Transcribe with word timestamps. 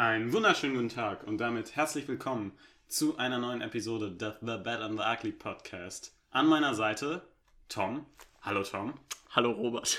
Einen 0.00 0.32
wunderschönen 0.32 0.76
guten 0.76 0.88
Tag 0.88 1.24
und 1.26 1.36
damit 1.36 1.76
herzlich 1.76 2.08
willkommen 2.08 2.52
zu 2.88 3.18
einer 3.18 3.36
neuen 3.36 3.60
Episode 3.60 4.10
des 4.10 4.32
The 4.40 4.56
Bad 4.56 4.80
and 4.80 4.98
the 4.98 5.04
Ugly 5.06 5.32
Podcast. 5.32 6.16
An 6.30 6.46
meiner 6.46 6.74
Seite 6.74 7.20
Tom. 7.68 8.06
Hallo 8.40 8.62
Tom. 8.62 8.94
Hallo 9.32 9.50
Robert. 9.50 9.98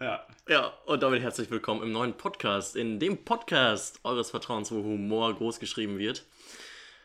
Ja, 0.00 0.26
Ja, 0.48 0.68
und 0.86 1.02
damit 1.02 1.20
herzlich 1.20 1.50
willkommen 1.50 1.82
im 1.82 1.92
neuen 1.92 2.16
Podcast, 2.16 2.74
in 2.74 2.98
dem 2.98 3.22
Podcast 3.22 4.00
eures 4.02 4.30
Vertrauens, 4.30 4.72
wo 4.72 4.76
Humor 4.76 5.34
groß 5.34 5.60
geschrieben 5.60 5.98
wird. 5.98 6.24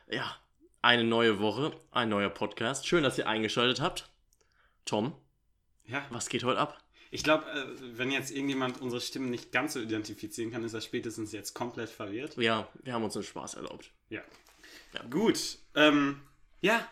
Ja, 0.09 0.33
eine 0.81 1.03
neue 1.03 1.41
Woche, 1.41 1.73
ein 1.91 2.07
neuer 2.07 2.29
Podcast. 2.29 2.87
Schön, 2.87 3.03
dass 3.03 3.17
ihr 3.17 3.27
eingeschaltet 3.27 3.81
habt. 3.81 4.09
Tom, 4.85 5.13
ja. 5.87 6.05
was 6.09 6.29
geht 6.29 6.45
heute 6.45 6.61
ab? 6.61 6.77
Ich 7.11 7.23
glaube, 7.23 7.45
äh, 7.51 7.65
wenn 7.97 8.11
jetzt 8.11 8.31
irgendjemand 8.31 8.81
unsere 8.81 9.01
Stimmen 9.01 9.29
nicht 9.29 9.51
ganz 9.51 9.73
so 9.73 9.79
identifizieren 9.79 10.51
kann, 10.51 10.63
ist 10.63 10.73
er 10.73 10.81
spätestens 10.81 11.31
jetzt 11.31 11.53
komplett 11.53 11.89
verwirrt. 11.89 12.35
Ja, 12.37 12.67
wir 12.83 12.93
haben 12.93 13.03
uns 13.03 13.15
einen 13.15 13.23
Spaß 13.23 13.55
erlaubt. 13.55 13.91
Ja. 14.09 14.21
Ja. 14.93 15.03
Gut. 15.09 15.57
Ähm, 15.75 16.21
ja. 16.61 16.87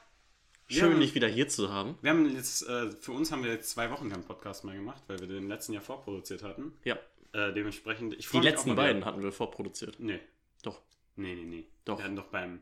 Schön, 0.68 0.94
haben- 0.94 1.00
dich 1.00 1.14
wieder 1.16 1.28
hier 1.28 1.48
zu 1.48 1.72
haben. 1.72 1.98
Wir 2.02 2.10
haben 2.12 2.34
jetzt, 2.36 2.68
äh, 2.68 2.92
für 2.92 3.12
uns 3.12 3.32
haben 3.32 3.44
wir 3.44 3.52
jetzt 3.52 3.70
zwei 3.70 3.92
Wochen 3.92 4.10
keinen 4.10 4.24
Podcast 4.24 4.64
mehr 4.64 4.74
gemacht, 4.76 5.04
weil 5.08 5.20
wir 5.20 5.28
den 5.28 5.48
letzten 5.48 5.74
Jahr 5.74 5.84
vorproduziert 5.84 6.44
hatten. 6.44 6.74
Ja, 6.84 6.98
Äh, 7.34 7.52
dementsprechend, 7.54 8.14
ich 8.14 8.30
die 8.30 8.40
letzten 8.40 8.70
mal 8.70 8.76
beiden 8.76 9.04
hatten 9.04 9.22
wir 9.22 9.32
vorproduziert. 9.34 10.00
Nee, 10.00 10.22
Doch. 10.64 10.82
nee, 11.18 11.36
nee, 11.36 11.44
nee. 11.44 11.68
Doch. 11.84 11.98
Wir 11.98 12.06
hatten 12.06 12.16
doch 12.16 12.28
beim 12.30 12.62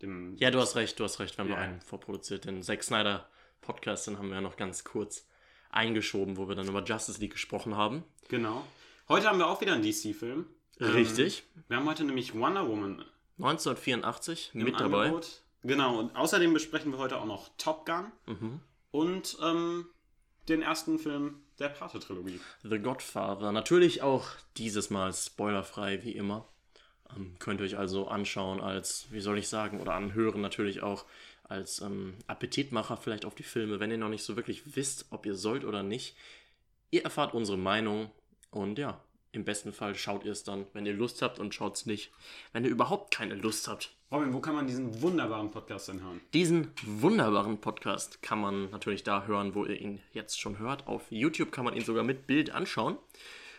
dem 0.00 0.36
Ja, 0.38 0.50
du 0.50 0.58
hast 0.58 0.74
recht, 0.74 0.98
du 0.98 1.04
hast 1.04 1.20
recht, 1.20 1.36
wir 1.36 1.44
haben 1.44 1.50
Ja. 1.50 1.56
nur 1.56 1.64
einen 1.64 1.80
vorproduziert. 1.82 2.46
Den 2.46 2.62
Zack 2.62 2.82
Snyder 2.82 3.28
Podcast, 3.60 4.06
den 4.06 4.16
haben 4.18 4.28
wir 4.28 4.36
ja 4.36 4.40
noch 4.40 4.56
ganz 4.56 4.84
kurz 4.84 5.26
eingeschoben, 5.76 6.36
wo 6.36 6.48
wir 6.48 6.54
dann 6.56 6.66
über 6.68 6.82
Justice 6.82 7.20
League 7.20 7.32
gesprochen 7.32 7.76
haben. 7.76 8.02
Genau. 8.28 8.64
Heute 9.08 9.28
haben 9.28 9.38
wir 9.38 9.46
auch 9.46 9.60
wieder 9.60 9.74
einen 9.74 9.82
DC-Film. 9.82 10.46
Richtig. 10.80 11.44
Ähm, 11.56 11.64
wir 11.68 11.76
haben 11.76 11.86
heute 11.88 12.04
nämlich 12.04 12.34
Wonder 12.34 12.66
Woman 12.68 13.04
1984 13.38 14.50
im 14.54 14.64
mit 14.64 14.80
dabei. 14.80 15.04
Angebot. 15.06 15.42
Genau, 15.62 15.98
und 15.98 16.14
außerdem 16.16 16.52
besprechen 16.52 16.92
wir 16.92 16.98
heute 16.98 17.18
auch 17.18 17.24
noch 17.24 17.48
Top 17.58 17.86
Gun 17.86 18.12
Mhm. 18.26 18.60
und 18.90 19.36
ähm, 19.42 19.86
den 20.48 20.62
ersten 20.62 20.98
Film 20.98 21.40
der 21.58 21.68
Pate-Trilogie. 21.70 22.40
The 22.62 22.78
Godfather. 22.78 23.50
Natürlich 23.52 24.02
auch 24.02 24.26
dieses 24.56 24.90
Mal 24.90 25.12
spoilerfrei, 25.12 26.02
wie 26.04 26.12
immer. 26.12 26.46
Ähm, 27.16 27.36
könnt 27.38 27.60
ihr 27.60 27.64
euch 27.66 27.78
also 27.78 28.06
anschauen 28.08 28.60
als, 28.60 29.06
wie 29.10 29.20
soll 29.20 29.38
ich 29.38 29.48
sagen, 29.48 29.80
oder 29.80 29.94
anhören 29.94 30.40
natürlich 30.40 30.82
auch 30.82 31.04
als 31.48 31.80
ähm, 31.80 32.14
Appetitmacher 32.26 32.96
vielleicht 32.96 33.24
auf 33.24 33.34
die 33.34 33.42
Filme, 33.42 33.80
wenn 33.80 33.90
ihr 33.90 33.98
noch 33.98 34.08
nicht 34.08 34.24
so 34.24 34.36
wirklich 34.36 34.76
wisst, 34.76 35.06
ob 35.10 35.26
ihr 35.26 35.34
sollt 35.34 35.64
oder 35.64 35.82
nicht. 35.82 36.16
Ihr 36.90 37.04
erfahrt 37.04 37.34
unsere 37.34 37.58
Meinung 37.58 38.10
und 38.50 38.78
ja, 38.78 39.00
im 39.32 39.44
besten 39.44 39.72
Fall 39.72 39.94
schaut 39.94 40.24
ihr 40.24 40.32
es 40.32 40.44
dann, 40.44 40.66
wenn 40.72 40.86
ihr 40.86 40.94
Lust 40.94 41.20
habt 41.20 41.38
und 41.38 41.54
schaut 41.54 41.76
es 41.76 41.86
nicht, 41.86 42.10
wenn 42.52 42.64
ihr 42.64 42.70
überhaupt 42.70 43.12
keine 43.12 43.34
Lust 43.34 43.68
habt. 43.68 43.94
Robin, 44.10 44.32
wo 44.32 44.40
kann 44.40 44.54
man 44.54 44.66
diesen 44.66 45.02
wunderbaren 45.02 45.50
Podcast 45.50 45.88
denn 45.88 46.02
hören? 46.02 46.20
Diesen 46.32 46.70
wunderbaren 46.84 47.60
Podcast 47.60 48.22
kann 48.22 48.40
man 48.40 48.70
natürlich 48.70 49.02
da 49.02 49.26
hören, 49.26 49.54
wo 49.54 49.64
ihr 49.66 49.80
ihn 49.80 50.00
jetzt 50.12 50.40
schon 50.40 50.58
hört. 50.58 50.86
Auf 50.86 51.10
YouTube 51.10 51.52
kann 51.52 51.64
man 51.64 51.74
ihn 51.74 51.84
sogar 51.84 52.04
mit 52.04 52.26
Bild 52.26 52.50
anschauen. 52.50 52.96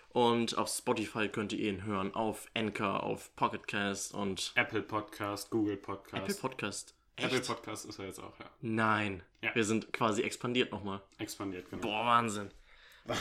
Und 0.09 0.57
auf 0.57 0.69
Spotify 0.69 1.27
könnt 1.27 1.53
ihr 1.53 1.69
ihn 1.69 1.83
hören, 1.83 2.16
auf 2.16 2.47
Anchor, 2.55 3.03
auf 3.03 3.35
Pocketcast 3.35 4.16
und 4.16 4.53
Apple 4.55 4.81
Podcast, 4.81 5.51
Google 5.51 5.77
Podcast. 5.77 6.23
Apple 6.23 6.35
Podcast. 6.35 6.97
Echt? 7.17 7.33
Apple 7.33 7.41
Podcast 7.41 7.85
ist 7.85 7.99
er 7.99 8.05
jetzt 8.05 8.19
auch, 8.19 8.37
ja. 8.39 8.45
Nein, 8.61 9.23
Ja. 9.41 9.53
wir 9.55 9.63
sind 9.63 9.91
quasi 9.91 10.21
expandiert 10.21 10.71
nochmal. 10.71 11.01
Expandiert, 11.17 11.69
genau. 11.69 11.81
Boah, 11.81 12.05
Wahnsinn. 12.05 12.49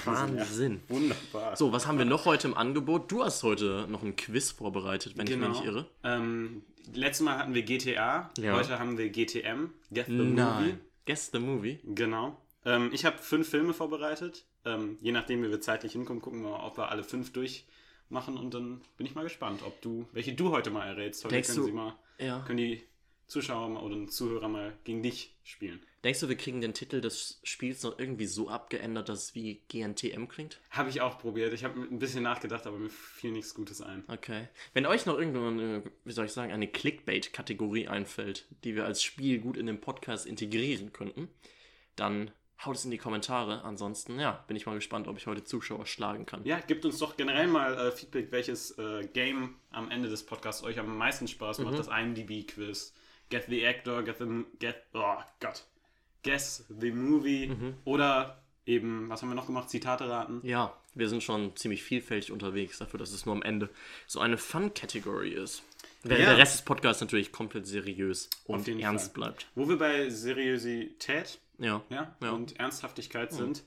Wahnsinn. 0.04 0.82
Ja. 0.88 0.94
Wunderbar. 0.96 1.56
So, 1.56 1.72
was 1.72 1.86
haben 1.86 1.98
wir 1.98 2.04
noch 2.04 2.24
heute 2.26 2.48
im 2.48 2.54
Angebot? 2.54 3.10
Du 3.10 3.22
hast 3.24 3.42
heute 3.42 3.86
noch 3.88 4.02
ein 4.02 4.16
Quiz 4.16 4.50
vorbereitet, 4.50 5.16
wenn 5.16 5.26
ich 5.26 5.36
mich 5.36 5.48
nicht 5.48 5.64
irre. 5.64 5.86
Ähm, 6.02 6.62
letztes 6.92 7.24
Mal 7.24 7.38
hatten 7.38 7.54
wir 7.54 7.62
GTA, 7.62 8.30
Ja. 8.38 8.54
heute 8.54 8.78
haben 8.78 8.98
wir 8.98 9.08
GTM, 9.10 9.70
Get 9.92 10.06
the 10.06 10.12
Movie. 10.12 10.30
Nein. 10.34 10.80
Guess 11.06 11.30
the 11.32 11.38
Movie. 11.38 11.78
Genau. 11.84 12.36
Ähm, 12.64 12.90
ich 12.92 13.04
habe 13.04 13.18
fünf 13.18 13.48
Filme 13.48 13.72
vorbereitet. 13.74 14.44
Ähm, 14.64 14.98
je 15.00 15.12
nachdem, 15.12 15.42
wie 15.44 15.50
wir 15.50 15.60
zeitlich 15.60 15.92
hinkommen, 15.92 16.20
gucken 16.20 16.42
wir 16.42 16.50
mal, 16.50 16.66
ob 16.66 16.76
wir 16.76 16.88
alle 16.90 17.04
fünf 17.04 17.32
durchmachen 17.32 18.36
und 18.36 18.52
dann 18.54 18.80
bin 18.96 19.06
ich 19.06 19.14
mal 19.14 19.22
gespannt, 19.22 19.62
ob 19.64 19.80
du, 19.82 20.08
welche 20.12 20.34
du 20.34 20.50
heute 20.50 20.70
mal 20.70 20.84
errätst. 20.86 21.24
Heute 21.24 21.34
Denkst 21.36 21.48
können 21.50 21.60
du- 21.60 21.66
sie 21.66 21.72
mal, 21.72 21.94
Ja. 22.18 22.40
können 22.40 22.56
die 22.58 22.82
Zuschauer 23.26 23.68
mal 23.68 23.82
oder 23.82 24.06
Zuhörer 24.06 24.48
mal 24.48 24.72
gegen 24.84 25.02
dich 25.02 25.34
spielen. 25.42 25.80
Denkst 26.04 26.20
du, 26.20 26.28
wir 26.28 26.36
kriegen 26.36 26.60
den 26.60 26.74
Titel 26.74 27.00
des 27.00 27.40
Spiels 27.42 27.82
noch 27.82 27.98
irgendwie 27.98 28.26
so 28.26 28.48
abgeändert, 28.48 29.08
dass 29.08 29.24
es 29.24 29.34
wie 29.34 29.62
GNTM 29.68 30.26
klingt? 30.28 30.60
Habe 30.70 30.88
ich 30.90 31.00
auch 31.00 31.18
probiert. 31.18 31.52
Ich 31.52 31.64
habe 31.64 31.80
ein 31.80 31.98
bisschen 31.98 32.22
nachgedacht, 32.22 32.66
aber 32.68 32.78
mir 32.78 32.88
fiel 32.90 33.32
nichts 33.32 33.54
Gutes 33.54 33.80
ein. 33.80 34.04
Okay. 34.06 34.48
Wenn 34.74 34.86
euch 34.86 35.06
noch 35.06 35.18
irgendwann, 35.18 35.58
eine, 35.58 35.82
wie 36.04 36.12
soll 36.12 36.26
ich 36.26 36.32
sagen, 36.32 36.52
eine 36.52 36.68
Clickbait-Kategorie 36.68 37.88
einfällt, 37.88 38.46
die 38.64 38.76
wir 38.76 38.84
als 38.84 39.02
Spiel 39.02 39.38
gut 39.40 39.56
in 39.56 39.66
den 39.66 39.80
Podcast 39.80 40.26
integrieren 40.26 40.92
könnten, 40.92 41.28
dann 41.96 42.30
haut 42.64 42.76
es 42.76 42.84
in 42.84 42.90
die 42.92 42.98
Kommentare. 42.98 43.64
Ansonsten, 43.64 44.20
ja, 44.20 44.44
bin 44.46 44.56
ich 44.56 44.66
mal 44.66 44.74
gespannt, 44.76 45.08
ob 45.08 45.16
ich 45.16 45.26
heute 45.26 45.42
Zuschauer 45.44 45.86
schlagen 45.86 46.24
kann. 46.26 46.44
Ja, 46.44 46.60
gebt 46.60 46.84
uns 46.84 46.98
doch 46.98 47.16
generell 47.16 47.48
mal 47.48 47.74
äh, 47.76 47.90
Feedback, 47.90 48.30
welches 48.30 48.78
äh, 48.78 49.06
Game 49.12 49.56
am 49.70 49.90
Ende 49.90 50.08
des 50.08 50.24
Podcasts 50.24 50.62
euch 50.62 50.78
am 50.78 50.96
meisten 50.96 51.26
Spaß 51.26 51.58
Mhm. 51.58 51.64
macht. 51.64 51.78
Das 51.80 51.88
IMDb-Quiz, 51.88 52.94
Get 53.30 53.46
the 53.48 53.66
Actor, 53.66 54.02
Get 54.02 54.18
the... 54.18 54.44
Get, 54.58 54.82
oh 54.94 55.16
Gott. 55.40 55.64
Guess 56.22 56.64
the 56.80 56.90
Movie 56.92 57.48
Mhm. 57.48 57.74
oder 57.84 58.38
eben, 58.66 59.08
was 59.08 59.22
haben 59.22 59.28
wir 59.30 59.34
noch 59.36 59.46
gemacht? 59.46 59.70
Zitate 59.70 60.08
raten. 60.08 60.40
Ja, 60.42 60.72
wir 60.94 61.08
sind 61.08 61.22
schon 61.22 61.54
ziemlich 61.56 61.82
vielfältig 61.84 62.32
unterwegs 62.32 62.78
dafür, 62.78 62.98
dass 62.98 63.12
es 63.12 63.26
nur 63.26 63.34
am 63.34 63.42
Ende 63.42 63.68
so 64.06 64.20
eine 64.20 64.38
Fun-Category 64.38 65.30
ist. 65.30 65.62
Während 66.02 66.24
Ja. 66.24 66.30
der 66.30 66.38
Rest 66.38 66.54
des 66.54 66.62
Podcasts 66.62 67.00
natürlich 67.00 67.32
komplett 67.32 67.66
seriös 67.66 68.28
und 68.46 68.66
ernst 68.68 69.06
Fall. 69.06 69.14
bleibt. 69.14 69.46
Wo 69.54 69.68
wir 69.68 69.76
bei 69.78 70.08
Seriosität 70.10 71.38
Ja. 71.58 71.82
ja, 71.90 72.14
Ja. 72.20 72.30
und 72.30 72.58
Ernsthaftigkeit 72.58 73.32
sind. 73.32 73.62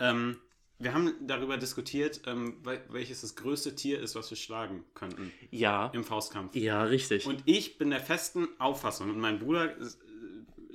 Ähm, 0.00 0.38
wir 0.78 0.94
haben 0.94 1.12
darüber 1.26 1.56
diskutiert, 1.56 2.20
ähm, 2.26 2.56
wel- 2.64 2.80
welches 2.90 3.20
das 3.22 3.34
größte 3.36 3.74
Tier 3.74 4.00
ist, 4.00 4.14
was 4.14 4.30
wir 4.30 4.36
schlagen 4.36 4.84
könnten 4.94 5.32
Ja. 5.50 5.88
im 5.94 6.04
Faustkampf. 6.04 6.54
Ja, 6.54 6.82
richtig. 6.84 7.26
Und 7.26 7.42
ich 7.46 7.78
bin 7.78 7.90
der 7.90 8.00
festen 8.00 8.48
Auffassung, 8.58 9.10
und 9.10 9.18
mein 9.18 9.38
Bruder 9.38 9.76
äh, 9.76 9.84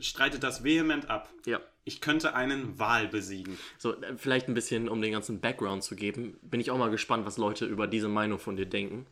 streitet 0.02 0.44
das 0.44 0.64
vehement 0.64 1.10
ab. 1.10 1.30
ja. 1.46 1.60
Ich 1.86 2.00
könnte 2.00 2.34
einen 2.34 2.80
Wal 2.80 3.10
besiegen. 3.10 3.58
So, 3.78 3.94
äh, 4.02 4.16
vielleicht 4.16 4.48
ein 4.48 4.54
bisschen, 4.54 4.88
um 4.88 5.02
den 5.02 5.12
ganzen 5.12 5.42
Background 5.42 5.84
zu 5.84 5.98
geben, 5.98 6.38
bin 6.42 6.62
ich 6.62 6.72
auch 6.72 6.78
mal 6.78 6.90
gespannt, 6.90 7.26
was 7.26 7.36
Leute 7.38 7.66
über 7.66 7.88
diese 7.88 8.08
Meinung 8.08 8.40
von 8.40 8.56
dir 8.56 8.66
denken. 8.66 9.06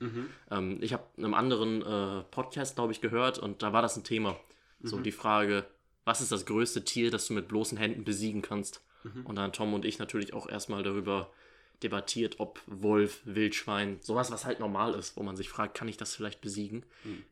Ähm, 0.49 0.77
ich 0.79 0.93
habe 0.93 1.03
in 1.17 1.25
einem 1.25 1.33
anderen 1.33 1.81
äh, 1.81 2.23
Podcast, 2.31 2.75
glaube 2.77 2.93
ich, 2.93 3.01
gehört 3.01 3.39
und 3.39 3.61
da 3.61 3.73
war 3.73 3.81
das 3.81 3.97
ein 3.97 4.05
Thema. 4.05 4.39
So 4.83 4.99
die 4.99 5.11
Frage, 5.11 5.65
was 6.05 6.21
ist 6.21 6.31
das 6.31 6.45
größte 6.45 6.85
Tier, 6.85 7.11
das 7.11 7.27
du 7.27 7.33
mit 7.33 7.49
bloßen 7.49 7.77
Händen 7.77 8.05
besiegen 8.05 8.41
kannst? 8.41 8.81
Und 9.23 9.35
dann 9.35 9.51
Tom 9.53 9.73
und 9.73 9.85
ich 9.85 9.99
natürlich 9.99 10.33
auch 10.33 10.47
erstmal 10.49 10.83
darüber 10.83 11.31
debattiert, 11.83 12.35
ob 12.39 12.61
Wolf, 12.67 13.21
Wildschwein, 13.25 13.97
sowas, 14.01 14.29
was 14.31 14.45
halt 14.45 14.59
normal 14.59 14.93
ist, 14.93 15.17
wo 15.17 15.23
man 15.23 15.35
sich 15.35 15.49
fragt, 15.49 15.75
kann 15.75 15.87
ich 15.87 15.97
das 15.97 16.13
vielleicht 16.15 16.39
besiegen? 16.41 16.83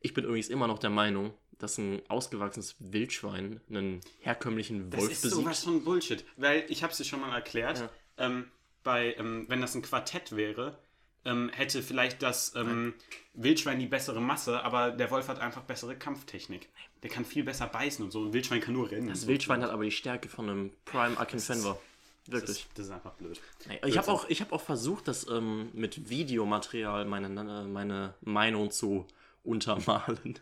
Ich 0.01 0.13
bin 0.15 0.25
übrigens 0.25 0.49
immer 0.49 0.67
noch 0.67 0.79
der 0.79 0.89
Meinung, 0.89 1.33
dass 1.59 1.77
ein 1.77 2.01
ausgewachsenes 2.07 2.75
Wildschwein 2.79 3.61
einen 3.69 4.01
herkömmlichen 4.21 4.89
Das 4.89 5.01
Wolf 5.01 5.11
ist 5.11 5.21
besiegt. 5.21 5.41
sowas 5.41 5.63
von 5.63 5.83
Bullshit. 5.83 6.25
Weil, 6.37 6.65
ich 6.69 6.81
habe 6.83 6.91
es 6.91 6.97
dir 6.97 7.03
schon 7.05 7.19
mal 7.21 7.33
erklärt, 7.35 7.79
Ja. 7.79 7.89
ähm, 8.25 8.45
bei, 8.83 9.13
ähm, 9.19 9.45
wenn 9.49 9.61
das 9.61 9.75
ein 9.75 9.81
Quartett 9.83 10.35
wäre, 10.35 10.77
ähm, 11.25 11.49
hätte 11.49 11.83
vielleicht 11.83 12.23
das 12.23 12.55
ähm, 12.55 12.93
Wildschwein 13.33 13.77
die 13.77 13.87
bessere 13.87 14.21
Masse, 14.21 14.63
aber 14.63 14.91
der 14.91 15.11
Wolf 15.11 15.27
hat 15.27 15.39
einfach 15.39 15.63
bessere 15.63 15.95
Kampftechnik. 15.97 16.69
Der 17.03 17.09
kann 17.09 17.25
viel 17.25 17.43
besser 17.43 17.67
beißen 17.67 18.03
und 18.03 18.11
so. 18.11 18.25
Ein 18.25 18.33
Wildschwein 18.33 18.61
kann 18.61 18.73
nur 18.73 18.91
rennen. 18.91 19.07
Das 19.07 19.27
Wildschwein 19.27 19.63
hat 19.63 19.69
aber 19.71 19.83
die 19.85 19.91
Stärke 19.91 20.27
von 20.29 20.49
einem 20.49 20.71
Prime 20.85 21.17
Akinfenwa. 21.17 21.79
das 22.25 22.33
Wirklich. 22.33 22.59
ist, 22.59 22.67
das 22.75 22.85
ist 22.87 22.91
einfach 22.91 23.13
blöd. 23.13 23.39
Ich 23.85 23.97
habe 23.97 24.11
auch, 24.11 24.27
ich 24.29 24.41
hab 24.41 24.51
auch 24.51 24.61
versucht, 24.61 25.07
das 25.07 25.27
ähm, 25.29 25.69
mit 25.73 26.09
Videomaterial 26.09 27.05
meine, 27.05 27.27
äh, 27.27 27.67
meine 27.67 28.13
Meinung 28.21 28.71
zu 28.71 29.07
untermalen. 29.43 30.39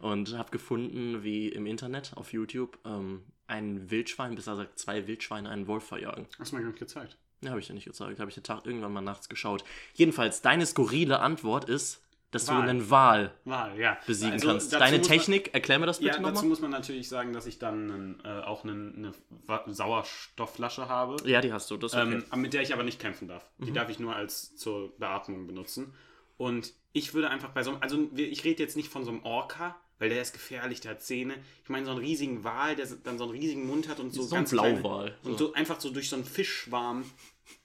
Und 0.00 0.36
habe 0.36 0.50
gefunden, 0.50 1.24
wie 1.24 1.48
im 1.48 1.66
Internet 1.66 2.12
auf 2.14 2.32
YouTube 2.32 2.78
ähm, 2.84 3.24
ein 3.48 3.90
Wildschwein, 3.90 4.34
besser 4.34 4.52
gesagt 4.52 4.78
zwei 4.78 5.06
Wildschweine, 5.06 5.48
einen 5.48 5.66
Wolf 5.66 5.84
verjagen. 5.84 6.26
Hast 6.38 6.52
du 6.52 6.56
mir 6.56 6.62
gar 6.62 6.68
nicht 6.68 6.78
gezeigt. 6.78 7.16
Ja, 7.42 7.50
habe 7.50 7.60
ich 7.60 7.66
dir 7.66 7.74
nicht 7.74 7.84
gezeigt. 7.84 8.18
Habe 8.20 8.30
ich 8.30 8.34
den 8.34 8.44
Tag 8.44 8.64
irgendwann 8.64 8.92
mal 8.92 9.00
nachts 9.00 9.28
geschaut. 9.28 9.64
Jedenfalls, 9.94 10.42
deine 10.42 10.66
skurrile 10.66 11.20
Antwort 11.20 11.68
ist, 11.68 12.02
dass 12.44 12.48
Wal. 12.48 12.62
du 12.62 12.68
einen 12.70 12.90
Wal 12.90 13.32
ja. 13.78 13.98
besiegen 14.06 14.32
Also, 14.34 14.48
kannst. 14.48 14.72
dazu 14.72 14.80
Deine 14.80 14.98
muss 14.98 15.08
man- 15.08 15.18
Technik, 15.18 15.54
erklär 15.54 15.78
mir 15.78 15.86
das 15.86 15.98
bitte 15.98 16.08
Ja, 16.08 16.12
dazu 16.18 16.22
nochmal. 16.34 16.44
muss 16.48 16.60
man 16.60 16.70
natürlich 16.70 17.08
sagen, 17.08 17.32
dass 17.32 17.46
ich 17.46 17.58
dann 17.58 18.20
äh, 18.24 18.28
auch 18.42 18.64
eine 18.64 19.12
Wa- 19.46 19.64
Sauerstoffflasche 19.66 20.88
habe. 20.88 21.16
Ja, 21.28 21.40
die 21.40 21.52
hast 21.52 21.70
du. 21.70 21.76
Das 21.76 21.92
ist 21.92 21.98
okay. 21.98 22.22
Ähm, 22.32 22.40
mit 22.40 22.52
der 22.52 22.62
ich 22.62 22.72
aber 22.72 22.82
nicht 22.82 23.00
kämpfen 23.00 23.28
darf. 23.28 23.48
Die 23.58 23.72
darf 23.72 23.88
ich 23.90 23.98
nur 23.98 24.14
als 24.14 24.56
zur 24.56 24.96
Beatmung 24.98 25.46
benutzen. 25.46 25.92
Und 26.36 26.72
ich 26.92 27.14
würde 27.14 27.30
einfach 27.30 27.50
bei 27.50 27.62
so 27.62 27.70
einem, 27.70 27.82
also 27.82 28.08
ich 28.14 28.44
rede 28.44 28.62
jetzt 28.62 28.76
nicht 28.76 28.88
von 28.90 29.04
so 29.04 29.10
einem 29.10 29.22
Orca, 29.24 29.76
weil 29.98 30.10
der 30.10 30.20
ist 30.20 30.32
gefährlich, 30.34 30.80
der 30.80 30.92
hat 30.92 31.02
Zähne. 31.02 31.34
Ich 31.64 31.70
meine 31.70 31.86
so 31.86 31.92
einen 31.92 32.00
riesigen 32.00 32.44
Wal, 32.44 32.76
der 32.76 32.86
dann 33.04 33.16
so 33.16 33.24
einen 33.24 33.32
riesigen 33.32 33.66
Mund 33.66 33.88
hat 33.88 33.98
und 34.00 34.12
so, 34.12 34.22
So 34.22 34.34
ein 34.34 34.40
ganz 34.40 34.50
Blauwal. 34.50 35.16
Und 35.24 35.38
so 35.38 35.54
einfach 35.54 35.80
so 35.80 35.90
durch 35.90 36.10
so 36.10 36.16
einen 36.16 36.26
Fischschwarm 36.26 37.04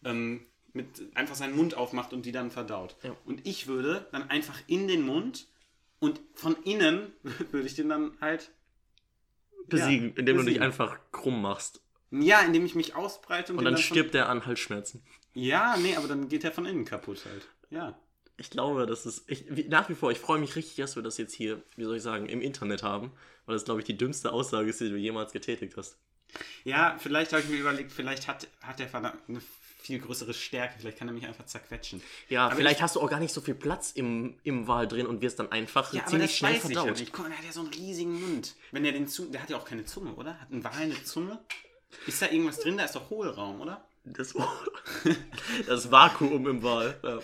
ähm, 0.06 0.45
mit 0.73 0.88
einfach 1.15 1.35
seinen 1.35 1.56
Mund 1.56 1.75
aufmacht 1.75 2.13
und 2.13 2.25
die 2.25 2.31
dann 2.31 2.51
verdaut. 2.51 2.95
Ja. 3.03 3.15
Und 3.25 3.45
ich 3.47 3.68
würde 3.68 4.07
dann 4.12 4.29
einfach 4.29 4.59
in 4.68 4.88
den 4.88 5.01
Mund 5.03 5.47
und 6.00 6.19
von 6.33 6.56
innen 6.63 7.12
würde 7.51 7.68
ich 7.68 7.75
den 7.75 7.89
dann 7.89 8.18
halt 8.21 8.51
Besiegen, 9.68 10.09
Ja, 10.09 10.15
indem 10.18 10.25
du 10.38 10.41
dich 10.44 10.45
besiegen. 10.45 10.63
einfach 10.63 10.97
krumm 11.12 11.41
machst. 11.41 11.81
ja, 12.12 12.41
indem 12.41 12.65
ich 12.65 12.75
mich 12.75 12.95
ausbreite 12.95 13.53
und, 13.53 13.59
Und 13.59 13.65
dann 13.65 13.75
von- 13.75 13.83
stirbt 13.83 14.15
er 14.15 14.27
an 14.29 14.45
Halsschmerzen. 14.45 15.03
Ja, 15.33 15.77
nee, 15.77 15.95
aber 15.95 16.07
dann 16.07 16.27
geht 16.27 16.44
er 16.44 16.51
von 16.51 16.65
innen 16.65 16.83
kaputt 16.83 17.23
halt. 17.25 17.47
Ja. 17.69 17.97
Ich 18.38 18.50
glaube, 18.50 18.85
das 18.85 19.06
ist. 19.06 19.29
Ich, 19.29 19.45
wie, 19.56 19.65
nach 19.69 19.88
wie 19.88 19.94
vor, 19.94 20.12
ich 20.12 20.18
freue 20.19 20.39
mich 20.39 20.56
richtig, 20.56 20.75
dass 20.77 20.95
wir 20.95 21.03
das 21.03 21.18
jetzt 21.18 21.33
hier, 21.33 21.62
wie 21.77 21.83
soll 21.85 21.97
ich 21.97 22.01
sagen, 22.03 22.25
im 22.27 22.41
Internet 22.41 22.81
haben. 22.83 23.12
Weil 23.45 23.53
das, 23.56 23.65
glaube 23.65 23.79
ich, 23.81 23.85
die 23.85 23.95
dümmste 23.95 24.33
Aussage 24.33 24.69
ist, 24.69 24.81
die 24.81 24.89
du 24.89 24.97
jemals 24.97 25.31
getätigt 25.31 25.77
hast. 25.77 25.97
Ja, 26.63 26.97
vielleicht 27.00 27.31
habe 27.33 27.44
ich 27.44 27.50
mir 27.50 27.57
überlegt, 27.59 27.91
vielleicht 27.91 28.27
hat, 28.27 28.47
hat 28.62 28.79
der 28.79 28.88
verdammt 28.89 29.21
eine 29.29 29.41
viel 29.92 30.00
größere 30.00 30.34
Stärke. 30.34 30.76
Vielleicht 30.80 30.98
kann 30.98 31.08
er 31.08 31.14
mich 31.14 31.26
einfach 31.28 31.46
zerquetschen. 31.46 32.02
Ja, 32.30 32.48
Aber 32.48 32.56
vielleicht 32.56 32.78
ich- 32.78 32.82
hast 32.84 32.96
du 32.96 33.02
auch 33.02 33.10
gar 33.10 33.20
nicht 33.20 33.34
so 33.34 33.42
viel 33.42 33.56
Platz 33.56 33.92
im, 33.92 34.38
im 34.44 34.68
Wal 34.68 34.88
drin 34.88 35.06
und 35.06 35.22
wirst 35.22 35.40
dann 35.40 35.52
einfach 35.52 35.94
Ja, 35.94 36.06
ziemlich 36.06 36.30
das 36.32 36.38
schnell 36.38 36.54
weiß 36.56 36.66
ich 36.70 36.74
verdaut. 36.76 37.00
nicht. 37.00 37.12
Guck 37.14 37.24
mal, 37.24 37.30
der 37.30 37.38
hat 37.38 37.46
ja 37.46 37.52
so 37.52 37.62
einen 37.62 37.70
riesigen 37.70 38.20
Mund. 38.22 38.56
Wenn 38.72 38.84
der 38.84 38.94
den 38.94 39.08
zu, 39.08 39.26
der 39.26 39.42
hat 39.42 39.50
ja 39.50 39.58
auch 39.58 39.66
keine 39.66 39.86
Zunge, 39.86 40.14
oder? 40.16 40.40
Hat 40.40 40.50
ein 40.52 40.64
Wal 40.64 40.74
eine 40.74 41.04
Zunge? 41.04 41.40
Ist 42.08 42.22
da 42.22 42.28
irgendwas 42.30 42.60
drin? 42.60 42.78
Da 42.78 42.86
ist 42.86 42.96
doch 42.96 43.10
Hohlraum, 43.10 43.60
oder? 43.62 43.86
Das, 44.04 44.34
das 45.68 45.92
Vakuum 45.92 46.48
im 46.48 46.64
Wal. 46.64 46.98
Ja. 47.04 47.20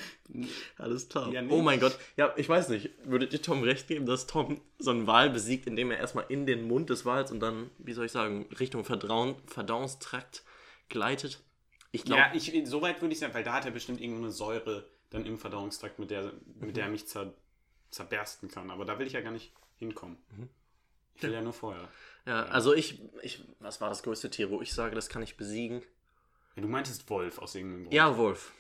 Alles 0.78 1.10
klar. 1.10 1.32
Ja, 1.32 1.42
nee. 1.42 1.52
Oh 1.52 1.62
mein 1.62 1.80
Gott. 1.80 1.98
Ja, 2.18 2.34
ich 2.38 2.48
weiß 2.48 2.70
nicht. 2.70 2.92
Würdet 3.04 3.34
ihr 3.34 3.42
Tom 3.42 3.64
recht 3.64 3.88
geben, 3.88 4.06
dass 4.06 4.28
Tom 4.28 4.62
so 4.78 4.92
einen 4.92 5.08
Wal 5.08 5.30
besiegt, 5.32 5.66
indem 5.68 5.90
er 5.90 5.98
erstmal 5.98 6.26
in 6.30 6.46
den 6.46 6.68
Mund 6.68 6.90
des 6.90 7.06
Wals 7.06 7.32
und 7.32 7.40
dann, 7.40 7.72
wie 7.80 7.94
soll 7.94 8.06
ich 8.06 8.12
sagen, 8.12 8.46
Richtung 8.60 8.84
Verdauungstrakt 8.86 10.44
gleitet? 10.90 11.40
Ich 11.98 12.06
glaube, 12.06 12.22
Ja, 12.22 12.32
ich, 12.34 12.52
so 12.66 12.82
weit 12.82 13.02
würde 13.02 13.14
ich 13.14 13.20
sagen, 13.20 13.34
weil 13.34 13.44
da 13.44 13.54
hat 13.54 13.66
er 13.66 13.72
bestimmt 13.72 14.00
irgendeine 14.00 14.32
Säure 14.32 14.88
dann 15.10 15.26
im 15.26 15.38
Verdauungstrakt, 15.38 16.00
mit 16.00 16.12
der, 16.12 16.32
mit 16.60 16.78
der 16.78 16.86
er 16.86 16.92
mich 16.92 17.08
zer, 17.08 17.34
zerbersten 17.92 18.50
kann. 18.50 18.70
Aber 18.72 18.86
da 18.86 19.00
will 19.00 19.08
ich 19.08 19.14
ja 19.14 19.22
gar 19.22 19.32
nicht 19.32 19.52
hinkommen. 19.78 20.18
Ich 21.16 21.24
will 21.24 21.34
ja 21.34 21.42
nur 21.42 21.54
vorher. 21.54 21.88
ja, 22.26 22.44
also 22.46 22.74
ich, 22.74 23.02
ich, 23.24 23.44
was 23.60 23.82
war 23.82 23.90
das 23.90 24.04
größte 24.04 24.30
Tier, 24.30 24.50
wo 24.52 24.62
ich 24.62 24.74
sage, 24.74 24.94
das 24.96 25.10
kann 25.10 25.24
ich 25.24 25.38
besiegen? 25.38 25.82
Ja, 26.56 26.62
du 26.62 26.68
meintest 26.68 27.10
Wolf 27.10 27.40
aus 27.40 27.56
irgendeinem 27.56 27.84
Grund. 27.84 27.94
Ja, 27.94 28.18
Wolf. 28.18 28.52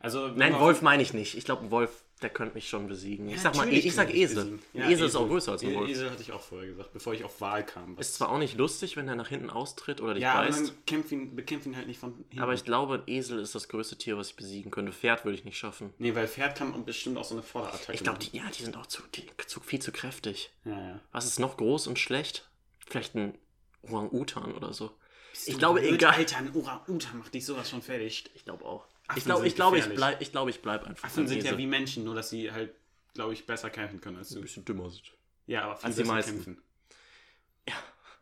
Also, 0.00 0.28
Nein, 0.28 0.58
Wolf 0.58 0.82
meine 0.82 1.02
ich 1.02 1.14
nicht. 1.14 1.36
Ich 1.36 1.44
glaube, 1.44 1.70
Wolf, 1.70 2.04
der 2.22 2.30
könnte 2.30 2.54
mich 2.54 2.68
schon 2.68 2.86
besiegen. 2.86 3.28
ich 3.28 3.40
sag 3.40 3.54
mal, 3.56 3.64
natürlich 3.64 3.86
ich 3.86 3.94
sag 3.94 4.14
Esel. 4.14 4.58
Ja, 4.72 4.88
Esel 4.88 5.06
ist 5.06 5.16
auch 5.16 5.26
größer 5.26 5.52
als 5.52 5.62
ein 5.62 5.70
E- 5.70 5.74
Wolf. 5.74 5.90
Esel 5.90 6.10
hatte 6.10 6.22
ich 6.22 6.32
auch 6.32 6.40
vorher 6.40 6.68
gesagt, 6.68 6.92
bevor 6.92 7.12
ich 7.14 7.24
auf 7.24 7.40
Wahl 7.40 7.64
kam. 7.66 7.98
Ist 7.98 8.14
zwar 8.14 8.30
auch 8.30 8.38
nicht 8.38 8.56
lustig, 8.56 8.96
wenn 8.96 9.06
der 9.06 9.16
nach 9.16 9.28
hinten 9.28 9.50
austritt 9.50 10.00
oder 10.00 10.14
dich 10.14 10.22
ja, 10.22 10.34
aber 10.34 10.46
beißt. 10.46 10.68
dann 10.68 10.84
kämpf 10.86 11.12
ihn, 11.12 11.34
bekämpf 11.36 11.66
ihn 11.66 11.76
halt 11.76 11.86
nicht 11.86 11.98
von 12.00 12.14
hinten. 12.14 12.38
Aber 12.40 12.54
ich 12.54 12.64
glaube, 12.64 12.94
ein 12.94 13.02
Esel 13.06 13.38
ist 13.40 13.54
das 13.54 13.68
größte 13.68 13.96
Tier, 13.98 14.16
was 14.16 14.28
ich 14.28 14.36
besiegen 14.36 14.70
könnte. 14.70 14.92
Pferd 14.92 15.24
würde 15.24 15.36
ich 15.36 15.44
nicht 15.44 15.58
schaffen. 15.58 15.92
Nee, 15.98 16.14
weil 16.14 16.28
Pferd 16.28 16.56
kann 16.56 16.84
bestimmt 16.84 17.18
auch 17.18 17.24
so 17.24 17.34
eine 17.34 17.42
Vorderattacke 17.42 17.92
Ich 17.92 18.02
glaube, 18.02 18.18
die, 18.18 18.36
ja, 18.36 18.44
die 18.56 18.62
sind 18.62 18.76
auch 18.76 18.86
zu, 18.86 19.02
die, 19.14 19.26
zu, 19.46 19.60
viel 19.60 19.80
zu 19.80 19.92
kräftig. 19.92 20.50
Ja, 20.64 20.78
ja. 20.78 21.00
Was 21.12 21.26
ist 21.26 21.38
noch 21.38 21.56
groß 21.56 21.86
und 21.86 21.98
schlecht? 21.98 22.48
Vielleicht 22.86 23.14
ein 23.14 23.36
Orang-Utan 23.88 24.52
oder 24.54 24.72
so. 24.72 24.90
ich 25.46 25.58
glaube, 25.58 25.80
blöd, 25.80 25.94
egal. 25.94 26.14
Alter, 26.14 26.36
ein 26.38 26.54
Orang-Utan 26.54 27.18
macht 27.18 27.34
dich 27.34 27.44
sowas 27.44 27.68
schon 27.70 27.82
fertig. 27.82 28.30
Ich 28.34 28.44
glaube 28.44 28.64
auch. 28.64 28.86
Affen 29.12 29.18
ich 29.18 29.24
glaube, 29.24 29.46
ich, 29.46 29.54
glaube, 29.54 29.78
ich, 29.78 29.88
bleib, 29.94 30.20
ich, 30.20 30.32
glaube, 30.32 30.50
ich 30.50 30.62
bleib 30.62 30.84
einfach 30.86 31.08
Affen 31.08 31.26
sind 31.26 31.42
ja 31.44 31.56
wie 31.56 31.66
Menschen, 31.66 32.04
nur 32.04 32.14
dass 32.14 32.30
sie 32.30 32.50
halt, 32.50 32.72
glaube 33.14 33.32
ich, 33.32 33.46
besser 33.46 33.70
kämpfen 33.70 34.00
können 34.00 34.18
als 34.18 34.30
du. 34.30 34.36
ein 34.36 34.42
bisschen 34.42 34.64
dümmer 34.64 34.90
sind. 34.90 35.12
Ja, 35.46 35.64
aber 35.64 35.76
viel 35.76 35.86
Als 35.86 35.96
die 35.96 36.04
meisten. 36.04 36.32
kämpfen. 36.32 36.62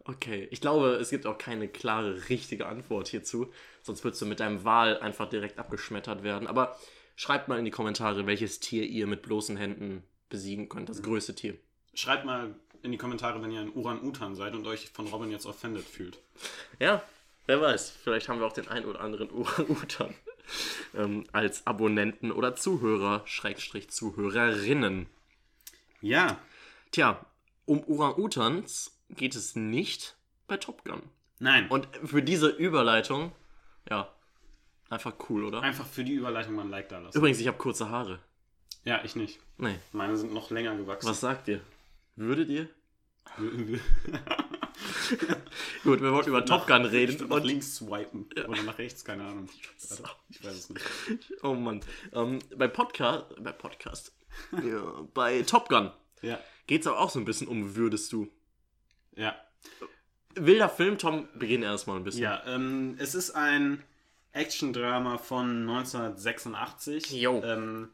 Okay, 0.04 0.48
ich 0.50 0.60
glaube, 0.60 0.94
es 0.94 1.10
gibt 1.10 1.26
auch 1.26 1.38
keine 1.38 1.68
klare, 1.68 2.28
richtige 2.28 2.66
Antwort 2.66 3.08
hierzu. 3.08 3.52
Sonst 3.82 4.02
würdest 4.02 4.20
du 4.22 4.26
mit 4.26 4.40
deinem 4.40 4.64
Wal 4.64 4.98
einfach 4.98 5.28
direkt 5.28 5.58
abgeschmettert 5.58 6.22
werden. 6.22 6.48
Aber 6.48 6.76
schreibt 7.16 7.48
mal 7.48 7.58
in 7.58 7.64
die 7.64 7.70
Kommentare, 7.70 8.26
welches 8.26 8.60
Tier 8.60 8.84
ihr 8.84 9.06
mit 9.06 9.22
bloßen 9.22 9.56
Händen 9.56 10.02
besiegen 10.28 10.68
könnt. 10.68 10.88
Das 10.88 11.02
größte 11.02 11.34
Tier. 11.34 11.58
Schreibt 11.94 12.24
mal 12.24 12.54
in 12.82 12.92
die 12.92 12.98
Kommentare, 12.98 13.42
wenn 13.42 13.52
ihr 13.52 13.60
ein 13.60 13.72
Uran-Utan 13.72 14.34
seid 14.34 14.54
und 14.54 14.66
euch 14.66 14.88
von 14.88 15.06
Robin 15.06 15.30
jetzt 15.30 15.46
offended 15.46 15.84
fühlt. 15.84 16.18
Ja, 16.78 17.02
wer 17.46 17.60
weiß. 17.60 17.90
Vielleicht 17.90 18.28
haben 18.28 18.40
wir 18.40 18.46
auch 18.46 18.54
den 18.54 18.68
einen 18.68 18.86
oder 18.86 19.00
anderen 19.00 19.30
Orang-Utan 19.30 20.14
ähm, 20.94 21.24
als 21.32 21.66
Abonnenten 21.66 22.32
oder 22.32 22.54
Zuhörer, 22.56 23.22
Schrägstrich 23.26 23.90
Zuhörerinnen. 23.90 25.06
Ja, 26.00 26.38
Tja, 26.92 27.24
um 27.66 27.84
Orang-Utans 27.84 28.98
geht 29.10 29.36
es 29.36 29.54
nicht 29.54 30.16
bei 30.48 30.56
Top 30.56 30.84
Gun. 30.84 31.02
nein. 31.38 31.68
Und 31.68 31.86
für 32.04 32.22
diese 32.22 32.48
Überleitung, 32.48 33.30
ja, 33.88 34.12
einfach 34.88 35.14
cool, 35.28 35.44
oder? 35.44 35.62
Einfach 35.62 35.86
für 35.86 36.02
die 36.02 36.14
Überleitung 36.14 36.54
mal 36.56 36.62
ein 36.62 36.70
Like 36.70 36.88
da 36.88 36.98
lassen. 36.98 37.16
Übrigens, 37.16 37.38
ich 37.38 37.46
habe 37.46 37.58
kurze 37.58 37.88
Haare. 37.90 38.18
Ja, 38.84 39.04
ich 39.04 39.14
nicht. 39.14 39.38
Nee, 39.58 39.78
Meine 39.92 40.16
sind 40.16 40.32
noch 40.32 40.50
länger 40.50 40.74
gewachsen. 40.76 41.08
was 41.08 41.20
sagt 41.20 41.46
ihr? 41.48 41.60
Würdet 42.16 42.48
ihr? 42.48 42.68
Gut, 45.84 46.00
wir 46.00 46.12
wollten 46.12 46.30
über 46.30 46.44
Top 46.44 46.66
Gun 46.66 46.84
Ich 46.86 46.92
reden. 46.92 47.12
würde 47.20 47.24
nach 47.28 47.36
Und, 47.36 47.44
links 47.44 47.76
swipen. 47.76 48.28
Oder 48.48 48.62
nach 48.62 48.78
rechts, 48.78 49.04
keine 49.04 49.24
Ahnung. 49.24 49.48
Ich 50.30 50.44
weiß 50.44 50.54
es 50.54 50.70
nicht. 50.70 50.84
oh 51.42 51.54
Mann. 51.54 51.80
Ähm, 52.12 52.38
bei 52.56 52.68
Podcast, 52.68 53.26
bei 53.42 53.52
Podcast, 53.52 54.12
ja, 54.52 54.80
bei 55.14 55.42
Top 55.42 55.68
Gun 55.68 55.90
Ja. 56.22 56.38
geht 56.66 56.82
es 56.82 56.86
aber 56.86 57.00
auch 57.00 57.10
so 57.10 57.18
ein 57.18 57.24
bisschen 57.24 57.48
um 57.48 57.74
Würdest 57.76 58.12
du. 58.12 58.28
Ja. 59.16 59.34
Wilder 60.36 60.68
Film, 60.68 60.96
Tom, 60.98 61.28
beginn 61.34 61.62
erstmal 61.62 61.96
ein 61.96 62.04
bisschen. 62.04 62.22
Ja, 62.22 62.42
ähm, 62.46 62.96
es 62.98 63.14
ist 63.16 63.32
ein 63.32 63.82
Action-Drama 64.32 65.18
von 65.18 65.68
1986. 65.68 67.10
Jo. 67.10 67.42
Ähm, 67.42 67.88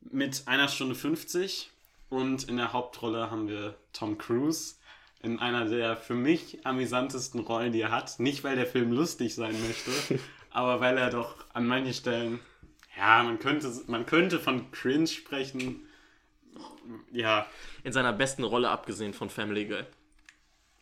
mit 0.00 0.42
einer 0.46 0.66
Stunde 0.68 0.96
50. 0.96 1.70
Und 2.08 2.48
in 2.48 2.56
der 2.58 2.72
Hauptrolle 2.72 3.30
haben 3.30 3.48
wir 3.48 3.76
Tom 3.92 4.18
Cruise. 4.18 4.74
In 5.22 5.38
einer 5.38 5.66
der 5.66 5.96
für 5.96 6.14
mich 6.14 6.66
amüsantesten 6.66 7.40
Rollen, 7.40 7.72
die 7.72 7.80
er 7.80 7.90
hat. 7.92 8.18
Nicht, 8.18 8.42
weil 8.44 8.56
der 8.56 8.66
Film 8.66 8.90
lustig 8.92 9.34
sein 9.34 9.54
möchte, 9.66 9.90
aber 10.50 10.80
weil 10.80 10.98
er 10.98 11.10
doch 11.10 11.44
an 11.54 11.66
manchen 11.66 11.94
Stellen, 11.94 12.40
ja, 12.96 13.22
man 13.22 13.38
könnte, 13.38 13.72
man 13.86 14.04
könnte 14.04 14.38
von 14.40 14.70
Cringe 14.72 15.06
sprechen. 15.06 15.86
Ja, 17.12 17.46
In 17.84 17.92
seiner 17.92 18.12
besten 18.12 18.42
Rolle, 18.44 18.68
abgesehen 18.68 19.14
von 19.14 19.30
Family 19.30 19.66
Guy. 19.66 19.84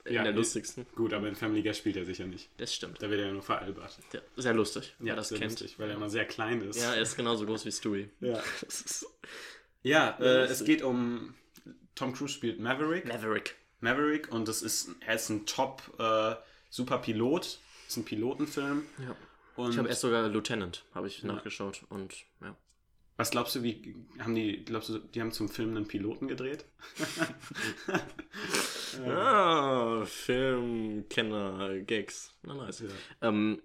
In 0.06 0.14
Ja, 0.14 0.22
der 0.22 0.32
lustigsten. 0.32 0.86
gut, 0.96 1.12
aber 1.12 1.28
in 1.28 1.36
Family 1.36 1.62
Guy 1.62 1.74
spielt 1.74 1.96
er 1.96 2.06
sicher 2.06 2.24
nicht. 2.24 2.48
Das 2.56 2.74
stimmt. 2.74 3.02
Da 3.02 3.10
wird 3.10 3.20
er 3.20 3.26
ja 3.26 3.32
nur 3.32 3.42
veralbert. 3.42 3.98
Ja, 4.14 4.20
sehr 4.36 4.54
lustig, 4.54 4.94
Ja, 5.00 5.14
das 5.14 5.28
sehr 5.28 5.38
kennt. 5.38 5.50
lustig, 5.60 5.78
weil 5.78 5.90
er 5.90 5.96
immer 5.96 6.08
sehr 6.08 6.24
klein 6.24 6.62
ist. 6.62 6.80
Ja, 6.80 6.94
er 6.94 7.02
ist 7.02 7.16
genauso 7.16 7.44
groß 7.44 7.66
wie 7.66 7.72
Stewie. 7.72 8.08
Ja, 8.20 8.40
ja 9.82 10.18
äh, 10.18 10.44
es 10.44 10.64
geht 10.64 10.82
um. 10.82 11.34
Tom 11.94 12.14
Cruise 12.14 12.32
spielt 12.34 12.58
Maverick. 12.60 13.04
Maverick. 13.06 13.56
Maverick 13.80 14.30
und 14.32 14.48
das 14.48 14.62
ist, 14.62 14.90
er 15.00 15.14
ist 15.14 15.28
ein 15.30 15.46
Top 15.46 15.82
äh, 15.98 16.34
super 16.68 16.98
Pilot. 16.98 17.58
ist 17.88 17.96
ein 17.96 18.04
Pilotenfilm. 18.04 18.84
Ja. 18.98 19.16
Und 19.56 19.72
Ich 19.72 19.78
habe 19.78 19.88
erst 19.88 20.02
sogar 20.02 20.28
Lieutenant, 20.28 20.84
habe 20.94 21.06
ich 21.06 21.22
nachgeschaut. 21.24 21.84
Und 21.88 22.14
ja. 22.40 22.54
was 23.16 23.30
glaubst 23.30 23.54
du, 23.56 23.62
wie 23.62 23.94
haben 24.18 24.34
die, 24.34 24.64
glaubst 24.64 24.88
du, 24.88 24.98
die 24.98 25.20
haben 25.20 25.32
zum 25.32 25.48
Film 25.48 25.76
einen 25.76 25.86
Piloten 25.86 26.28
gedreht? 26.28 26.64
Ah, 29.06 30.04
Filmkenner, 30.04 31.78
Gags. 31.80 32.32
Na 32.42 32.54
nice. 32.54 32.80
Ja. 32.80 32.88
Ähm, 33.28 33.62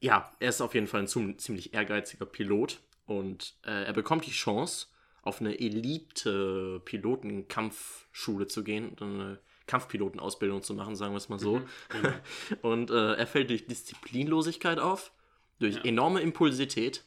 ja, 0.00 0.30
er 0.40 0.48
ist 0.50 0.60
auf 0.60 0.74
jeden 0.74 0.86
Fall 0.86 1.00
ein 1.00 1.08
ziemlich 1.08 1.72
ehrgeiziger 1.72 2.26
Pilot 2.26 2.78
und 3.06 3.54
äh, 3.64 3.84
er 3.84 3.94
bekommt 3.94 4.26
die 4.26 4.30
Chance, 4.30 4.88
auf 5.22 5.40
eine 5.40 5.58
Elite-Piloten-Kampfschule 5.58 8.46
zu 8.46 8.62
gehen 8.62 8.94
eine 9.00 9.40
Kampfpilotenausbildung 9.68 10.62
zu 10.64 10.74
machen, 10.74 10.96
sagen 10.96 11.12
wir 11.12 11.18
es 11.18 11.28
mal 11.28 11.38
so. 11.38 11.62
genau. 11.90 12.12
Und 12.62 12.90
äh, 12.90 13.14
er 13.14 13.26
fällt 13.28 13.50
durch 13.50 13.66
Disziplinlosigkeit 13.66 14.80
auf, 14.80 15.12
durch 15.60 15.76
Ja. 15.76 15.84
enorme 15.84 16.20
Impulsivität 16.20 17.04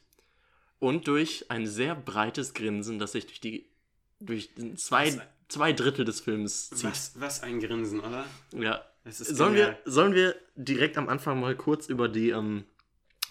und 0.78 1.06
durch 1.06 1.50
ein 1.50 1.66
sehr 1.66 1.94
breites 1.94 2.54
Grinsen, 2.54 2.98
das 2.98 3.12
sich 3.12 3.26
durch 3.26 3.40
die 3.40 3.66
durch 4.20 4.50
zwei, 4.76 5.08
Was- 5.16 5.20
zwei 5.48 5.72
Drittel 5.72 6.04
des 6.04 6.20
Films 6.20 6.70
zieht. 6.70 6.84
Was, 6.84 7.20
was 7.20 7.42
ein 7.42 7.60
Grinsen, 7.60 8.00
oder? 8.00 8.24
Ja. 8.56 8.82
Es 9.04 9.20
ist 9.20 9.36
Sollen 9.36 9.56
wir, 9.56 9.76
sollen 9.84 10.14
wir 10.14 10.36
direkt 10.54 10.96
am 10.96 11.08
Anfang 11.08 11.40
mal 11.40 11.56
kurz 11.56 11.88
über 11.88 12.08
die 12.08 12.30
ähm, 12.30 12.64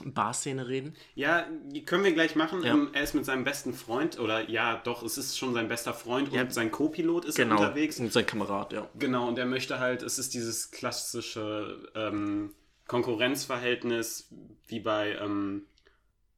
Bar-Szene 0.05 0.67
reden? 0.67 0.95
Ja, 1.15 1.45
können 1.85 2.03
wir 2.03 2.13
gleich 2.13 2.35
machen. 2.35 2.63
Ja. 2.63 2.73
Ähm, 2.73 2.89
er 2.93 3.03
ist 3.03 3.13
mit 3.13 3.25
seinem 3.25 3.43
besten 3.43 3.73
Freund, 3.73 4.19
oder 4.19 4.49
ja, 4.49 4.81
doch, 4.83 5.03
es 5.03 5.17
ist 5.17 5.37
schon 5.37 5.53
sein 5.53 5.67
bester 5.67 5.93
Freund 5.93 6.31
Ja. 6.33 6.41
und 6.41 6.53
sein 6.53 6.71
Co-Pilot 6.71 7.25
ist 7.25 7.35
Genau. 7.35 7.57
unterwegs. 7.57 7.99
Und 7.99 8.11
sein 8.11 8.25
Kamerad, 8.25 8.73
ja. 8.73 8.89
Genau, 8.97 9.27
und 9.27 9.37
er 9.37 9.45
möchte 9.45 9.79
halt, 9.79 10.01
es 10.01 10.19
ist 10.19 10.33
dieses 10.33 10.71
klassische 10.71 11.89
ähm, 11.95 12.51
Konkurrenzverhältnis 12.87 14.29
wie 14.67 14.79
bei 14.79 15.15
ähm, 15.21 15.63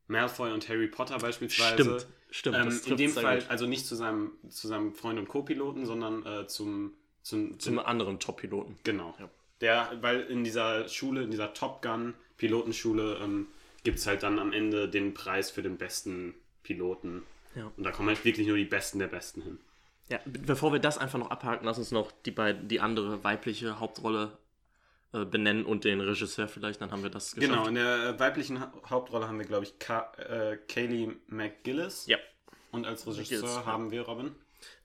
Malfoy 0.07 0.51
und 0.51 0.67
Harry 0.69 0.87
Potter 0.87 1.17
beispielsweise. 1.17 1.73
Stimmt. 1.83 2.07
Stimmt. 2.31 2.57
Ähm, 2.57 2.81
in 2.87 2.97
dem 2.97 3.11
Fall, 3.11 3.39
gut. 3.39 3.49
also 3.49 3.67
nicht 3.67 3.85
zu 3.85 3.95
seinem, 3.95 4.31
zu 4.49 4.67
seinem 4.67 4.93
Freund 4.95 5.19
und 5.19 5.27
Co-Piloten, 5.27 5.85
sondern 5.85 6.25
äh, 6.25 6.47
zum, 6.47 6.93
zum, 7.21 7.59
Zum 7.59 7.77
anderen 7.79 8.19
Top-Piloten. 8.19 8.79
Genau. 8.83 9.13
Ja. 9.19 9.29
Der, 9.61 9.97
weil 10.01 10.21
in 10.21 10.43
dieser 10.43 10.87
Schule, 10.89 11.21
in 11.23 11.31
dieser 11.31 11.53
Top 11.53 11.81
Gun 11.83 12.15
Pilotenschule, 12.47 13.19
ähm, 13.23 13.47
gibt 13.83 13.99
es 13.99 14.05
halt 14.07 14.21
dann 14.23 14.37
am 14.37 14.51
Ende 14.51 14.89
den 14.89 15.13
Preis 15.13 15.49
für 15.49 15.61
den 15.63 15.77
besten 15.77 16.33
Piloten. 16.63 17.23
Ja. 17.55 17.71
Und 17.77 17.83
da 17.83 17.91
kommen 17.91 18.09
halt 18.09 18.25
wirklich 18.25 18.47
nur 18.47 18.57
die 18.57 18.65
Besten 18.65 18.99
der 18.99 19.07
Besten 19.07 19.41
hin. 19.41 19.59
Ja, 20.09 20.19
be- 20.25 20.39
bevor 20.39 20.73
wir 20.73 20.79
das 20.79 20.97
einfach 20.97 21.19
noch 21.19 21.31
abhaken, 21.31 21.65
lass 21.65 21.77
uns 21.77 21.91
noch 21.91 22.11
die, 22.25 22.31
beiden, 22.31 22.67
die 22.67 22.81
andere 22.81 23.23
weibliche 23.23 23.79
Hauptrolle 23.79 24.37
äh, 25.13 25.23
benennen 25.23 25.63
und 25.65 25.85
den 25.85 26.01
Regisseur 26.01 26.47
vielleicht, 26.49 26.81
dann 26.81 26.91
haben 26.91 27.03
wir 27.03 27.09
das 27.09 27.33
geschafft. 27.35 27.53
Genau, 27.53 27.67
in 27.67 27.75
der 27.75 28.09
äh, 28.09 28.19
weiblichen 28.19 28.59
Ha- 28.59 28.73
Hauptrolle 28.89 29.27
haben 29.27 29.39
wir, 29.39 29.45
glaube 29.45 29.63
ich, 29.63 29.79
Ka 29.79 30.11
äh, 30.17 30.57
Kaylee 30.67 31.11
McGillis. 31.27 32.07
Ja. 32.07 32.17
Und 32.71 32.85
als 32.85 33.05
Regisseur 33.07 33.37
McGillis, 33.39 33.55
ja. 33.55 33.65
haben 33.65 33.91
wir 33.91 34.01
Robin. 34.01 34.35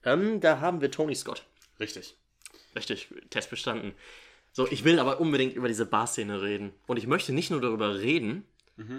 Ähm, 0.05 0.39
da 0.39 0.59
haben 0.61 0.79
wir 0.79 0.91
Tony 0.91 1.15
Scott. 1.15 1.45
Richtig. 1.79 2.15
Richtig, 2.75 3.09
Test 3.31 3.49
bestanden. 3.49 3.93
So, 4.51 4.67
ich 4.69 4.83
will 4.83 4.99
aber 4.99 5.19
unbedingt 5.19 5.55
über 5.55 5.67
diese 5.67 5.85
Bar-Szene 5.85 6.41
reden. 6.41 6.73
Und 6.87 6.97
ich 6.97 7.07
möchte 7.07 7.33
nicht 7.33 7.51
nur 7.51 7.61
darüber 7.61 7.99
reden. 7.99 8.45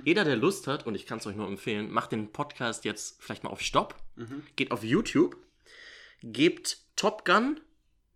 Jeder, 0.04 0.25
der 0.25 0.37
Lust 0.37 0.66
hat, 0.66 0.87
und 0.87 0.95
ich 0.95 1.07
kann 1.07 1.19
es 1.21 1.26
euch 1.26 1.37
nur 1.37 1.49
empfehlen, 1.49 1.90
macht 1.90 2.12
den 2.12 2.33
Podcast 2.33 2.85
jetzt 2.85 3.23
vielleicht 3.23 3.45
mal 3.45 3.50
auf 3.50 3.62
Stopp, 3.62 3.95
geht 4.57 4.73
auf 4.73 4.85
YouTube, 4.85 5.38
gebt 6.23 6.78
Top 6.97 7.25
Gun, 7.25 7.61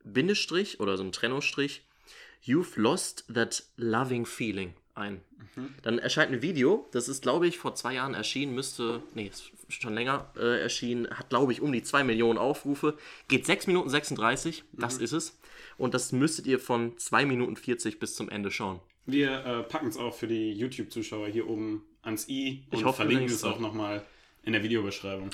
Bindestrich 0.05 0.79
oder 0.81 0.99
so 0.99 1.05
ein 1.05 1.13
Trennungsstrich, 1.13 1.87
You've 2.45 2.79
Lost 2.79 3.25
That 3.33 3.65
Loving 3.77 4.27
Feeling 4.27 4.75
ein. 4.95 5.23
Dann 5.83 5.99
erscheint 5.99 6.33
ein 6.33 6.43
Video, 6.43 6.89
das 6.93 7.09
ist, 7.09 7.23
glaube 7.23 7.47
ich, 7.47 7.59
vor 7.59 7.75
zwei 7.75 7.95
Jahren 7.95 8.15
erschienen, 8.15 8.55
müsste, 8.55 9.03
nee, 9.15 9.27
ist 9.29 9.53
schon 9.69 9.95
länger 9.95 10.31
äh, 10.37 10.61
erschienen, 10.61 11.09
hat, 11.11 11.31
glaube 11.31 11.53
ich, 11.53 11.61
um 11.61 11.73
die 11.73 11.83
2 11.83 12.05
Millionen 12.05 12.39
Aufrufe, 12.39 12.97
geht 13.29 13.47
6 13.47 13.67
Minuten 13.69 13.89
36, 13.89 14.65
das 14.73 14.99
ist 14.99 15.13
es. 15.13 15.39
Und 15.77 15.95
das 15.95 16.13
müsstet 16.13 16.47
ihr 16.47 16.59
von 16.59 16.97
2 16.99 17.27
Minuten 17.27 17.57
40 17.57 17.99
bis 17.99 18.15
zum 18.15 18.29
Ende 18.29 18.51
schauen. 18.51 18.81
Wir 19.07 19.45
äh, 19.45 19.63
packen 19.65 19.89
es 19.89 19.97
auch 19.97 20.15
für 20.15 20.27
die 20.27 20.53
YouTube-Zuschauer 20.53 21.29
hier 21.29 21.49
oben 21.49 21.85
ans 22.03 22.29
i 22.29 22.65
und 22.71 22.85
hoffe, 22.85 22.97
verlinken 22.97 23.27
es 23.27 23.45
auch 23.45 23.57
auch. 23.57 23.61
nochmal 23.61 24.05
in 24.43 24.53
der 24.53 24.63
Videobeschreibung. 24.63 25.31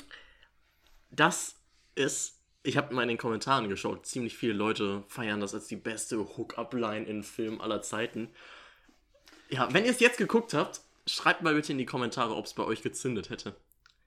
Das 1.11 1.55
ist, 1.95 2.39
ich 2.63 2.77
habe 2.77 2.93
mal 2.93 3.03
in 3.03 3.09
den 3.09 3.17
Kommentaren 3.17 3.69
geschaut, 3.69 4.05
ziemlich 4.05 4.37
viele 4.37 4.53
Leute 4.53 5.03
feiern 5.07 5.39
das 5.39 5.53
als 5.53 5.67
die 5.67 5.75
beste 5.75 6.17
Hook-Up-Line 6.17 7.05
in 7.05 7.23
Filmen 7.23 7.61
aller 7.61 7.81
Zeiten. 7.81 8.29
Ja, 9.49 9.73
wenn 9.73 9.85
ihr 9.85 9.91
es 9.91 9.99
jetzt 9.99 10.17
geguckt 10.17 10.53
habt, 10.53 10.81
schreibt 11.05 11.41
mal 11.41 11.53
bitte 11.53 11.73
in 11.73 11.77
die 11.77 11.85
Kommentare, 11.85 12.35
ob 12.35 12.45
es 12.45 12.53
bei 12.53 12.63
euch 12.63 12.81
gezündet 12.81 13.29
hätte. 13.29 13.55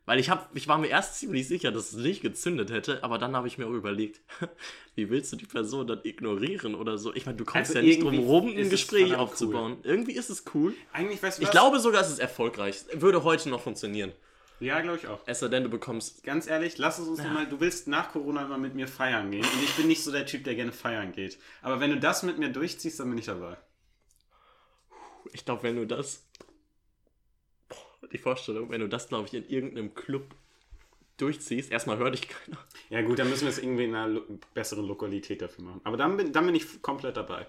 Weil 0.07 0.19
ich, 0.19 0.29
hab, 0.29 0.55
ich 0.55 0.69
war 0.69 0.77
mir 0.77 0.89
erst 0.89 1.19
ziemlich 1.19 1.49
sicher, 1.49 1.73
dass 1.73 1.93
es 1.93 1.99
nicht 1.99 2.21
gezündet 2.21 2.71
hätte, 2.71 3.03
aber 3.03 3.17
dann 3.17 3.35
habe 3.35 3.49
ich 3.49 3.57
mir 3.57 3.67
auch 3.67 3.73
überlegt, 3.73 4.21
wie 4.95 5.09
willst 5.09 5.33
du 5.33 5.37
die 5.37 5.47
Person 5.47 5.87
dann 5.87 6.01
ignorieren 6.05 6.75
oder 6.75 6.99
so? 6.99 7.15
Ich 7.15 7.25
meine, 7.25 7.39
du 7.39 7.45
kommst 7.45 7.71
Also 7.71 7.79
ja 7.79 7.83
nicht 7.83 8.03
drum 8.03 8.19
rum, 8.19 8.49
ein 8.49 8.59
es 8.59 8.71
Gespräch 8.71 9.15
aufzubauen. 9.15 9.79
Irgendwie 9.83 10.13
ist 10.13 10.29
es 10.29 10.45
cool. 10.55 10.75
Eigentlich 10.93 11.23
weißt 11.23 11.39
du 11.39 11.43
Ich 11.43 11.49
was? 11.49 11.53
glaube 11.53 11.81
sogar, 11.81 12.03
es 12.03 12.11
ist 12.11 12.19
erfolgreich. 12.19 12.85
Würde 12.93 13.25
heute 13.25 13.49
noch 13.49 13.63
funktionieren. 13.63 14.13
Ja, 14.61 14.81
glaube 14.81 14.99
ich 14.99 15.07
auch. 15.09 15.21
Es 15.27 15.41
sei 15.41 15.49
denn, 15.49 15.65
du 15.65 15.69
bekommst 15.69 16.23
Ganz 16.23 16.47
ehrlich, 16.47 16.79
lass 16.79 16.99
es 16.99 17.09
uns 17.09 17.19
noch 17.23 17.33
mal. 17.33 17.47
Du 17.47 17.61
willst 17.61 17.89
nach 17.89 18.13
Corona 18.13 18.45
immer 18.45 18.59
mit 18.59 18.75
mir 18.75 18.87
feiern 18.87 19.31
gehen. 19.31 19.45
Und 19.45 19.63
ich 19.65 19.73
bin 19.73 19.89
nicht 19.89 20.05
so 20.05 20.13
der 20.13 20.27
Typ, 20.27 20.45
der 20.45 20.55
gerne 20.55 20.73
feiern 20.73 21.13
geht. 21.13 21.39
Aber 21.63 21.81
wenn 21.81 21.91
du 21.91 21.99
das 21.99 22.23
mit 22.23 22.39
mir 22.39 22.51
durchziehst, 22.51 23.01
dann 23.01 23.09
bin 23.09 23.19
ich 23.19 23.27
dabei. 23.27 23.57
Ich 25.33 25.45
glaube, 25.45 25.63
wenn 25.65 25.77
du 25.77 25.87
das. 25.87 26.25
Die 28.13 28.19
Vorstellung, 28.19 28.71
wenn 28.71 28.81
du 28.81 28.89
das, 28.89 29.09
glaube 29.09 29.27
ich, 29.29 29.35
in 29.35 29.49
irgendeinem 29.49 29.95
Club 29.95 30.35
durchziehst, 31.17 31.71
erstmal 31.71 31.99
hört 31.99 32.15
dich 32.15 32.29
keiner. 32.29 32.59
Ja, 32.91 33.03
gut, 33.03 33.19
dann 33.19 33.29
müssen 33.31 33.43
wir 33.43 33.51
es 33.51 33.59
irgendwie 33.59 33.85
in 33.85 33.95
einer 33.95 34.09
lo 34.09 34.23
besseren 34.53 34.87
Lokalität 34.87 35.43
dafür 35.43 35.65
machen. 35.65 35.81
Aber 35.85 35.97
dann 35.97 36.17
bin, 36.17 36.33
dann 36.33 36.47
bin 36.47 36.55
ich 36.55 36.83
komplett 36.83 37.17
dabei. 37.17 37.47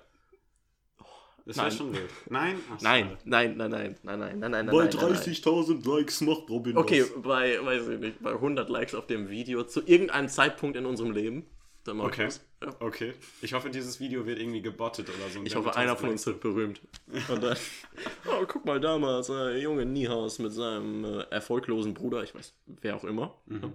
Das 1.46 1.58
wäre 1.58 1.68
nein. 1.68 1.78
schon 1.78 1.94
wild. 1.94 2.10
Nein? 2.28 2.56
Ach, 2.74 2.82
Nein, 2.82 3.18
nein, 3.24 3.56
nein, 3.56 3.70
nein, 3.70 3.96
nein, 4.02 4.20
nein, 4.20 4.40
nein, 4.40 4.52
nein, 4.52 4.66
Bei 4.66 4.72
nein, 4.72 4.90
nein, 4.90 4.96
nein. 4.96 5.16
30.000 5.16 5.88
Likes 5.88 6.22
macht 6.22 6.50
Robin 6.50 6.76
Okay, 6.76 7.04
was. 7.04 7.22
bei, 7.22 7.64
weiß 7.64 7.88
ich 7.90 8.00
nicht, 8.00 8.24
bei 8.24 8.32
100 8.32 8.68
Likes 8.68 8.96
auf 8.96 9.06
dem 9.06 9.30
Video 9.30 9.64
zu 9.64 9.86
irgendeinem 9.86 10.28
Zeitpunkt 10.28 10.76
in 10.76 10.88
unserem 10.88 11.12
Leben. 11.12 11.46
Dann 11.86 11.98
mach 11.98 12.06
ich 12.08 12.14
Okay. 12.14 12.26
das. 12.26 12.46
Ja. 12.64 12.76
Okay. 12.80 13.14
Ich 13.42 13.54
hoffe, 13.54 13.70
dieses 13.70 14.00
Video 14.00 14.26
wird 14.26 14.40
irgendwie 14.40 14.62
gebottet 14.62 15.08
oder 15.10 15.30
so. 15.30 15.42
Ich 15.44 15.56
hoffe, 15.56 15.76
einer 15.76 15.92
1000 15.92 16.00
von 16.02 16.10
uns 16.10 16.26
wird 16.26 16.40
berühmt. 16.42 16.82
Und 17.30 17.42
dann, 17.44 17.56
oh, 18.28 18.46
guck 18.48 18.66
mal 18.66 18.80
damals, 18.80 19.30
äh, 19.30 19.58
junge 19.62 19.86
Niehaus 19.86 20.40
mit 20.40 20.52
seinem 20.52 21.06
äh, 21.06 21.22
erfolglosen 21.30 21.94
Bruder, 21.94 22.24
ich 22.24 22.36
weiß, 22.36 22.54
wer 22.66 22.96
auch 22.98 23.04
immer, 23.04 23.40
Mhm. 23.46 23.56
ja, 23.62 23.72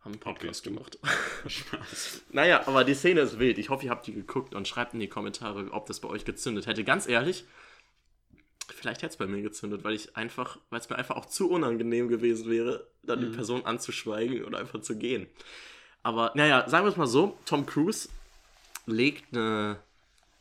haben 0.00 0.12
einen 0.12 0.20
Podcast 0.20 0.66
Okay. 0.66 0.74
gemacht. 0.74 0.98
Spaß. 1.46 2.22
Naja, 2.30 2.62
aber 2.68 2.84
die 2.84 2.94
Szene 2.94 3.20
ist 3.22 3.38
wild. 3.38 3.58
Ich 3.58 3.70
hoffe, 3.70 3.86
ihr 3.86 3.90
habt 3.90 4.06
die 4.06 4.12
geguckt 4.12 4.54
und 4.54 4.68
schreibt 4.68 4.94
in 4.94 5.00
die 5.00 5.08
Kommentare, 5.08 5.68
ob 5.72 5.86
das 5.86 6.00
bei 6.00 6.08
euch 6.08 6.24
gezündet 6.24 6.66
hätte. 6.66 6.84
Ganz 6.84 7.08
ehrlich, 7.08 7.44
vielleicht 8.74 9.02
hätte 9.02 9.12
es 9.12 9.16
bei 9.16 9.26
mir 9.26 9.42
gezündet, 9.42 9.84
weil 9.84 9.94
ich 9.94 10.16
einfach, 10.16 10.58
weil 10.70 10.80
es 10.80 10.88
mir 10.90 10.96
einfach 10.96 11.16
auch 11.16 11.26
zu 11.26 11.48
unangenehm 11.50 12.08
gewesen 12.08 12.50
wäre, 12.50 12.86
dann 13.02 13.20
die 13.20 13.34
Person 13.34 13.64
anzuschweigen 13.64 14.44
oder 14.44 14.58
einfach 14.58 14.80
zu 14.82 14.96
gehen. 14.98 15.26
Aber 16.06 16.30
naja, 16.36 16.68
sagen 16.68 16.84
wir 16.86 16.90
es 16.90 16.96
mal 16.96 17.08
so, 17.08 17.36
Tom 17.46 17.66
Cruise 17.66 18.08
legt 18.86 19.36
eine 19.36 19.82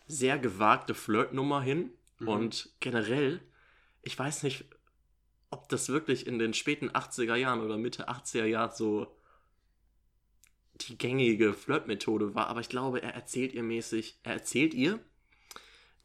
sehr 0.05 0.37
gewagte 0.37 0.93
Flirtnummer 0.93 1.59
hin 1.59 1.89
und 2.19 2.69
generell, 2.79 3.41
ich 4.03 4.19
weiß 4.19 4.43
nicht, 4.43 4.65
ob 5.49 5.67
das 5.69 5.89
wirklich 5.89 6.27
in 6.27 6.37
den 6.37 6.53
späten 6.53 6.91
80er 6.91 7.33
Jahren 7.33 7.61
oder 7.61 7.79
Mitte 7.79 8.09
80er 8.09 8.45
Jahren 8.45 8.75
so 8.75 9.07
die 10.81 10.99
gängige 10.99 11.55
Flirtmethode 11.55 12.35
war, 12.35 12.45
aber 12.45 12.59
ich 12.59 12.69
glaube, 12.69 13.01
er 13.01 13.15
erzählt 13.15 13.51
ihr 13.53 13.63
mäßig, 13.63 14.19
er 14.21 14.33
erzählt 14.33 14.75
ihr 14.75 14.99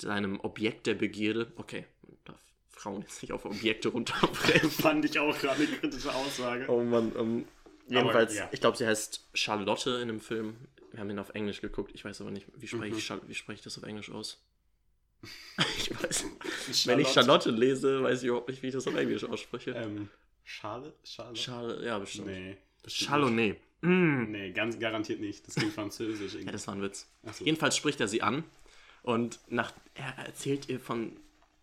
seinem 0.01 0.41
Objekt 0.41 0.87
der 0.87 0.95
Begierde, 0.95 1.53
okay, 1.57 1.85
man 2.09 2.17
darf 2.25 2.41
Frauen 2.71 3.03
jetzt 3.03 3.21
nicht 3.21 3.33
auf 3.33 3.45
Objekte 3.45 3.91
runterbrechen. 3.91 4.71
Fand 4.71 5.05
ich 5.05 5.19
auch 5.19 5.39
gerade 5.39 5.65
eine 5.65 5.77
kritische 5.77 6.15
Aussage. 6.15 6.65
oh 6.67 6.83
Mann, 6.83 7.13
ähm, 7.19 7.45
jedenfalls, 7.91 8.37
ja. 8.37 8.49
ich 8.53 8.61
glaube, 8.61 8.77
sie 8.77 8.87
heißt 8.87 9.29
Charlotte 9.35 9.91
in 10.03 10.09
dem 10.09 10.21
Film. 10.21 10.57
Wir 10.93 11.01
haben 11.01 11.11
ihn 11.11 11.19
auf 11.19 11.31
Englisch 11.31 11.61
geguckt, 11.61 11.93
ich 11.95 12.05
weiß 12.05 12.21
aber 12.21 12.31
nicht, 12.31 12.47
wie 12.57 12.67
spreche 12.67 12.93
Mhm. 12.93 12.99
ich, 12.99 13.29
wie 13.29 13.35
spreche 13.35 13.59
ich 13.59 13.63
das 13.63 13.79
auf 13.79 13.85
Englisch 13.85 14.11
aus? 14.11 14.43
ich 15.77 15.91
weiß 16.03 16.25
nicht. 16.69 16.87
Wenn 16.87 16.99
ich 17.01 17.09
Charlotte 17.09 17.51
lese, 17.51 18.03
weiß 18.03 18.23
ich 18.23 18.29
überhaupt 18.29 18.49
nicht, 18.49 18.63
wie 18.63 18.69
ich 18.69 18.73
das 18.75 18.87
auf 18.87 18.95
Englisch 18.97 19.25
ausspreche. 19.25 19.73
Ähm, 19.73 20.09
Schade? 20.45 20.95
Schade? 21.05 21.37
Charlotte, 21.37 21.85
ja, 21.85 21.99
bestimmt. 21.99 22.29
Nee. 22.29 22.57
Chardonnay. 22.89 23.57
Mm. 23.83 24.31
Nee, 24.31 24.51
ganz 24.53 24.79
garantiert 24.79 25.21
nicht. 25.21 25.47
Das 25.47 25.55
klingt 25.55 25.73
französisch 25.75 26.33
Ja, 26.33 26.39
irgendwie. 26.41 26.53
das 26.53 26.67
war 26.67 26.75
ein 26.75 26.83
Witz. 26.83 27.07
So. 27.33 27.45
Jedenfalls 27.45 27.77
spricht 27.77 28.01
er 28.01 28.09
sie 28.09 28.23
an 28.23 28.45
und 29.03 29.39
nach, 29.49 29.73
er 29.95 30.27
erzählt 30.27 30.69
ihr 30.69 30.81
von, 30.81 31.17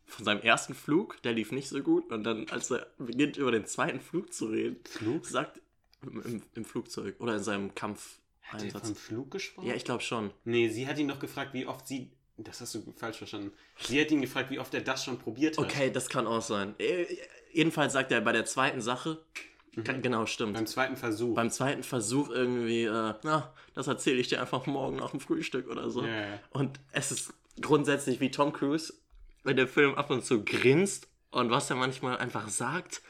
von 0.06 0.24
seinem 0.24 0.42
ersten 0.42 0.74
Flug, 0.74 1.22
der 1.24 1.34
lief 1.34 1.52
nicht 1.52 1.68
so 1.68 1.82
gut. 1.82 2.12
Und 2.12 2.24
dann, 2.24 2.48
als 2.50 2.72
er 2.72 2.88
beginnt, 2.98 3.38
über 3.38 3.52
den 3.52 3.66
zweiten 3.66 4.00
Flug 4.00 4.32
zu 4.34 4.46
reden, 4.48 4.78
Flug? 4.90 5.26
sagt 5.26 5.60
im, 6.04 6.42
im 6.56 6.66
Flugzeug 6.66 7.16
oder 7.20 7.36
in 7.36 7.44
seinem 7.44 7.70
Hat 7.70 7.76
der 7.76 7.76
Kampfeinsatz. 7.82 8.88
vom 8.88 8.96
Flug 8.96 9.32
gesprochen? 9.32 9.68
Ja, 9.68 9.76
ich 9.76 9.84
glaube 9.86 10.02
schon. 10.04 10.32
Nee, 10.46 10.70
sie 10.70 10.88
hat 10.88 10.98
ihn 11.00 11.08
doch 11.08 11.20
gefragt, 11.20 11.54
wie 11.54 11.66
oft 11.66 11.88
sie. 11.88 12.12
Das 12.38 12.62
hast 12.62 12.76
du 12.76 12.94
falsch 12.96 13.18
verstanden. 13.18 13.52
Sie 13.80 14.00
hat 14.00 14.12
ihn 14.12 14.22
gefragt, 14.22 14.52
wie 14.52 14.60
oft 14.60 14.72
er 14.74 14.82
das 14.82 15.04
schon 15.04 15.18
probiert 15.18 15.58
hat. 15.58 15.66
Okay, 15.66 15.90
das 15.92 16.08
kann 16.08 16.28
auch 16.28 16.42
sein. 16.42 16.76
Äh, 16.80 17.06
Jedenfalls 17.52 17.94
sagt 17.94 18.12
er 18.12 18.22
bei 18.22 18.32
der 18.34 18.46
zweiten 18.46 18.82
Sache, 18.82 19.20
Mhm. 19.76 19.84
kann, 19.84 20.02
genau, 20.02 20.26
stimmt. 20.26 20.54
Beim 20.54 20.66
zweiten 20.68 20.98
Versuch. 20.98 21.36
beim 21.36 21.50
zweiten 21.52 21.84
Versuch 21.84 22.30
irgendwie, 22.30 22.84
äh, 22.86 23.14
na, 23.24 23.54
das 23.76 23.88
erzähle 23.88 24.18
ich 24.18 24.28
dir 24.28 24.42
einfach 24.42 24.66
morgen 24.66 24.98
nach 24.98 25.12
dem 25.12 25.20
Frühstück 25.20 25.68
oder 25.70 25.90
so. 25.90 26.04
Ja. 26.06 26.40
Und 26.50 26.80
es 26.92 27.12
ist 27.12 27.34
grundsätzlich 27.62 28.20
wie 28.20 28.30
Tom 28.32 28.54
Cruise, 28.54 28.94
wenn 29.44 29.56
der 29.56 29.68
Film 29.68 29.94
ab 29.96 30.10
und 30.10 30.26
zu 30.26 30.44
grinst 30.44 31.08
und 31.32 31.50
was 31.52 31.70
er 31.70 31.76
manchmal 31.76 32.18
einfach 32.18 32.50
sagt. 32.50 33.02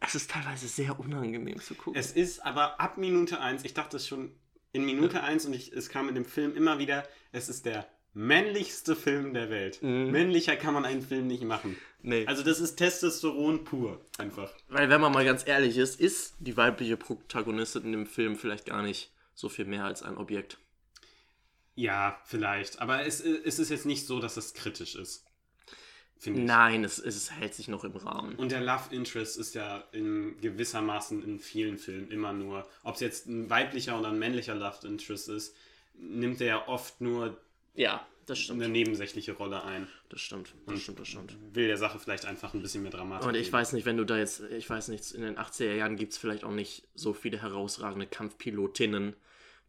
Es 0.00 0.14
ist 0.14 0.30
teilweise 0.30 0.68
sehr 0.68 0.98
unangenehm 0.98 1.60
zu 1.60 1.74
gucken. 1.74 1.98
Es 1.98 2.12
ist 2.12 2.44
aber 2.44 2.80
ab 2.80 2.98
Minute 2.98 3.40
1, 3.40 3.64
ich 3.64 3.74
dachte 3.74 3.96
es 3.96 4.06
schon 4.06 4.32
in 4.72 4.84
Minute 4.84 5.22
1 5.22 5.46
und 5.46 5.54
ich, 5.54 5.72
es 5.72 5.88
kam 5.88 6.08
in 6.08 6.14
dem 6.14 6.24
Film 6.24 6.54
immer 6.56 6.78
wieder, 6.78 7.06
es 7.32 7.48
ist 7.48 7.66
der 7.66 7.88
männlichste 8.14 8.96
Film 8.96 9.34
der 9.34 9.50
Welt. 9.50 9.82
Mhm. 9.82 10.10
Männlicher 10.10 10.56
kann 10.56 10.74
man 10.74 10.84
einen 10.84 11.02
Film 11.02 11.26
nicht 11.26 11.44
machen. 11.44 11.76
nee. 12.02 12.26
Also 12.26 12.42
das 12.42 12.60
ist 12.60 12.76
Testosteron 12.76 13.64
pur, 13.64 14.04
einfach. 14.18 14.52
Weil 14.68 14.88
wenn 14.88 15.00
man 15.00 15.12
mal 15.12 15.24
ganz 15.24 15.46
ehrlich 15.46 15.76
ist, 15.76 16.00
ist 16.00 16.34
die 16.38 16.56
weibliche 16.56 16.96
Protagonistin 16.96 17.84
in 17.84 17.92
dem 17.92 18.06
Film 18.06 18.36
vielleicht 18.36 18.66
gar 18.66 18.82
nicht 18.82 19.12
so 19.34 19.48
viel 19.48 19.66
mehr 19.66 19.84
als 19.84 20.02
ein 20.02 20.16
Objekt. 20.16 20.58
Ja, 21.74 22.20
vielleicht. 22.24 22.80
Aber 22.80 23.06
es, 23.06 23.20
es 23.20 23.60
ist 23.60 23.70
jetzt 23.70 23.86
nicht 23.86 24.04
so, 24.04 24.18
dass 24.18 24.36
es 24.36 24.52
kritisch 24.52 24.96
ist. 24.96 25.24
Finde 26.18 26.40
ich. 26.40 26.46
Nein, 26.46 26.82
es, 26.84 26.98
es 26.98 27.30
hält 27.30 27.54
sich 27.54 27.68
noch 27.68 27.84
im 27.84 27.94
Rahmen. 27.96 28.34
Und 28.36 28.50
der 28.50 28.60
Love 28.60 28.92
Interest 28.94 29.38
ist 29.38 29.54
ja 29.54 29.84
in 29.92 30.40
gewissermaßen 30.40 31.22
in 31.22 31.38
vielen 31.38 31.78
Filmen 31.78 32.10
immer 32.10 32.32
nur, 32.32 32.66
ob 32.82 32.94
es 32.96 33.00
jetzt 33.00 33.26
ein 33.26 33.48
weiblicher 33.50 33.98
oder 33.98 34.08
ein 34.08 34.18
männlicher 34.18 34.54
Love 34.56 34.86
Interest 34.86 35.28
ist, 35.28 35.54
nimmt 35.94 36.40
er 36.40 36.46
ja 36.46 36.68
oft 36.68 37.00
nur 37.00 37.36
Ja, 37.74 38.04
das 38.26 38.40
stimmt. 38.40 38.62
eine 38.62 38.70
nebensächliche 38.72 39.32
Rolle 39.32 39.62
ein. 39.62 39.86
Das 40.08 40.20
stimmt, 40.20 40.54
das 40.66 40.80
stimmt, 40.80 40.98
das 41.00 41.08
stimmt. 41.08 41.36
Will 41.54 41.68
der 41.68 41.76
Sache 41.78 41.98
vielleicht 42.00 42.24
einfach 42.26 42.52
ein 42.52 42.62
bisschen 42.62 42.82
mehr 42.82 42.90
Dramatik 42.92 43.26
Und 43.28 43.34
ich 43.36 43.44
geben. 43.44 43.52
weiß 43.52 43.72
nicht, 43.74 43.86
wenn 43.86 43.96
du 43.96 44.04
da 44.04 44.18
jetzt, 44.18 44.40
ich 44.40 44.68
weiß 44.68 44.88
nicht, 44.88 45.12
in 45.12 45.22
den 45.22 45.38
80er 45.38 45.74
Jahren 45.74 45.96
gibt 45.96 46.12
es 46.12 46.18
vielleicht 46.18 46.42
auch 46.44 46.50
nicht 46.52 46.82
so 46.94 47.14
viele 47.14 47.40
herausragende 47.40 48.06
Kampfpilotinnen, 48.06 49.14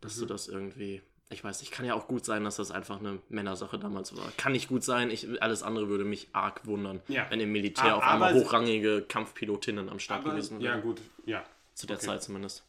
dass 0.02 0.18
du 0.18 0.26
das 0.26 0.48
irgendwie 0.48 1.02
ich 1.30 1.44
weiß 1.44 1.60
nicht, 1.62 1.72
kann 1.72 1.86
ja 1.86 1.94
auch 1.94 2.08
gut 2.08 2.26
sein, 2.26 2.44
dass 2.44 2.56
das 2.56 2.72
einfach 2.72 3.00
eine 3.00 3.20
Männersache 3.30 3.78
damals 3.78 4.16
war. 4.18 4.32
Kann 4.38 4.52
nicht 4.54 4.68
gut 4.68 4.84
sein, 4.84 5.12
ich, 5.12 5.42
alles 5.44 5.62
andere 5.64 5.88
würde 5.88 6.04
mich 6.04 6.28
arg 6.34 6.66
wundern, 6.66 7.02
Ja. 7.08 7.30
wenn 7.30 7.40
im 7.40 7.52
Militär 7.52 7.94
A- 7.94 7.98
auf 7.98 8.04
einmal 8.04 8.32
aber- 8.32 8.40
hochrangige 8.40 9.04
Kampfpilotinnen 9.08 9.90
am 9.90 10.00
Start 10.00 10.22
Aber, 10.22 10.32
gewesen 10.32 10.60
ja, 10.60 10.72
wären. 10.72 10.82
gut, 10.82 11.02
ja. 11.26 11.44
Zu 11.76 11.86
der 11.88 11.98
okay. 11.98 12.08
Zeit 12.08 12.24
zumindest. 12.24 12.64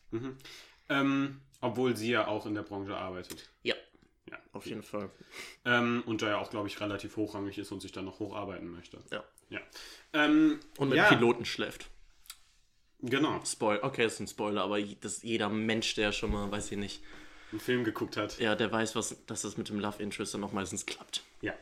Ähm, 0.89 1.41
obwohl 1.61 1.97
sie 1.97 2.11
ja 2.11 2.27
auch 2.27 2.47
in 2.47 2.55
der 2.55 2.63
Branche 2.63 2.97
arbeitet. 2.97 3.49
Ja, 3.63 3.75
Ja. 4.31 4.39
auf 4.53 4.67
jeden 4.67 4.83
Fall. 4.83 5.11
Ähm, 5.65 6.03
und 6.07 6.23
da 6.23 6.29
ja 6.29 6.39
auch, 6.39 6.51
glaube 6.51 6.69
ich, 6.69 6.81
relativ 6.81 7.17
hochrangig 7.17 7.59
ist 7.59 7.73
und 7.73 7.81
sich 7.81 7.93
dann 7.93 8.05
noch 8.05 8.19
hocharbeiten 8.19 8.71
möchte. 8.71 8.99
Ja. 9.11 9.25
Ja. 9.49 9.61
Ähm, 10.13 10.61
Und 10.79 10.91
mit 10.91 10.99
ja, 10.99 11.05
Piloten 11.09 11.45
schläft. 11.45 11.87
Genau. 13.01 13.41
Spoiler, 13.45 13.83
okay, 13.83 14.05
das 14.05 14.15
ist 14.15 14.21
ein 14.21 14.29
Spoiler, 14.29 14.63
aber 14.63 14.81
das, 14.81 15.23
jeder 15.23 15.49
Mensch, 15.49 15.95
der 15.95 16.13
schon 16.13 16.31
mal, 16.33 16.51
weiß 16.53 16.71
ich 16.73 16.79
nicht, 16.79 17.03
Einen 17.51 17.61
Film 17.61 17.85
geguckt 17.85 18.17
hat. 18.17 18.39
ja, 18.39 18.55
der 18.55 18.71
weiß, 18.71 18.95
was, 18.95 19.25
dass 19.27 19.43
das 19.43 19.57
mit 19.57 19.69
dem 19.69 19.81
Love 19.81 20.03
Interest 20.03 20.35
dann 20.35 20.45
auch 20.45 20.53
meistens 20.53 20.87
klappt. 20.87 21.23
Ja. 21.41 21.55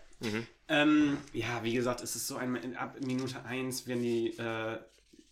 Ähm, 0.68 1.18
ja, 1.32 1.62
wie 1.62 1.72
gesagt, 1.72 2.02
es 2.02 2.16
ist 2.16 2.26
so 2.26 2.36
ein, 2.36 2.76
ab 2.76 2.96
Minute 3.00 3.44
1, 3.44 3.86
wenn 3.86 4.02
die, 4.02 4.30
äh, 4.36 4.78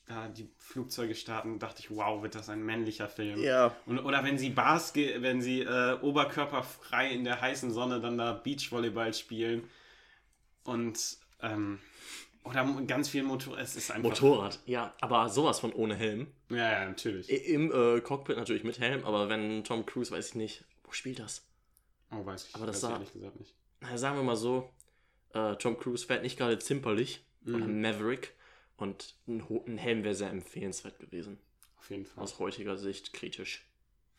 da 0.06 0.28
die 0.28 0.48
Flugzeuge 0.58 1.14
starten, 1.14 1.58
dachte 1.58 1.80
ich, 1.80 1.90
wow, 1.90 2.22
wird 2.22 2.36
das 2.36 2.48
ein 2.48 2.64
männlicher 2.64 3.08
Film. 3.08 3.40
Ja. 3.42 3.74
Und, 3.86 3.98
oder 3.98 4.22
wenn 4.22 4.38
sie 4.38 4.50
Basket, 4.50 5.22
wenn 5.22 5.42
sie 5.42 5.62
äh, 5.62 5.98
oberkörperfrei 6.00 7.10
in 7.10 7.24
der 7.24 7.40
heißen 7.40 7.72
Sonne 7.72 8.00
dann 8.00 8.16
da 8.16 8.32
Beachvolleyball 8.32 9.12
spielen 9.12 9.68
und 10.62 11.18
ähm, 11.42 11.80
oder 12.46 12.64
ganz 12.86 13.08
viel 13.08 13.22
Motor, 13.22 13.58
es 13.58 13.76
ist 13.76 13.90
einfach. 13.90 14.08
Motorrad, 14.10 14.60
ja, 14.66 14.94
aber 15.00 15.28
sowas 15.28 15.60
von 15.60 15.72
ohne 15.72 15.94
Helm. 15.94 16.28
Ja, 16.50 16.56
ja, 16.72 16.84
natürlich. 16.88 17.28
Im 17.30 17.72
äh, 17.72 18.00
Cockpit 18.00 18.36
natürlich 18.36 18.64
mit 18.64 18.78
Helm, 18.78 19.04
aber 19.04 19.28
wenn 19.28 19.64
Tom 19.64 19.84
Cruise, 19.86 20.10
weiß 20.10 20.28
ich 20.30 20.34
nicht, 20.34 20.64
wo 20.84 20.92
spielt 20.92 21.18
das? 21.18 21.44
Oh, 22.10 22.24
weiß 22.24 22.48
ich, 22.48 22.54
Aber 22.54 22.66
das 22.66 22.76
weiß 22.76 22.80
sah- 22.82 22.92
ehrlich 22.94 23.12
gesagt 23.12 23.38
nicht. 23.40 23.54
Na, 23.80 23.98
sagen 23.98 24.16
wir 24.16 24.22
mal 24.22 24.36
so, 24.36 24.70
äh, 25.34 25.56
Tom 25.56 25.78
Cruise 25.78 26.06
fährt 26.06 26.22
nicht 26.22 26.38
gerade 26.38 26.58
zimperlich 26.58 27.24
oder 27.46 27.58
Maverick 27.66 28.32
und 28.76 29.14
ein, 29.28 29.42
ein 29.66 29.78
Helm 29.78 30.02
wäre 30.04 30.14
sehr 30.14 30.30
empfehlenswert 30.30 30.98
gewesen. 30.98 31.38
Auf 31.78 31.90
jeden 31.90 32.06
Fall. 32.06 32.22
Aus 32.24 32.38
heutiger 32.38 32.76
Sicht 32.76 33.12
kritisch. 33.12 33.66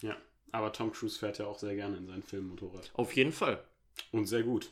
Ja. 0.02 0.16
Aber 0.52 0.72
Tom 0.72 0.92
Cruise 0.94 1.20
fährt 1.20 1.40
ja 1.40 1.46
auch 1.46 1.60
sehr 1.60 1.76
gerne 1.76 1.98
in 1.98 2.08
seinen 2.08 2.24
Filmen 2.24 2.50
Motorrad. 2.50 2.90
Auf 2.94 3.14
jeden 3.16 3.34
Fall. 3.34 3.62
Und 4.12 4.28
sehr 4.28 4.44
gut. 4.44 4.72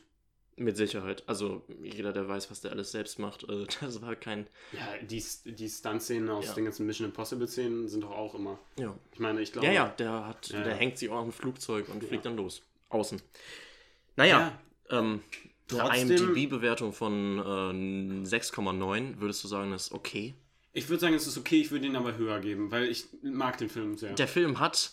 Mit 0.58 0.76
Sicherheit. 0.78 1.22
Also 1.26 1.62
jeder, 1.82 2.12
der 2.14 2.26
weiß, 2.28 2.50
was 2.50 2.62
der 2.62 2.70
alles 2.72 2.90
selbst 2.90 3.18
macht, 3.18 3.44
äh, 3.48 3.66
das 3.80 4.00
war 4.00 4.16
kein. 4.16 4.46
Ja, 4.72 4.88
die, 5.02 5.22
die 5.44 5.68
Stunt-Szenen 5.68 6.30
aus 6.30 6.46
Ja. 6.46 6.54
den 6.54 6.64
ganzen 6.64 6.86
Mission 6.86 7.08
Impossible-Szenen 7.08 7.88
sind 7.88 8.02
doch 8.04 8.10
auch 8.12 8.34
immer. 8.34 8.58
Ja. 8.78 8.96
Ich 9.12 9.18
meine, 9.20 9.42
ich 9.42 9.52
glaube. 9.52 9.66
Ja, 9.66 9.72
ja, 9.72 9.88
der 9.98 10.26
hat, 10.26 10.48
Ja, 10.48 10.62
der 10.62 10.72
ja. 10.72 10.78
hängt 10.78 10.96
sich 10.98 11.10
auch 11.10 11.22
ein 11.22 11.32
Flugzeug 11.32 11.88
und 11.90 12.02
fliegt 12.02 12.24
dann 12.24 12.36
los. 12.36 12.62
Außen. 12.88 13.20
Naja, 14.16 14.58
ähm, 14.90 15.20
eine 15.70 15.80
Trotzdem- 15.80 16.10
IMDb-Bewertung 16.10 16.92
von 16.92 17.38
äh, 17.38 18.26
6,9, 18.26 19.20
würdest 19.20 19.44
du 19.44 19.48
sagen, 19.48 19.72
ist 19.72 19.92
okay? 19.92 20.34
Ich 20.72 20.88
würde 20.88 21.00
sagen, 21.00 21.14
es 21.14 21.26
ist 21.26 21.36
okay, 21.38 21.60
ich 21.60 21.70
würde 21.70 21.86
ihn 21.86 21.96
aber 21.96 22.16
höher 22.16 22.38
geben, 22.40 22.70
weil 22.70 22.84
ich 22.84 23.06
mag 23.22 23.58
den 23.58 23.68
Film 23.68 23.96
sehr. 23.96 24.12
Der 24.14 24.28
Film 24.28 24.60
hat, 24.60 24.92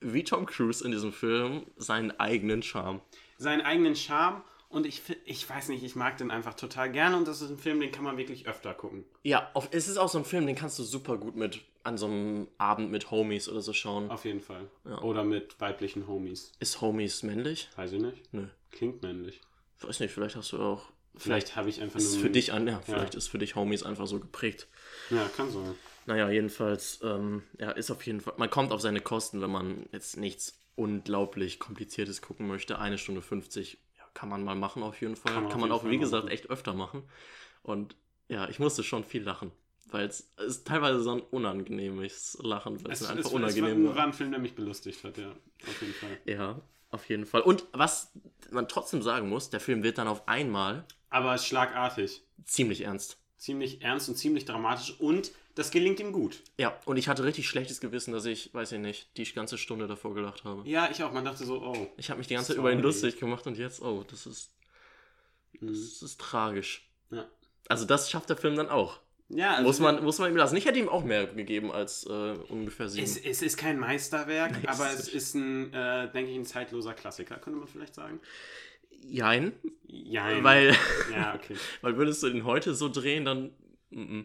wie 0.00 0.24
Tom 0.24 0.46
Cruise 0.46 0.84
in 0.84 0.90
diesem 0.90 1.12
Film, 1.12 1.66
seinen 1.76 2.10
eigenen 2.18 2.62
Charme. 2.62 3.00
Seinen 3.36 3.60
eigenen 3.60 3.94
Charme 3.94 4.42
und 4.70 4.86
ich, 4.86 5.02
ich 5.24 5.48
weiß 5.48 5.68
nicht, 5.68 5.82
ich 5.82 5.96
mag 5.96 6.18
den 6.18 6.30
einfach 6.30 6.54
total 6.54 6.92
gerne 6.92 7.16
und 7.16 7.26
das 7.26 7.40
ist 7.40 7.50
ein 7.50 7.58
Film, 7.58 7.80
den 7.80 7.90
kann 7.90 8.04
man 8.04 8.18
wirklich 8.18 8.46
öfter 8.46 8.74
gucken. 8.74 9.04
Ja, 9.22 9.50
auf, 9.54 9.68
es 9.70 9.88
ist 9.88 9.96
auch 9.96 10.08
so 10.08 10.18
ein 10.18 10.24
Film, 10.24 10.46
den 10.46 10.56
kannst 10.56 10.78
du 10.78 10.82
super 10.82 11.16
gut 11.16 11.36
mit 11.36 11.60
an 11.84 11.96
so 11.96 12.06
einem 12.06 12.48
Abend 12.58 12.90
mit 12.90 13.10
Homies 13.10 13.48
oder 13.48 13.62
so 13.62 13.72
schauen. 13.72 14.10
Auf 14.10 14.26
jeden 14.26 14.40
Fall. 14.40 14.68
Oder 15.02 15.24
mit 15.24 15.58
weiblichen 15.58 16.06
Homies. 16.06 16.52
Ist 16.60 16.82
Homies 16.82 17.22
männlich? 17.22 17.70
Weiß 17.76 17.92
ich 17.92 18.02
nicht. 18.02 18.32
Nö. 18.32 18.46
Klingt 18.70 19.02
männlich. 19.02 19.40
Weiß 19.80 20.00
nicht, 20.00 20.12
vielleicht 20.12 20.36
hast 20.36 20.52
du 20.52 20.58
auch. 20.58 20.90
Vielleicht 21.16 21.56
habe 21.56 21.70
ich 21.70 21.80
einfach 21.80 21.98
Ist 21.98 22.14
nur. 22.14 22.22
für 22.24 22.30
dich 22.30 22.52
an, 22.52 22.68
ja, 22.68 22.80
vielleicht 22.84 23.14
ist 23.14 23.28
für 23.28 23.38
dich 23.38 23.56
Homies 23.56 23.82
einfach 23.82 24.06
so 24.06 24.20
geprägt. 24.20 24.68
Ja, 25.10 25.28
kann 25.34 25.50
so. 25.50 25.74
Naja, 26.06 26.30
jedenfalls, 26.30 27.00
ähm, 27.02 27.42
ja, 27.58 27.70
ist 27.70 27.90
auf 27.90 28.04
jeden 28.06 28.20
Fall. 28.20 28.34
Man 28.36 28.50
kommt 28.50 28.70
auf 28.72 28.80
seine 28.80 29.00
Kosten, 29.00 29.40
wenn 29.40 29.50
man 29.50 29.86
jetzt 29.92 30.16
nichts 30.16 30.60
unglaublich 30.74 31.58
Kompliziertes 31.58 32.22
gucken 32.22 32.46
möchte. 32.46 32.78
Eine 32.78 32.98
Stunde 32.98 33.20
50 33.22 33.72
ja, 33.72 33.78
kann 34.18 34.28
man 34.28 34.42
mal 34.42 34.56
machen, 34.56 34.82
auf 34.82 35.00
jeden 35.00 35.14
Fall. 35.14 35.32
Kann 35.32 35.48
Kann 35.48 35.60
man 35.60 35.68
man, 35.68 35.72
auf 35.72 35.82
auch, 35.82 35.84
wie 35.84 35.90
Fall 35.90 35.96
mal 35.98 36.00
gesagt, 36.00 36.24
machen. 36.24 36.32
echt 36.32 36.50
öfter 36.50 36.74
machen. 36.74 37.02
Und 37.62 37.94
ja, 38.28 38.48
ich 38.48 38.58
musste 38.58 38.82
schon 38.82 39.04
viel 39.04 39.22
lachen. 39.22 39.52
Weil 39.90 40.06
es 40.06 40.32
ist 40.44 40.66
teilweise 40.66 41.00
so 41.00 41.12
ein 41.12 41.20
unangenehmes 41.20 42.36
Lachen, 42.42 42.84
weil 42.84 42.92
es, 42.92 43.00
Es, 43.02 43.06
einfach 43.08 43.20
es, 43.20 43.26
es 43.26 43.32
war, 43.32 43.40
unangenehm 43.40 43.94
war 43.94 44.04
ein 44.04 44.12
Film, 44.12 44.32
der 44.32 44.40
mich 44.40 44.54
belustigt 44.56 45.02
hat, 45.04 45.16
ja. 45.18 45.30
Auf 45.66 45.80
jeden 45.80 45.94
Fall. 45.94 46.18
Ja, 46.26 46.60
auf 46.90 47.08
jeden 47.08 47.26
Fall. 47.26 47.42
Und 47.42 47.64
was 47.72 48.10
man 48.50 48.66
trotzdem 48.66 49.02
sagen 49.02 49.28
muss, 49.28 49.50
der 49.50 49.60
Film 49.60 49.82
wird 49.84 49.98
dann 49.98 50.08
auf 50.08 50.26
einmal 50.26 50.84
Aber 51.10 51.38
schlagartig. 51.38 52.22
ziemlich 52.44 52.80
ernst. 52.82 53.18
Ziemlich 53.36 53.82
ernst 53.82 54.08
und 54.08 54.16
ziemlich 54.16 54.44
dramatisch 54.46 54.98
und 54.98 55.30
das 55.58 55.72
gelingt 55.72 55.98
ihm 55.98 56.12
gut. 56.12 56.40
Ja, 56.56 56.78
und 56.84 56.98
ich 56.98 57.08
hatte 57.08 57.24
richtig 57.24 57.48
schlechtes 57.48 57.80
Gewissen, 57.80 58.12
dass 58.12 58.24
ich, 58.26 58.54
weiß 58.54 58.70
ich 58.72 58.78
nicht, 58.78 59.16
die 59.16 59.24
ganze 59.24 59.58
Stunde 59.58 59.88
davor 59.88 60.14
gelacht 60.14 60.44
habe. 60.44 60.62
Ja, 60.68 60.88
ich 60.88 61.02
auch. 61.02 61.12
Man 61.12 61.24
dachte 61.24 61.44
so, 61.44 61.60
oh. 61.60 61.88
Ich 61.96 62.10
habe 62.10 62.18
mich 62.18 62.28
die 62.28 62.34
ganze 62.34 62.52
Zeit 62.52 62.58
über 62.58 62.72
ihn 62.72 62.78
lustig 62.78 63.18
gemacht 63.18 63.44
und 63.48 63.58
jetzt, 63.58 63.82
oh, 63.82 64.04
das 64.08 64.26
ist, 64.26 64.52
das 65.60 66.00
ist 66.00 66.20
tragisch. 66.20 66.88
Ja. 67.10 67.26
Also 67.68 67.86
das 67.86 68.08
schafft 68.08 68.28
der 68.28 68.36
Film 68.36 68.54
dann 68.54 68.68
auch. 68.68 69.00
Ja, 69.30 69.56
also 69.56 69.64
Muss 69.64 69.80
man, 69.80 70.04
muss 70.04 70.20
man 70.20 70.30
ihm 70.30 70.36
lassen. 70.36 70.56
Ich 70.56 70.64
hätte 70.64 70.78
ihm 70.78 70.88
auch 70.88 71.02
mehr 71.02 71.26
gegeben 71.26 71.72
als 71.72 72.06
äh, 72.06 72.34
ungefähr 72.48 72.88
sieben. 72.88 73.04
Es, 73.04 73.16
es 73.16 73.42
ist 73.42 73.56
kein 73.56 73.80
Meisterwerk, 73.80 74.62
Nee, 74.62 74.66
aber 74.68 74.92
es 74.92 75.08
ist 75.08 75.34
ein, 75.34 75.74
äh, 75.74 76.08
denke 76.12 76.30
ich, 76.30 76.36
ein 76.36 76.46
zeitloser 76.46 76.94
Klassiker, 76.94 77.36
könnte 77.36 77.58
man 77.58 77.68
vielleicht 77.68 77.96
sagen. 77.96 78.20
Jein, 79.02 79.52
Ja, 79.88 80.42
weil, 80.44 80.76
Ja, 81.12 81.34
okay. 81.34 81.56
weil 81.82 81.96
würdest 81.96 82.22
du 82.22 82.28
den 82.30 82.44
heute 82.44 82.74
so 82.74 82.88
drehen, 82.88 83.24
dann 83.24 83.50
mm, 83.90 84.20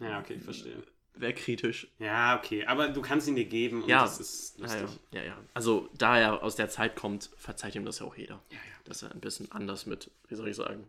Ja, 0.00 0.18
okay, 0.20 0.34
ich 0.38 0.42
verstehe. 0.44 0.82
wäre 1.14 1.34
kritisch. 1.34 1.88
Ja, 1.98 2.38
okay. 2.38 2.64
Aber 2.66 2.88
du 2.88 3.02
kannst 3.02 3.28
ihn 3.28 3.36
dir 3.36 3.44
geben 3.44 3.82
und 3.82 3.88
Ja. 3.88 4.02
das 4.02 4.18
ist 4.20 4.58
Ja, 4.58 4.62
lustig. 4.64 5.00
ja, 5.12 5.20
ja, 5.20 5.26
ja. 5.26 5.38
Also, 5.54 5.88
da 5.98 6.18
er 6.18 6.42
aus 6.42 6.56
der 6.56 6.70
Zeit 6.70 6.96
kommt, 6.96 7.30
verzeiht 7.36 7.74
ihm 7.74 7.84
das 7.84 7.98
ja 7.98 8.06
auch 8.06 8.16
jeder. 8.16 8.42
Ja, 8.50 8.56
ja. 8.56 8.60
Dass 8.84 9.02
er 9.02 9.12
ein 9.12 9.20
bisschen 9.20 9.50
anders 9.52 9.84
mit, 9.86 10.10
wie 10.28 10.34
soll 10.34 10.48
ich 10.48 10.56
sagen, 10.56 10.88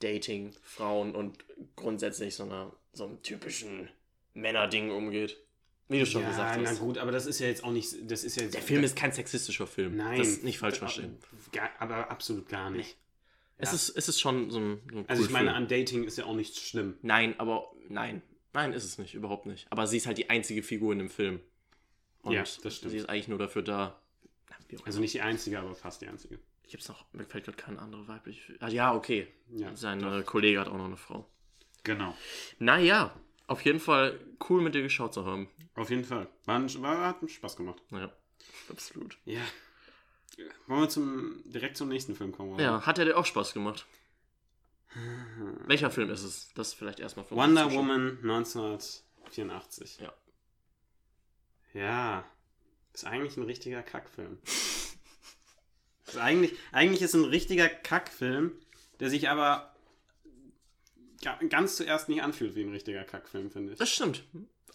Dating, 0.00 0.52
Frauen 0.62 1.14
und 1.14 1.44
grundsätzlich 1.76 2.34
so, 2.34 2.42
einer, 2.42 2.72
so 2.92 3.04
einem 3.04 3.22
typischen 3.22 3.88
Männerding 4.34 4.90
umgeht. 4.90 5.36
Wie 5.88 6.00
du 6.00 6.06
schon 6.06 6.22
Ja, 6.22 6.28
gesagt 6.30 6.60
na 6.62 6.70
hast. 6.70 6.80
gut, 6.80 6.98
aber 6.98 7.12
das 7.12 7.26
ist 7.26 7.38
ja 7.38 7.46
jetzt 7.46 7.62
auch 7.64 7.70
nicht. 7.70 7.94
Das 8.10 8.24
ist 8.24 8.40
ja 8.40 8.46
Der 8.48 8.62
Film 8.62 8.82
ist 8.82 8.96
kein 8.96 9.12
sexistischer 9.12 9.66
Film. 9.66 9.96
Nein. 9.96 10.18
Das 10.18 10.42
nicht 10.42 10.58
falsch 10.58 10.78
verstehen. 10.78 11.18
Gar, 11.52 11.70
aber 11.78 12.10
absolut 12.10 12.48
gar 12.48 12.70
nicht. 12.70 12.96
Es, 13.62 13.70
Ja. 13.70 13.74
ist, 13.76 13.88
es 13.90 14.08
ist 14.08 14.20
schon 14.20 14.50
so 14.50 14.58
ein, 14.58 14.80
so 14.90 14.98
ein 14.98 15.04
Also 15.08 15.22
cool 15.22 15.26
ich 15.26 15.32
meine, 15.32 15.50
Film. 15.50 15.56
an 15.62 15.68
Dating 15.68 16.04
ist 16.04 16.18
ja 16.18 16.24
auch 16.24 16.34
nichts 16.34 16.60
schlimm. 16.60 16.96
Nein, 17.02 17.34
aber 17.38 17.72
nein. 17.88 18.22
Nein, 18.52 18.72
ist 18.72 18.84
es 18.84 18.98
nicht. 18.98 19.14
Überhaupt 19.14 19.46
nicht. 19.46 19.66
Aber 19.70 19.86
sie 19.86 19.96
ist 19.96 20.06
halt 20.06 20.18
die 20.18 20.28
einzige 20.30 20.62
Figur 20.62 20.92
in 20.92 20.98
dem 20.98 21.08
Film. 21.10 21.40
Und 22.22 22.32
Ja, 22.32 22.42
das 22.42 22.76
stimmt. 22.76 22.90
sie 22.90 22.98
ist 22.98 23.08
eigentlich 23.08 23.28
nur 23.28 23.38
dafür 23.38 23.62
da. 23.62 23.98
Also 24.84 25.00
nicht 25.00 25.14
die 25.14 25.20
einzige, 25.20 25.58
aber 25.58 25.74
fast 25.74 26.00
die 26.02 26.08
einzige. 26.08 26.38
Gibt's 26.68 26.88
noch, 26.88 27.04
mir 27.12 27.24
fällt 27.24 27.44
gerade 27.44 27.56
keine 27.58 27.78
andere 27.78 28.08
weibliche. 28.08 28.56
Ah, 28.60 28.68
ja, 28.68 28.94
okay. 28.94 29.26
Ja, 29.50 29.74
Sein 29.76 30.02
äh, 30.02 30.22
Kollege 30.22 30.58
hat 30.60 30.68
auch 30.68 30.76
noch 30.78 30.86
eine 30.86 30.96
Frau. 30.96 31.28
Genau. 31.84 32.16
Naja, 32.58 33.14
auf 33.46 33.60
jeden 33.62 33.80
Fall 33.80 34.18
cool 34.48 34.62
mit 34.62 34.74
dir 34.74 34.82
geschaut 34.82 35.12
zu 35.14 35.26
haben. 35.26 35.48
Auf 35.74 35.90
jeden 35.90 36.04
Fall. 36.04 36.28
War, 36.46 36.56
ein, 36.58 36.82
war, 36.82 37.06
hat 37.08 37.30
Spaß 37.30 37.56
gemacht. 37.56 37.82
Naja, 37.90 38.10
absolut. 38.70 39.18
Ja. 39.24 39.40
Wollen 40.66 40.80
wir 40.82 40.88
zum, 40.88 41.42
direkt 41.44 41.76
zum 41.76 41.88
nächsten 41.88 42.14
Film 42.14 42.32
kommen? 42.32 42.54
oder? 42.54 42.62
Ja, 42.62 42.86
hat 42.86 42.98
er 42.98 43.04
dir 43.04 43.16
auch 43.16 43.26
Spaß 43.26 43.52
gemacht? 43.54 43.86
Welcher 45.66 45.90
Film 45.90 46.10
ist 46.10 46.22
es? 46.22 46.50
Das 46.54 46.74
vielleicht 46.74 47.00
erstmal 47.00 47.24
von 47.24 47.38
Wonder. 47.38 47.72
Woman 47.72 48.18
1984. 48.22 49.98
Ja. 50.00 50.12
Ja. 51.72 52.24
Ist 52.92 53.06
eigentlich 53.06 53.36
ein 53.38 53.44
richtiger 53.44 53.82
Kackfilm. 53.82 54.38
ist 56.06 56.16
eigentlich, 56.18 56.52
eigentlich 56.72 57.00
ist 57.00 57.14
ein 57.14 57.24
richtiger 57.24 57.68
Kackfilm, 57.70 58.52
der 59.00 59.08
sich 59.08 59.30
aber 59.30 59.74
ga- 61.22 61.38
ganz 61.48 61.76
zuerst 61.76 62.10
nicht 62.10 62.22
anfühlt 62.22 62.54
wie 62.54 62.62
ein 62.64 62.70
richtiger 62.70 63.04
Kackfilm, 63.04 63.50
finde 63.50 63.72
ich. 63.72 63.78
Das 63.78 63.88
stimmt. 63.90 64.24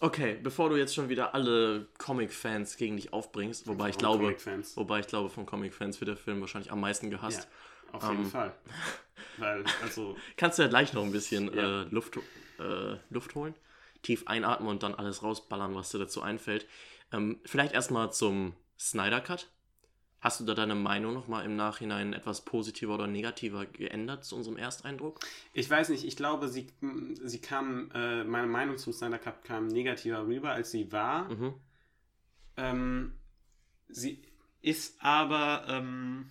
Okay, 0.00 0.38
bevor 0.40 0.70
du 0.70 0.76
jetzt 0.76 0.94
schon 0.94 1.08
wieder 1.08 1.34
alle 1.34 1.88
Comic-Fans 1.98 2.76
gegen 2.76 2.96
dich 2.96 3.12
aufbringst, 3.12 3.66
wobei 3.66 3.88
ich 3.88 3.94
Von 3.96 4.00
glaube, 4.00 4.36
wobei 4.76 5.00
ich 5.00 5.06
glaube, 5.08 5.28
von 5.28 5.44
Comic-Fans 5.44 6.00
wird 6.00 6.08
der 6.08 6.16
Film 6.16 6.40
wahrscheinlich 6.40 6.70
am 6.70 6.80
meisten 6.80 7.06
Ja, 7.06 7.16
gehasst. 7.16 7.48
auf 7.92 8.02
jeden 8.08 8.24
Ähm. 8.24 8.30
Fall. 8.30 8.54
Weil, 9.38 9.64
also, 9.82 10.16
Kannst 10.36 10.58
du 10.58 10.62
ja 10.62 10.68
gleich 10.68 10.92
noch 10.92 11.02
ein 11.04 11.12
bisschen 11.12 11.52
Ja. 11.54 11.82
äh, 11.82 11.86
Luft, 11.90 12.16
äh, 12.58 12.96
Luft 13.10 13.34
holen, 13.34 13.54
tief 14.02 14.26
einatmen 14.26 14.68
und 14.68 14.82
dann 14.82 14.94
alles 14.94 15.22
rausballern, 15.22 15.74
was 15.74 15.90
dir 15.90 15.98
dazu 15.98 16.22
einfällt. 16.22 16.66
Ähm, 17.12 17.40
vielleicht 17.44 17.74
erstmal 17.74 18.12
zum 18.12 18.54
Snyder 18.78 19.20
Cut. 19.20 19.48
Hast 20.20 20.40
du 20.40 20.44
da 20.44 20.54
deine 20.54 20.74
Meinung 20.74 21.14
nochmal 21.14 21.44
im 21.44 21.54
Nachhinein 21.54 22.12
etwas 22.12 22.44
positiver 22.44 22.94
oder 22.94 23.06
negativer 23.06 23.66
geändert 23.66 24.24
zu 24.24 24.34
unserem 24.34 24.56
Ersteindruck? 24.56 25.20
ich 25.52 25.70
weiß 25.70 25.90
nicht, 25.90 26.04
ich 26.04 26.16
glaube, 26.16 26.48
sie, 26.48 26.66
sie 27.22 27.40
kam, 27.40 27.90
äh, 27.94 28.24
meine 28.24 28.48
Meinung 28.48 28.78
zum 28.78 28.92
Snyder 28.92 29.18
Cup 29.18 29.44
kam 29.44 29.68
negativer 29.68 30.26
rüber, 30.26 30.50
als 30.50 30.72
sie 30.72 30.90
war. 30.90 31.28
Mhm. 31.28 31.54
Ähm, 32.56 33.12
sie, 33.88 34.20
ist 34.62 34.96
aber, 35.00 35.64
ähm, 35.68 36.30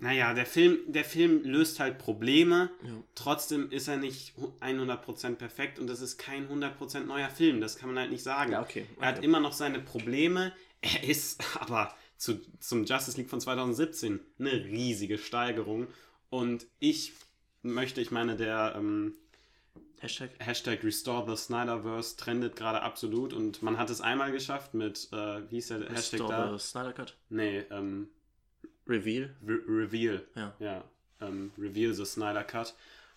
naja, 0.00 0.32
der 0.34 0.46
Film, 0.46 0.78
der 0.86 1.04
Film 1.04 1.42
löst 1.42 1.80
halt 1.80 1.98
Probleme. 1.98 2.70
Ja. 2.82 2.90
Trotzdem 3.14 3.70
ist 3.70 3.88
er 3.88 3.96
nicht 3.96 4.34
100% 4.60 5.36
perfekt 5.36 5.78
und 5.78 5.88
das 5.88 6.00
ist 6.00 6.18
kein 6.18 6.48
100% 6.48 7.00
neuer 7.00 7.30
Film. 7.30 7.60
Das 7.60 7.78
kann 7.78 7.88
man 7.88 7.98
halt 7.98 8.10
nicht 8.10 8.22
sagen. 8.22 8.52
Ja, 8.52 8.62
okay, 8.62 8.86
Er 9.00 9.08
hat 9.08 9.16
okay. 9.18 9.24
immer 9.24 9.40
noch 9.40 9.52
seine 9.52 9.80
Probleme. 9.80 10.52
Er 10.80 11.04
ist 11.04 11.42
aber 11.60 11.94
zu, 12.16 12.40
zum 12.60 12.84
Justice 12.84 13.16
League 13.16 13.30
von 13.30 13.40
2017 13.40 14.20
eine 14.38 14.52
riesige 14.52 15.18
Steigerung. 15.18 15.86
Und 16.30 16.66
ich 16.78 17.12
möchte, 17.62 18.00
ich 18.00 18.10
meine, 18.10 18.36
der 18.36 18.74
ähm, 18.76 19.14
Hashtag. 20.00 20.30
Hashtag 20.38 20.84
Restore 20.84 21.28
the 21.28 21.36
Snyderverse 21.36 22.16
trendet 22.16 22.54
gerade 22.54 22.82
absolut 22.82 23.32
und 23.32 23.62
man 23.62 23.78
hat 23.78 23.90
es 23.90 24.00
einmal 24.00 24.30
geschafft 24.30 24.74
mit, 24.74 25.08
äh, 25.12 25.50
wie 25.50 25.56
hieß 25.56 25.68
der 25.68 25.80
Hashtag 25.80 26.20
Restore 26.20 26.32
da? 26.32 26.56
the 26.56 26.64
Snyder 26.64 26.92
Cut. 26.92 27.16
Nee, 27.30 27.64
ähm, 27.70 28.08
Reveal. 28.86 29.34
Re 29.46 29.58
Reveal. 29.66 30.24
Ja. 30.34 30.54
Ja, 30.60 30.84
ähm, 31.20 31.52
Reveal 31.58 31.92
the 31.94 32.04
Snyder 32.04 32.44
Cut. 32.44 32.74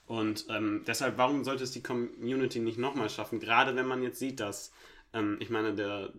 Und 0.08 0.46
ähm, 0.50 0.84
deshalb, 0.88 1.18
warum 1.18 1.44
sollte 1.44 1.64
es 1.64 1.72
die 1.72 1.84
Community 1.84 2.60
nicht 2.60 2.78
nochmal 2.78 3.10
schaffen? 3.10 3.40
Gerade 3.40 3.76
wenn 3.76 3.86
man 3.86 4.02
jetzt 4.04 4.20
sieht, 4.20 4.40
dass, 4.40 4.74
ähm, 5.14 5.38
ich 5.40 5.50
meine, 5.50 5.74
der 5.74 6.12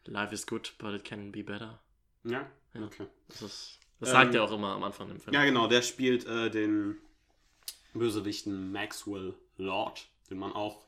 Life 0.05 0.33
is 0.33 0.47
good, 0.47 0.73
but 0.77 0.93
it 0.93 1.03
can 1.03 1.31
be 1.33 1.43
better. 1.43 1.79
Ja, 2.23 2.49
Ja. 2.73 2.85
okay. 2.85 3.07
Das, 3.27 3.41
ist, 3.41 3.79
das 3.99 4.09
sagt 4.11 4.29
Ähm, 4.29 4.35
er 4.35 4.43
auch 4.45 4.51
immer 4.53 4.69
am 4.73 4.83
Anfang 4.83 5.09
im 5.11 5.19
Film. 5.19 5.33
Ja, 5.33 5.43
genau, 5.43 5.67
der 5.67 5.81
spielt 5.81 6.25
äh, 6.25 6.49
den 6.49 6.97
Bösewichten 7.93 8.71
Maxwell 8.71 9.35
Lord, 9.57 10.07
den 10.29 10.37
man 10.39 10.53
auch, 10.53 10.85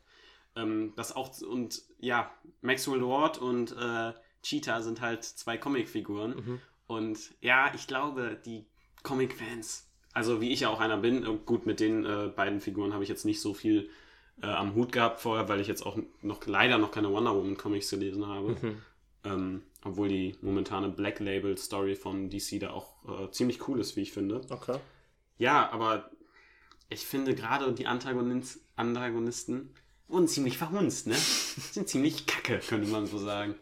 ähm, 0.55 0.93
das 0.95 1.13
auch, 1.15 1.39
und 1.41 1.81
ja, 1.99 2.31
Maxwell 2.61 2.99
Lord 2.99 3.37
und 3.39 3.75
äh, 3.77 4.13
Cheetah 4.41 4.81
sind 4.81 5.01
halt 5.01 5.23
zwei 5.25 5.57
Comicfiguren. 5.57 6.35
Mhm. 6.35 6.61
Und 6.87 7.19
ja, 7.41 7.71
ich 7.75 7.87
glaube, 7.87 8.39
die 8.45 8.65
Comic-Fans, 9.03 9.87
also 10.13 10.41
wie 10.41 10.51
ich 10.51 10.61
ja 10.61 10.69
auch 10.69 10.79
einer 10.79 10.97
bin, 10.97 11.23
äh, 11.23 11.37
gut, 11.45 11.65
mit 11.65 11.79
den 11.79 12.05
äh, 12.05 12.31
beiden 12.35 12.61
Figuren 12.61 12.93
habe 12.93 13.03
ich 13.03 13.09
jetzt 13.09 13.25
nicht 13.25 13.41
so 13.41 13.53
viel 13.53 13.89
äh, 14.41 14.47
am 14.47 14.75
Hut 14.75 14.91
gehabt 14.91 15.21
vorher, 15.21 15.49
weil 15.49 15.59
ich 15.59 15.67
jetzt 15.67 15.85
auch 15.85 15.97
noch 16.21 16.45
leider 16.45 16.77
noch 16.77 16.91
keine 16.91 17.11
Wonder 17.11 17.35
Woman 17.35 17.57
Comics 17.57 17.89
gelesen 17.89 18.27
habe. 18.27 18.49
Mhm. 18.49 18.81
Ähm, 19.23 19.63
obwohl 19.83 20.09
die 20.09 20.35
momentane 20.41 20.89
Black 20.89 21.19
Label 21.19 21.57
Story 21.57 21.95
von 21.95 22.29
DC 22.29 22.59
da 22.59 22.71
auch 22.71 22.93
äh, 23.07 23.31
ziemlich 23.31 23.67
cool 23.67 23.79
ist, 23.79 23.95
wie 23.95 24.01
ich 24.01 24.11
finde. 24.11 24.41
Okay. 24.49 24.77
Ja, 25.37 25.69
aber 25.71 26.09
ich 26.89 27.05
finde 27.05 27.35
gerade 27.35 27.71
die 27.73 27.87
Antagonist 27.87 28.61
Antagonisten 28.75 29.73
wurden 30.07 30.27
ziemlich 30.27 30.57
verhunzt, 30.57 31.07
ne? 31.07 31.15
Sind 31.71 31.89
ziemlich 31.89 32.25
kacke, 32.25 32.59
könnte 32.59 32.89
man 32.89 33.07
so 33.07 33.17
sagen. 33.17 33.55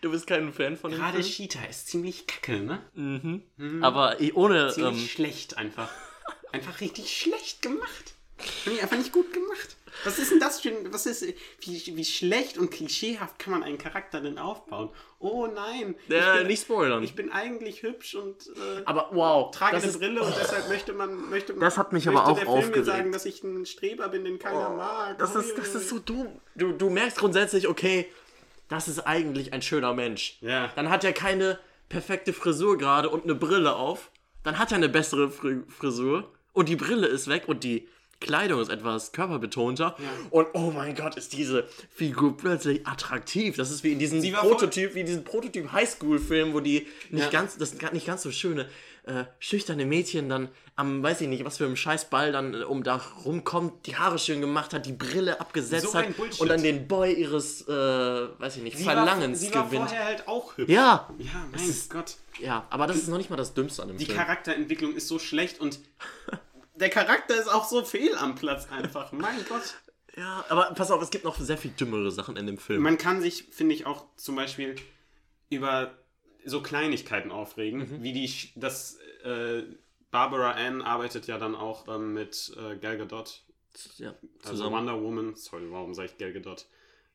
Du 0.00 0.10
bist 0.10 0.26
kein 0.26 0.52
Fan 0.52 0.76
von 0.76 0.90
dem 0.90 0.98
Gerade 1.00 1.22
Film? 1.22 1.26
Cheetah 1.48 1.64
ist 1.68 1.88
ziemlich 1.88 2.26
kacke, 2.26 2.60
ne? 2.60 2.80
Mhm. 2.94 3.84
Aber 3.84 4.20
ich- 4.20 4.34
ohne. 4.34 4.70
Ziemlich 4.72 5.02
Ähm, 5.02 5.08
schlecht 5.08 5.58
einfach. 5.58 5.90
Einfach 6.52 6.80
richtig 6.80 7.16
schlecht 7.16 7.62
gemacht. 7.62 8.14
Finde 8.38 8.78
ich 8.78 8.82
einfach 8.82 8.96
nicht 8.96 9.12
gut 9.12 9.32
gemacht. 9.34 9.76
Was 10.02 10.18
ist 10.18 10.30
denn 10.32 10.40
das 10.40 10.60
für 10.60 10.70
ein, 10.70 10.92
was 10.92 11.04
ist, 11.06 11.22
wie, 11.60 11.96
wie 11.96 12.04
schlecht 12.04 12.56
und 12.58 12.70
klischeehaft 12.70 13.38
kann 13.38 13.52
man 13.52 13.62
einen 13.62 13.76
Charakter 13.78 14.20
denn 14.22 14.38
aufbauen? 14.38 14.88
Oh 15.18 15.46
nein. 15.46 15.94
Ich 16.08 16.08
bin, 16.08 16.46
nicht 16.46 16.62
spoilern. 16.62 17.02
Ich 17.04 17.14
bin 17.14 17.30
eigentlich 17.30 17.82
hübsch 17.82 18.14
und 18.14 18.46
äh, 18.48 18.82
aber 18.86 19.10
wow. 19.12 19.50
trage 19.54 19.76
eine 19.76 19.84
ist- 19.86 19.98
Brille 19.98 20.22
und 20.22 20.34
deshalb 20.40 20.68
möchte 20.70 20.92
man, 20.94 21.28
möchte 21.28 21.52
man, 21.52 21.60
Das 21.60 21.76
hat 21.76 21.92
mich 21.92 22.08
aber 22.08 22.24
auch 22.26 22.36
der 22.38 22.46
Film 22.46 22.52
mir 22.54 22.58
aufgeregt. 22.64 22.86
sagen, 22.86 23.12
dass 23.12 23.26
ich 23.26 23.44
ein 23.44 23.66
Streber 23.66 24.08
bin, 24.08 24.24
den 24.24 24.38
keiner 24.38 24.70
mag. 24.70 25.18
Das 25.18 25.36
ist, 25.36 25.56
das 25.58 25.74
ist 25.74 25.88
so 25.90 25.98
dumm. 25.98 26.40
Du, 26.56 26.72
du 26.72 26.88
merkst 26.90 27.18
grundsätzlich, 27.18 27.68
okay, 27.68 28.10
das 28.70 28.88
ist 28.88 29.00
eigentlich 29.00 29.52
ein 29.52 29.60
schöner 29.60 29.92
Mensch. 29.92 30.38
Ja. 30.40 30.70
Dann 30.76 30.88
hat 30.88 31.04
er 31.04 31.12
keine 31.12 31.58
perfekte 31.90 32.32
Frisur 32.32 32.78
gerade 32.78 33.10
und 33.10 33.24
eine 33.24 33.34
Brille 33.34 33.74
auf. 33.76 34.10
Dann 34.44 34.58
hat 34.58 34.72
er 34.72 34.76
eine 34.76 34.88
bessere 34.88 35.30
Fri 35.30 35.60
Frisur 35.68 36.30
und 36.54 36.68
die 36.70 36.76
Brille 36.76 37.06
ist 37.06 37.28
weg 37.28 37.44
und 37.46 37.62
die 37.64 37.86
Kleidung 38.20 38.60
ist 38.60 38.68
etwas 38.70 39.12
körperbetonter. 39.12 39.96
Und 40.30 40.48
oh 40.52 40.70
mein 40.70 40.94
Gott, 40.94 41.16
ist 41.16 41.32
diese 41.32 41.66
Figur 41.90 42.36
plötzlich 42.36 42.86
attraktiv. 42.86 43.56
Das 43.56 43.70
ist 43.70 43.82
wie 43.82 43.92
in 43.92 43.98
diesem 43.98 44.20
Prototyp, 44.34 44.94
wie 44.94 45.00
in 45.00 45.06
diesem 45.06 45.24
Prototyp 45.24 45.72
Highschool-Film, 45.72 46.52
wo 46.52 46.60
die 46.60 46.86
nicht 47.08 47.24
Ja. 47.24 47.30
ganz, 47.30 47.56
das 47.56 47.74
nicht 47.92 48.06
ganz 48.06 48.22
so 48.22 48.30
schöne, 48.30 48.68
äh, 49.10 49.24
schüchterne 49.38 49.84
Mädchen 49.86 50.28
dann 50.28 50.48
am, 50.76 51.02
weiß 51.02 51.20
ich 51.22 51.28
nicht, 51.28 51.44
was 51.44 51.58
für 51.58 51.64
einem 51.66 51.76
Scheißball 51.76 52.32
dann 52.32 52.54
äh, 52.54 52.64
um 52.64 52.82
da 52.82 52.96
rumkommt, 53.24 53.86
die 53.86 53.96
Haare 53.96 54.18
schön 54.18 54.40
gemacht 54.40 54.72
hat, 54.72 54.86
die 54.86 54.92
Brille 54.92 55.40
abgesetzt 55.40 55.90
So 55.92 55.94
hat 55.98 56.06
und 56.38 56.48
dann 56.48 56.62
den 56.62 56.86
Boy 56.88 57.12
ihres, 57.14 57.62
äh, 57.68 57.72
weiß 57.72 58.56
ich 58.58 58.62
nicht, 58.62 58.78
Sie 58.78 58.84
Verlangens 58.84 59.40
war, 59.42 59.48
sie 59.48 59.54
war 59.54 59.64
gewinnt. 59.66 59.88
vorher 59.88 60.04
halt 60.06 60.28
auch 60.28 60.56
hübsch. 60.56 60.70
Ja, 60.72 61.08
Ja, 61.18 61.46
mein 61.50 61.74
Gott. 61.88 62.16
ja, 62.38 62.66
aber 62.70 62.86
das 62.86 62.96
ist 62.98 63.08
noch 63.08 63.18
nicht 63.18 63.30
mal 63.30 63.36
das 63.36 63.52
Dümmste 63.54 63.82
an 63.82 63.88
dem 63.88 63.96
Die 63.98 64.06
Film. 64.06 64.16
Charakterentwicklung 64.18 64.94
ist 64.94 65.08
so 65.08 65.18
schlecht 65.18 65.60
und 65.60 65.80
der 66.74 66.90
Charakter 66.90 67.34
ist 67.34 67.48
auch 67.48 67.68
so 67.68 67.84
fehl 67.84 68.14
am 68.16 68.34
Platz 68.36 68.68
einfach. 68.70 69.12
Mein 69.12 69.44
Gott. 69.48 69.74
Ja, 70.16 70.44
aber 70.48 70.72
pass 70.74 70.90
auf, 70.90 71.00
es 71.02 71.10
gibt 71.10 71.24
noch 71.24 71.38
sehr 71.38 71.56
viel 71.58 71.70
dümmere 71.72 72.10
Sachen 72.10 72.36
in 72.36 72.46
dem 72.46 72.58
Film. 72.58 72.82
Man 72.82 72.98
kann 72.98 73.20
sich, 73.22 73.48
finde 73.52 73.74
ich, 73.74 73.86
auch 73.86 74.06
zum 74.16 74.34
Beispiel 74.36 74.74
über 75.50 75.92
so 76.50 76.62
Kleinigkeiten 76.62 77.30
aufregen, 77.30 77.80
Mhm. 77.80 78.02
wie 78.02 78.12
die, 78.12 78.30
das, 78.56 78.98
äh, 79.24 79.62
Barbara 80.10 80.52
Ann 80.52 80.82
arbeitet 80.82 81.26
ja 81.28 81.38
dann 81.38 81.54
auch 81.54 81.86
ähm, 81.88 82.12
mit 82.14 82.52
äh, 82.56 82.76
Gal 82.76 82.98
Gadot, 82.98 83.42
ja, 83.98 84.10
also 84.42 84.50
zusammen. 84.64 84.72
Wonder 84.76 85.00
Woman, 85.02 85.36
sorry, 85.36 85.70
warum 85.70 85.94
sage 85.94 86.08
ich 86.12 86.18
Gal 86.18 86.32
Gadot, 86.32 86.66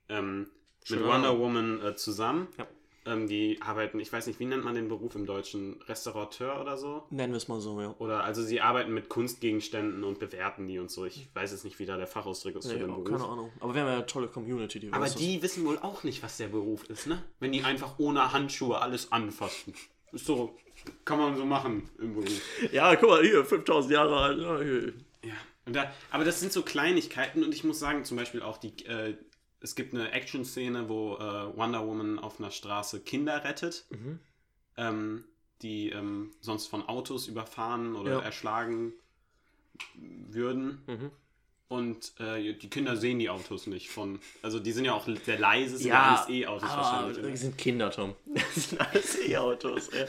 ähm, 0.10 0.50
mit 0.90 1.04
Wonder. 1.04 1.38
Woman 1.38 1.82
äh, 1.84 1.96
zusammen. 1.96 2.48
Ja. 2.58 2.68
Ähm, 3.08 3.28
die 3.28 3.62
arbeiten, 3.62 4.00
ich 4.00 4.12
weiß 4.12 4.26
nicht, 4.26 4.40
wie 4.40 4.46
nennt 4.46 4.64
man 4.64 4.74
den 4.74 4.88
Beruf 4.88 5.14
im 5.16 5.26
Deutschen? 5.28 5.80
Restaurateur 5.88 6.60
oder 6.60 6.76
so? 6.76 7.04
Nennen 7.12 7.34
wir 7.34 7.38
es 7.38 7.48
mal 7.48 7.60
so, 7.62 7.80
ja. 7.80 7.94
Oder 8.00 8.24
also 8.24 8.42
sie 8.42 8.62
arbeiten 8.62 8.94
mit 8.96 9.10
Kunstgegenständen 9.10 10.04
und 10.04 10.18
bewerten 10.20 10.66
die 10.66 10.80
und 10.80 10.90
so. 10.90 11.06
Ich 11.06 11.28
weiß 11.36 11.52
jetzt 11.52 11.66
nicht, 11.66 11.78
wie 11.78 11.86
da 11.86 11.98
der 11.98 12.08
Fachausdruck 12.08 12.56
ist 12.56 12.68
für 12.68 12.74
Nee, 12.74 12.80
den 12.80 12.90
auch 12.90 13.04
Beruf. 13.04 13.20
keine 13.20 13.30
Ahnung. 13.32 13.52
Aber 13.60 13.76
wir 13.76 13.82
haben 13.82 13.88
ja 13.90 13.94
eine 13.98 14.06
tolle 14.08 14.28
Community, 14.28 14.80
die 14.80 14.92
Aber 14.92 15.04
weiß 15.04 15.14
das. 15.14 15.22
die 15.22 15.42
wissen 15.44 15.66
wohl 15.66 15.78
auch 15.80 16.04
nicht, 16.04 16.24
was 16.24 16.38
der 16.38 16.48
Beruf 16.48 16.90
ist, 16.90 17.06
ne? 17.06 17.22
Wenn 17.40 17.52
die 17.52 17.64
einfach 17.64 18.00
ohne 18.00 18.34
Handschuhe 18.34 18.82
alles 18.82 19.12
anfassen. 19.12 19.76
Ist 20.12 20.26
so, 20.26 20.56
kann 21.04 21.20
man 21.20 21.36
so 21.38 21.46
machen 21.46 21.88
im 22.00 22.16
Beruf. 22.16 22.42
Ja, 22.72 22.96
guck 22.96 23.10
mal, 23.10 23.22
hier, 23.22 23.46
5000 23.46 23.94
Jahre 23.94 24.18
alt. 24.18 24.40
Ja. 24.40 25.30
Ja. 25.30 25.34
Da, 25.68 25.92
aber 26.12 26.24
das 26.24 26.40
sind 26.40 26.54
so 26.54 26.62
Kleinigkeiten 26.62 27.44
und 27.44 27.52
ich 27.54 27.64
muss 27.64 27.80
sagen, 27.80 28.04
zum 28.06 28.18
Beispiel 28.18 28.42
auch 28.44 28.58
die, 28.58 28.86
äh, 28.86 29.16
es 29.66 29.74
gibt 29.76 29.94
eine 29.96 30.12
Action-Szene, 30.12 30.90
wo 30.90 31.16
äh, 31.16 31.58
Wonder 31.58 31.86
Woman 31.86 32.20
auf 32.20 32.40
einer 32.40 32.52
Straße 32.52 33.00
Kinder 33.02 33.44
rettet, 33.44 33.86
Mhm. 33.90 34.20
ähm, 34.78 35.24
die 35.64 35.90
ähm, 35.90 36.32
sonst 36.40 36.68
von 36.68 36.88
Autos 36.88 37.28
überfahren 37.28 37.96
oder 37.96 38.12
Ja. 38.14 38.20
erschlagen 38.22 38.94
würden. 40.30 40.82
Mhm. 40.88 41.12
Und 41.68 42.14
äh, 42.20 42.54
die 42.54 42.70
Kinder 42.70 42.96
sehen 42.96 43.18
die 43.18 43.30
Autos 43.30 43.66
nicht 43.66 43.90
von. 43.90 44.20
Also 44.44 44.60
die 44.60 44.72
sind 44.72 44.86
ja 44.86 44.94
auch 44.94 45.08
sehr 45.08 45.40
leise, 45.40 45.78
sind 45.78 45.88
ja, 45.88 46.16
alles 46.16 46.30
E-Autos 46.30 46.70
aber 46.70 46.82
wahrscheinlich. 46.84 47.32
das 47.32 47.42
sind 47.42 47.58
Kinder, 47.58 47.90
Tom. 47.90 48.14
Das 48.36 48.70
sind 48.70 48.80
alles 48.80 49.18
E-Autos. 49.28 49.90
Ja. 49.92 50.06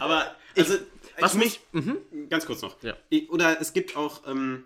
Aber 0.00 0.36
also, 0.56 0.74
Was 1.18 1.32
ich 1.34 1.38
mich. 1.40 1.60
Mhm. 1.72 1.96
ganz 2.28 2.44
kurz 2.44 2.60
noch. 2.60 2.80
Ja. 2.82 2.94
Ich, 3.08 3.30
oder 3.30 3.58
es 3.60 3.72
gibt 3.72 3.96
auch, 3.96 4.26
ähm, 4.26 4.64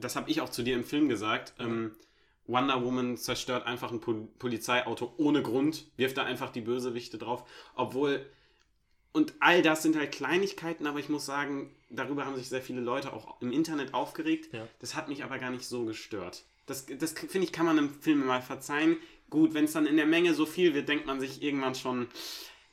das 0.00 0.16
habe 0.16 0.30
ich 0.30 0.40
auch 0.40 0.48
zu 0.48 0.62
dir 0.62 0.74
im 0.74 0.84
Film 0.84 1.10
gesagt, 1.10 1.52
ähm, 1.58 1.92
Wonder 2.46 2.84
Woman 2.84 3.16
zerstört 3.16 3.66
einfach 3.66 3.92
ein 3.92 4.00
Pol 4.00 4.28
Polizeiauto 4.38 5.14
ohne 5.16 5.42
Grund, 5.42 5.86
wirft 5.96 6.16
da 6.16 6.24
einfach 6.24 6.50
die 6.50 6.60
Bösewichte 6.60 7.18
drauf, 7.18 7.44
obwohl 7.74 8.26
und 9.12 9.34
all 9.40 9.60
das 9.62 9.82
sind 9.82 9.94
halt 9.96 10.10
Kleinigkeiten, 10.12 10.86
aber 10.86 10.98
ich 10.98 11.08
muss 11.10 11.26
sagen, 11.26 11.74
darüber 11.90 12.24
haben 12.24 12.34
sich 12.36 12.48
sehr 12.48 12.62
viele 12.62 12.80
Leute 12.80 13.12
auch 13.12 13.40
im 13.42 13.52
Internet 13.52 13.92
aufgeregt. 13.92 14.52
Ja. 14.54 14.66
Das 14.80 14.94
hat 14.94 15.08
mich 15.08 15.22
aber 15.22 15.38
gar 15.38 15.50
nicht 15.50 15.66
so 15.66 15.84
gestört. 15.84 16.44
Das, 16.64 16.86
das 16.86 17.12
finde 17.12 17.46
ich, 17.46 17.52
kann 17.52 17.66
man 17.66 17.76
im 17.76 17.90
Film 18.00 18.24
mal 18.24 18.40
verzeihen. 18.40 18.96
Gut, 19.28 19.52
wenn 19.52 19.64
es 19.66 19.72
dann 19.72 19.84
in 19.86 19.96
der 19.96 20.06
Menge 20.06 20.32
so 20.32 20.46
viel 20.46 20.72
wird, 20.74 20.88
denkt 20.88 21.06
man 21.06 21.20
sich 21.20 21.42
irgendwann 21.42 21.74
schon, 21.74 22.06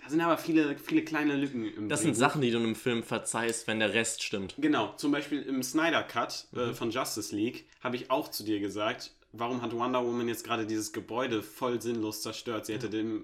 da 0.01 0.09
sind 0.09 0.21
aber 0.21 0.37
viele, 0.37 0.77
viele 0.77 1.03
kleine 1.03 1.35
Lücken 1.35 1.65
im 1.65 1.89
Das 1.89 2.01
sind 2.01 2.11
Drehbuch. 2.11 2.19
Sachen, 2.19 2.41
die 2.41 2.51
du 2.51 2.57
einem 2.59 2.75
Film 2.75 3.03
verzeihst, 3.03 3.67
wenn 3.67 3.79
der 3.79 3.93
Rest 3.93 4.23
stimmt. 4.23 4.55
Genau, 4.59 4.93
zum 4.95 5.11
Beispiel 5.11 5.41
im 5.41 5.61
Snyder 5.61 6.03
Cut 6.03 6.47
Mhm. 6.51 6.59
äh, 6.59 6.73
von 6.73 6.89
Justice 6.91 7.35
League 7.35 7.65
habe 7.81 7.97
ich 7.97 8.09
auch 8.11 8.29
zu 8.29 8.43
dir 8.45 8.61
gesagt, 8.61 9.11
warum 9.31 9.61
hat 9.61 9.73
Wonder 9.73 10.05
Woman 10.05 10.27
jetzt 10.27 10.43
gerade 10.43 10.65
dieses 10.65 10.91
Gebäude 10.93 11.41
voll 11.43 11.81
sinnlos 11.81 12.21
zerstört? 12.21 12.65
Sie 12.65 12.73
hätte 12.73 12.89
den, 12.89 13.23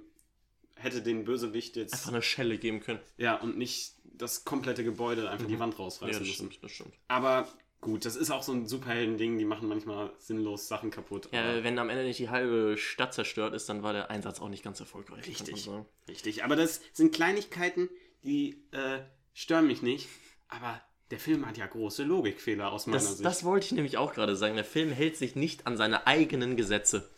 hätte 0.76 1.02
den 1.02 1.26
Bösewicht 1.26 1.76
jetzt 1.76 1.94
Einfach 1.94 2.10
eine 2.10 2.22
Schelle 2.22 2.58
geben 2.58 2.80
können. 2.80 3.00
ja 3.18 3.36
und 3.40 3.58
nicht 3.58 3.94
das 4.04 4.46
komplette 4.46 4.84
Gebäude 4.84 5.30
einfach 5.30 5.48
die 5.48 5.60
Wand 5.60 5.74
Ja, 5.74 5.80
rausreißen 5.80 6.20
das 6.20 6.28
müssen. 6.28 6.34
stimmt, 6.52 6.64
das 6.64 6.72
stimmt. 6.72 6.94
Aber 7.10 7.48
gut, 7.82 8.06
das 8.06 8.16
ist 8.16 8.32
auch 8.32 8.44
so 8.44 8.54
ein 8.54 8.66
Superhelden-Ding, 8.68 9.38
die 9.38 9.44
machen 9.46 9.68
manchmal 9.68 10.12
sinnlos 10.20 10.68
Sachen 10.68 10.90
kaputt. 10.90 11.28
Ja, 11.34 11.64
wenn 11.64 11.78
am 11.80 11.90
Ende 11.90 12.04
nicht 12.06 12.20
die 12.20 12.30
halbe 12.30 12.78
Stadt 12.78 13.14
zerstört 13.14 13.54
ist, 13.54 13.68
dann 13.68 13.84
war 13.84 13.92
der 13.94 14.10
Einsatz 14.10 14.40
auch 14.40 14.50
nicht 14.50 14.64
ganz 14.64 14.80
erfolgreich. 14.80 15.28
Richtig. 15.28 15.70
Richtig, 16.08 16.44
aber 16.44 16.56
das 16.56 16.82
sind 16.94 17.14
Kleinigkeiten, 17.14 17.90
die 18.24 18.64
äh, 18.72 19.00
stören 19.34 19.68
mich 19.68 19.82
nicht. 19.82 20.08
Aber 20.48 20.82
der 21.12 21.20
Film 21.20 21.46
hat 21.46 21.58
ja 21.58 21.66
große 21.68 22.04
Logikfehler 22.04 22.72
aus 22.72 22.88
meiner 22.88 22.98
Das, 22.98 23.12
Sicht. 23.12 23.26
das 23.26 23.44
wollte 23.44 23.68
ich 23.68 23.72
nämlich 23.74 23.98
auch 23.98 24.14
gerade 24.14 24.36
sagen. 24.36 24.56
Der 24.56 24.66
Film 24.66 24.92
hält 24.92 25.18
sich 25.18 25.36
nicht 25.36 25.68
an 25.68 25.78
seine 25.78 26.08
eigenen 26.08 26.56
Gesetze. 26.58 27.10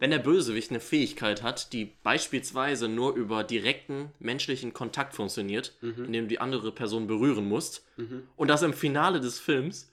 Wenn 0.00 0.10
der 0.10 0.18
Bösewicht 0.20 0.70
eine 0.70 0.78
Fähigkeit 0.80 1.42
hat, 1.42 1.72
die 1.72 1.92
beispielsweise 2.04 2.88
nur 2.88 3.14
über 3.16 3.42
direkten 3.42 4.12
menschlichen 4.20 4.72
Kontakt 4.72 5.14
funktioniert, 5.14 5.74
indem 5.82 6.24
du 6.24 6.28
die 6.28 6.40
andere 6.40 6.70
Person 6.70 7.06
berühren 7.08 7.48
musst, 7.48 7.84
und 8.36 8.48
das 8.48 8.62
im 8.62 8.72
Finale 8.72 9.20
des 9.20 9.40
Films 9.40 9.90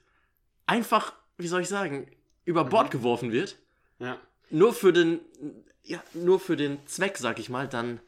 einfach, 0.67 1.13
wie 1.37 1.47
soll 1.47 1.61
ich 1.61 1.67
sagen, 1.69 2.07
über 2.45 2.63
Bord 2.65 2.91
geworfen 2.91 3.31
wird, 3.31 3.57
ja. 3.99 4.19
nur 4.51 4.73
für 4.73 4.93
den, 4.93 5.19
ja, 5.83 6.03
nur 6.13 6.39
für 6.39 6.55
den 6.55 6.77
Zweck, 6.85 7.17
sag 7.17 7.39
ich 7.39 7.49
mal, 7.49 7.67
dann 7.67 7.99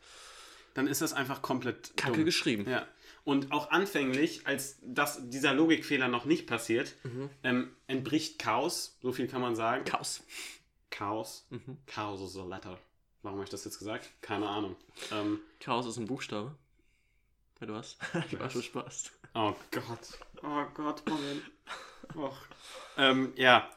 Dann 0.75 0.85
ist 0.87 1.01
das 1.01 1.13
einfach 1.13 1.41
komplett 1.41 1.97
kacke 1.97 2.17
dumm. 2.17 2.25
geschrieben. 2.25 2.69
Ja. 2.69 2.85
Und 3.27 3.51
auch 3.51 3.71
anfänglich, 3.71 4.47
als 4.47 4.77
das, 4.81 5.19
dieser 5.29 5.53
Logikfehler 5.53 6.07
noch 6.07 6.23
nicht 6.23 6.47
passiert, 6.47 6.95
Mhm. 7.03 7.29
ähm, 7.43 7.75
entbricht 7.87 8.39
Chaos, 8.39 8.97
so 9.01 9.11
viel 9.11 9.27
kann 9.27 9.41
man 9.41 9.53
sagen. 9.53 9.83
Chaos. 9.83 10.23
Chaos. 10.89 11.45
Mhm. 11.49 11.77
Chaos 11.87 12.21
is 12.21 12.37
a 12.37 12.45
letter. 12.45 12.79
Warum 13.23 13.39
habe 13.39 13.43
ich 13.43 13.49
das 13.49 13.65
jetzt 13.65 13.79
gesagt? 13.79 14.09
Keine 14.21 14.47
Ahnung. 14.47 14.77
Ähm, 15.11 15.41
Chaos 15.59 15.85
ist 15.85 15.97
ein 15.97 16.05
Buchstabe. 16.07 16.55
Ja, 17.59 17.67
du 17.67 17.75
hast. 17.75 17.97
Ich 18.31 18.39
war 18.39 18.49
schon 18.49 18.63
Spaß. 18.63 19.11
oh 19.33 19.53
Gott. 19.71 20.19
Oh 20.43 20.63
Gott, 20.73 21.03
Moment. 21.09 21.41
Och. 22.15 22.37
Ähm, 22.95 23.33
ja. 23.35 23.69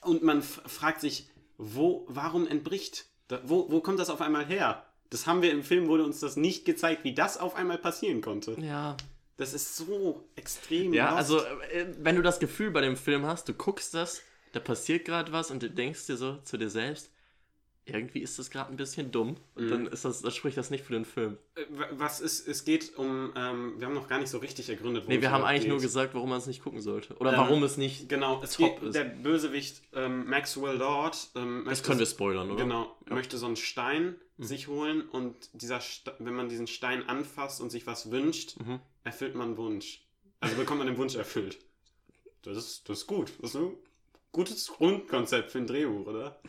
Und 0.00 0.24
man 0.24 0.40
f- 0.40 0.60
fragt 0.66 1.00
sich, 1.00 1.30
wo, 1.56 2.04
warum 2.08 2.48
entbricht? 2.48 3.06
Da, 3.28 3.40
wo, 3.44 3.70
wo 3.70 3.80
kommt 3.80 4.00
das 4.00 4.10
auf 4.10 4.20
einmal 4.22 4.44
her? 4.46 4.84
Das 5.10 5.26
haben 5.26 5.40
wir 5.42 5.50
im 5.52 5.62
Film, 5.62 5.88
wurde 5.88 6.04
uns 6.04 6.20
das 6.20 6.36
nicht 6.36 6.64
gezeigt, 6.64 7.04
wie 7.04 7.14
das 7.14 7.38
auf 7.38 7.54
einmal 7.56 7.78
passieren 7.78 8.20
konnte. 8.20 8.56
Ja, 8.60 8.96
Das 9.36 9.54
ist 9.54 9.76
so 9.76 10.28
extrem. 10.36 10.92
Ja, 10.92 11.06
lost. 11.10 11.16
also 11.18 11.38
äh, 11.72 11.86
wenn 12.00 12.16
du 12.16 12.22
das 12.22 12.38
Gefühl 12.40 12.70
bei 12.70 12.80
dem 12.82 12.96
Film 12.96 13.24
hast, 13.24 13.48
du 13.48 13.54
guckst 13.54 13.94
das, 13.94 14.20
da 14.52 14.60
passiert 14.60 15.04
gerade 15.04 15.32
was 15.32 15.50
und 15.50 15.62
du 15.62 15.70
denkst 15.70 16.06
dir 16.06 16.16
so 16.16 16.36
zu 16.44 16.56
dir 16.58 16.68
selbst, 16.70 17.10
irgendwie 17.86 18.18
ist 18.18 18.38
das 18.38 18.50
gerade 18.50 18.70
ein 18.70 18.76
bisschen 18.76 19.10
dumm 19.10 19.36
und 19.54 19.64
Mhm. 19.64 19.70
dann 19.70 19.86
ist 19.86 20.04
das, 20.04 20.20
das 20.20 20.36
spricht 20.36 20.58
das 20.58 20.68
nicht 20.68 20.84
für 20.84 20.92
den 20.92 21.06
Film. 21.06 21.38
Äh, 21.54 21.62
wa- 21.70 21.86
Was 21.92 22.20
ist, 22.20 22.46
es 22.46 22.64
geht 22.66 22.98
um, 22.98 23.32
ähm, 23.34 23.74
wir 23.78 23.86
haben 23.86 23.94
noch 23.94 24.08
gar 24.08 24.18
nicht 24.18 24.28
so 24.28 24.36
richtig 24.38 24.68
ergründet, 24.68 25.04
worum 25.04 25.14
Nee, 25.16 25.22
wir 25.22 25.30
haben 25.30 25.42
eigentlich 25.44 25.68
nur 25.68 25.78
geht. 25.78 25.86
gesagt, 25.86 26.14
warum 26.14 26.28
man 26.28 26.36
es 26.38 26.46
nicht 26.46 26.62
gucken 26.62 26.82
sollte. 26.82 27.14
Oder 27.16 27.32
Ähm, 27.32 27.38
warum 27.38 27.62
es 27.62 27.78
nicht. 27.78 28.08
Genau, 28.10 28.42
es 28.42 28.52
top 28.58 28.80
geht, 28.80 28.88
ist. 28.90 28.94
der 28.94 29.04
Bösewicht 29.04 29.80
ähm, 29.94 30.28
Maxwell 30.28 30.76
Lord 30.76 31.30
ähm, 31.34 31.64
Das 31.66 31.82
können 31.82 31.98
wir 31.98 32.04
spoilern, 32.04 32.50
oder? 32.50 32.62
genau, 32.62 32.94
Ja. 33.08 33.14
möchte 33.14 33.38
so 33.38 33.46
einen 33.46 33.56
Stein 33.56 34.16
sich 34.38 34.68
holen 34.68 35.02
und 35.08 35.34
dieser 35.52 35.80
Sta- 35.80 36.14
wenn 36.20 36.34
man 36.34 36.48
diesen 36.48 36.66
Stein 36.66 37.08
anfasst 37.08 37.60
und 37.60 37.70
sich 37.70 37.86
was 37.86 38.10
wünscht, 38.10 38.56
Mhm. 38.60 38.80
erfüllt 39.04 39.34
man 39.34 39.48
einen 39.48 39.56
Wunsch. 39.56 40.02
Also 40.40 40.56
bekommt 40.56 40.78
man 40.78 40.86
den 40.86 40.96
Wunsch 40.96 41.16
erfüllt. 41.16 41.58
Das 42.42 42.56
ist, 42.56 42.88
das 42.88 43.00
ist 43.00 43.06
gut. 43.08 43.32
Das 43.40 43.50
ist 43.50 43.56
ein 43.56 43.72
gutes 44.32 44.68
Grundkonzept 44.68 45.50
für 45.50 45.58
ein 45.58 45.66
Drehbuch, 45.66 46.06
oder? 46.06 46.40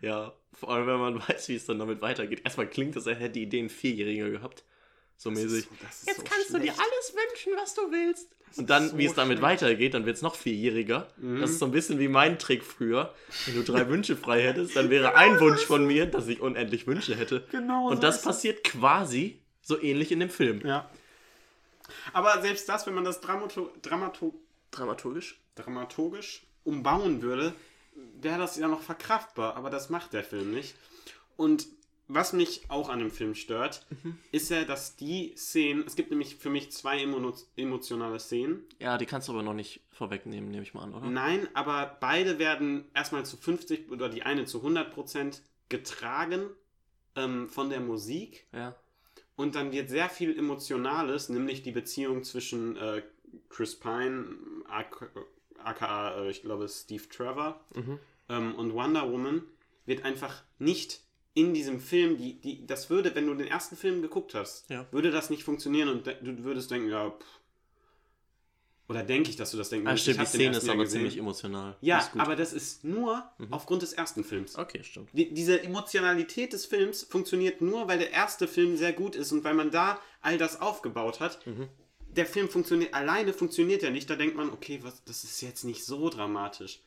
Ja, 0.00 0.32
vor 0.52 0.70
allem 0.70 0.86
wenn 0.88 0.98
man 0.98 1.20
weiß, 1.28 1.48
wie 1.48 1.54
es 1.54 1.66
dann 1.66 1.78
damit 1.78 2.00
weitergeht. 2.00 2.42
Erstmal 2.44 2.68
klingt 2.68 2.96
das, 2.96 3.06
als 3.06 3.18
hätte 3.20 3.34
die 3.34 3.42
Idee 3.44 3.60
ein 3.60 3.68
Vierjähriger 3.70 4.30
gehabt. 4.30 4.64
So 5.18 5.30
Das 5.30 5.38
mäßig. 5.40 5.66
ist 5.66 6.06
Jetzt 6.06 6.16
so 6.18 6.22
kannst 6.24 6.48
du 6.50 6.58
dir 6.58 6.72
schlecht. 6.72 6.78
alles 6.80 7.12
wünschen, 7.14 7.52
was 7.56 7.74
du 7.74 7.82
willst. 7.90 8.28
Und 8.56 8.70
dann, 8.70 8.88
so 8.90 8.96
wie 8.98 9.04
es 9.04 9.12
damit 9.14 9.38
schlecht. 9.38 9.62
weitergeht, 9.62 9.92
dann 9.94 10.06
wird 10.06 10.16
es 10.16 10.22
noch 10.22 10.36
vierjähriger. 10.36 11.08
Mhm. 11.18 11.40
Das 11.40 11.50
ist 11.50 11.58
so 11.58 11.66
ein 11.66 11.72
bisschen 11.72 11.98
wie 11.98 12.08
mein 12.08 12.38
Trick 12.38 12.62
früher. 12.64 13.12
Wenn 13.44 13.56
du 13.56 13.62
drei 13.64 13.86
Wünsche 13.88 14.16
frei 14.16 14.42
hättest, 14.42 14.74
dann 14.76 14.88
wäre 14.90 15.16
ein 15.16 15.38
Wunsch 15.40 15.64
von 15.64 15.86
mir, 15.86 16.06
dass 16.06 16.28
ich 16.28 16.40
unendlich 16.40 16.86
Wünsche 16.86 17.14
hätte. 17.16 17.46
Genau 17.50 17.88
Und 17.88 17.96
so 17.96 18.02
das 18.02 18.22
passiert 18.22 18.64
quasi 18.64 19.42
so 19.60 19.78
ähnlich 19.82 20.12
in 20.12 20.20
dem 20.20 20.30
Film. 20.30 20.64
Ja. 20.66 20.88
Aber 22.12 22.40
selbst 22.40 22.68
das, 22.68 22.86
wenn 22.86 22.94
man 22.94 23.04
das 23.04 23.20
Dramato 23.20 23.70
Dramato 23.82 24.34
Dramaturgisch? 24.70 25.38
dramaturgisch 25.54 26.42
umbauen 26.62 27.20
würde, 27.22 27.52
wäre 28.20 28.38
das 28.38 28.56
ja 28.56 28.68
noch 28.68 28.82
verkraftbar. 28.82 29.56
Aber 29.56 29.70
das 29.70 29.90
macht 29.90 30.12
der 30.12 30.22
Film 30.22 30.52
nicht. 30.52 30.74
Und 31.36 31.66
was 32.08 32.32
mich 32.32 32.62
auch 32.68 32.88
an 32.88 32.98
dem 33.00 33.10
Film 33.10 33.34
stört, 33.34 33.86
ist 34.32 34.50
ja, 34.50 34.64
dass 34.64 34.96
die 34.96 35.34
Szenen, 35.36 35.84
es 35.86 35.94
gibt 35.94 36.10
nämlich 36.10 36.36
für 36.36 36.48
mich 36.50 36.72
zwei 36.72 37.00
emo 37.02 37.34
emotionale 37.56 38.18
Szenen. 38.18 38.64
Ja, 38.78 38.96
die 38.98 39.06
kannst 39.06 39.28
du 39.28 39.32
aber 39.32 39.42
noch 39.42 39.54
nicht 39.54 39.80
vorwegnehmen, 39.92 40.50
nehme 40.50 40.62
ich 40.62 40.72
mal 40.74 40.82
an, 40.84 40.94
oder? 40.94 41.06
Nein, 41.06 41.48
aber 41.54 41.96
beide 42.00 42.38
werden 42.38 42.86
erstmal 42.94 43.26
zu 43.26 43.36
50 43.36 43.90
oder 43.90 44.08
die 44.08 44.22
eine 44.22 44.46
zu 44.46 44.58
100 44.58 44.92
Prozent 44.92 45.42
getragen 45.68 46.48
ähm, 47.14 47.48
von 47.48 47.68
der 47.70 47.80
Musik. 47.80 48.46
Ja. 48.52 48.74
Und 49.36 49.54
dann 49.54 49.70
wird 49.70 49.88
sehr 49.90 50.08
viel 50.08 50.36
Emotionales, 50.36 51.28
nämlich 51.28 51.62
die 51.62 51.72
Beziehung 51.72 52.24
zwischen 52.24 52.76
äh, 52.76 53.02
Chris 53.50 53.78
Pine, 53.78 54.34
aka, 54.68 55.06
aka 55.62 56.22
äh, 56.24 56.30
ich 56.30 56.42
glaube 56.42 56.68
Steve 56.68 57.06
Trevor, 57.08 57.60
Mhm. 57.74 57.98
ähm, 58.30 58.54
und 58.54 58.72
Wonder 58.72 59.10
Woman, 59.12 59.42
wird 59.86 60.04
einfach 60.04 60.42
nicht 60.58 61.00
in 61.34 61.54
diesem 61.54 61.80
Film, 61.80 62.16
die, 62.18 62.40
die, 62.40 62.66
das 62.66 62.90
würde, 62.90 63.14
wenn 63.14 63.26
du 63.26 63.34
den 63.34 63.46
ersten 63.46 63.76
Film 63.76 64.02
geguckt 64.02 64.34
hast, 64.34 64.68
Ja. 64.70 64.86
würde 64.90 65.10
das 65.10 65.30
nicht 65.30 65.44
funktionieren 65.44 65.88
und 65.88 66.06
du 66.06 66.44
würdest 66.44 66.70
denken, 66.70 66.88
ja, 66.88 67.10
pff. 67.10 67.26
oder 68.88 69.02
denke 69.02 69.28
ich, 69.30 69.36
dass 69.36 69.50
du 69.50 69.56
das 69.58 69.68
denken 69.68 69.86
Ah, 69.86 69.90
würdest. 69.90 70.04
stimmt, 70.04 70.18
Ich 70.22 70.30
die 70.30 70.36
Szene 70.36 70.56
ist 70.56 70.68
aber 70.68 70.84
gesehen. 70.84 71.00
ziemlich 71.00 71.18
emotional. 71.18 71.76
Ja, 71.80 72.10
aber 72.16 72.36
das 72.36 72.52
ist 72.54 72.84
nur 72.84 73.22
aufgrund 73.50 73.82
des 73.82 73.92
ersten 73.92 74.24
Films. 74.24 74.56
Okay, 74.56 74.82
stimmt. 74.82 75.10
Die, 75.12 75.32
diese 75.32 75.62
Emotionalität 75.62 76.52
des 76.54 76.64
Films 76.66 77.02
funktioniert 77.04 77.60
nur, 77.60 77.86
weil 77.86 77.98
der 77.98 78.10
erste 78.12 78.48
Film 78.48 78.76
sehr 78.76 78.92
gut 78.94 79.14
ist 79.14 79.30
und 79.30 79.44
weil 79.44 79.54
man 79.54 79.70
da 79.70 80.00
all 80.22 80.38
das 80.38 80.60
aufgebaut 80.60 81.20
hat. 81.20 81.46
Mhm. 81.46 81.68
Der 82.10 82.24
Film 82.26 82.48
funktioniert 82.48 82.94
alleine 82.94 83.32
funktioniert 83.34 83.82
ja 83.82 83.90
nicht. 83.90 84.08
Da 84.08 84.16
denkt 84.16 84.34
man, 84.34 84.50
okay, 84.50 84.80
was, 84.82 85.04
das 85.04 85.22
ist 85.22 85.40
jetzt 85.42 85.64
nicht 85.64 85.84
so 85.84 86.08
dramatisch. 86.08 86.80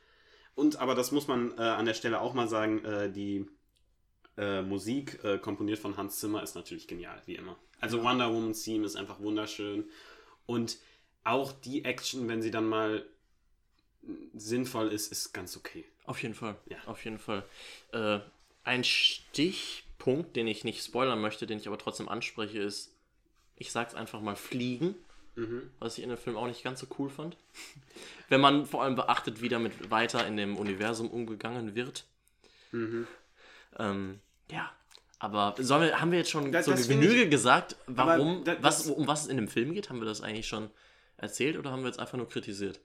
Und 0.55 0.77
aber 0.77 0.95
das 0.95 1.11
muss 1.11 1.27
man 1.27 1.57
äh, 1.57 1.61
an 1.61 1.85
der 1.85 1.93
Stelle 1.93 2.19
auch 2.19 2.33
mal 2.33 2.47
sagen, 2.49 2.83
äh, 2.83 3.11
die 3.11 3.45
äh, 4.37 4.61
Musik 4.61 5.23
äh, 5.23 5.37
komponiert 5.37 5.79
von 5.79 5.97
Hans 5.97 6.19
Zimmer 6.19 6.43
ist 6.43 6.55
natürlich 6.55 6.87
genial, 6.87 7.21
wie 7.25 7.35
immer. 7.35 7.57
Also 7.79 8.03
Wonder 8.03 8.31
Woman's 8.31 8.63
Theme 8.63 8.85
ist 8.85 8.95
einfach 8.95 9.19
wunderschön 9.19 9.85
und 10.45 10.77
auch 11.23 11.51
die 11.51 11.85
Action, 11.85 12.27
wenn 12.27 12.41
sie 12.41 12.51
dann 12.51 12.65
mal 12.65 13.05
sinnvoll 14.33 14.91
ist, 14.91 15.11
ist 15.11 15.33
ganz 15.33 15.55
okay. 15.55 15.85
Auf 16.05 16.21
jeden 16.21 16.33
Fall. 16.33 16.55
Ja. 16.67 16.77
Auf 16.85 17.03
jeden 17.05 17.19
Fall. 17.19 17.43
Äh, 17.91 18.19
ein 18.63 18.83
Stichpunkt, 18.83 20.35
den 20.35 20.47
ich 20.47 20.63
nicht 20.63 20.83
spoilern 20.83 21.21
möchte, 21.21 21.45
den 21.45 21.59
ich 21.59 21.67
aber 21.67 21.77
trotzdem 21.77 22.09
anspreche, 22.09 22.59
ist, 22.59 22.95
ich 23.55 23.71
sag's 23.71 23.93
einfach 23.93 24.21
mal, 24.21 24.35
Fliegen. 24.35 24.95
Mhm. 25.35 25.69
Was 25.79 25.97
ich 25.97 26.03
in 26.03 26.09
dem 26.09 26.17
Film 26.17 26.35
auch 26.35 26.47
nicht 26.47 26.63
ganz 26.63 26.81
so 26.81 26.87
cool 26.99 27.09
fand. 27.09 27.37
Wenn 28.29 28.41
man 28.41 28.65
vor 28.65 28.83
allem 28.83 28.95
beachtet, 28.95 29.41
wie 29.41 29.49
damit 29.49 29.89
weiter 29.89 30.25
in 30.27 30.35
dem 30.35 30.57
Universum 30.57 31.09
umgegangen 31.09 31.75
wird. 31.75 32.05
Ähm, 33.77 34.19
ja. 34.51 34.71
Aber 35.19 35.55
sollen 35.59 35.83
wir, 35.83 36.01
haben 36.01 36.11
wir 36.11 36.17
jetzt 36.19 36.31
schon 36.31 36.51
Das- 36.51 36.65
so 36.65 36.71
das 36.71 36.87
Genüge 36.87 37.29
gesagt, 37.29 37.75
warum, 37.87 38.43
da- 38.43 38.57
was, 38.61 38.83
das- 38.83 38.87
um 38.91 39.07
was 39.07 39.23
es 39.23 39.27
in 39.27 39.37
dem 39.37 39.47
Film 39.47 39.73
geht? 39.73 39.89
Haben 39.89 39.99
wir 39.99 40.05
das 40.07 40.21
eigentlich 40.21 40.47
schon 40.47 40.69
erzählt 41.17 41.57
oder 41.57 41.71
haben 41.71 41.81
wir 41.83 41.87
jetzt 41.89 41.99
einfach 41.99 42.17
nur 42.17 42.27
kritisiert? 42.27 42.79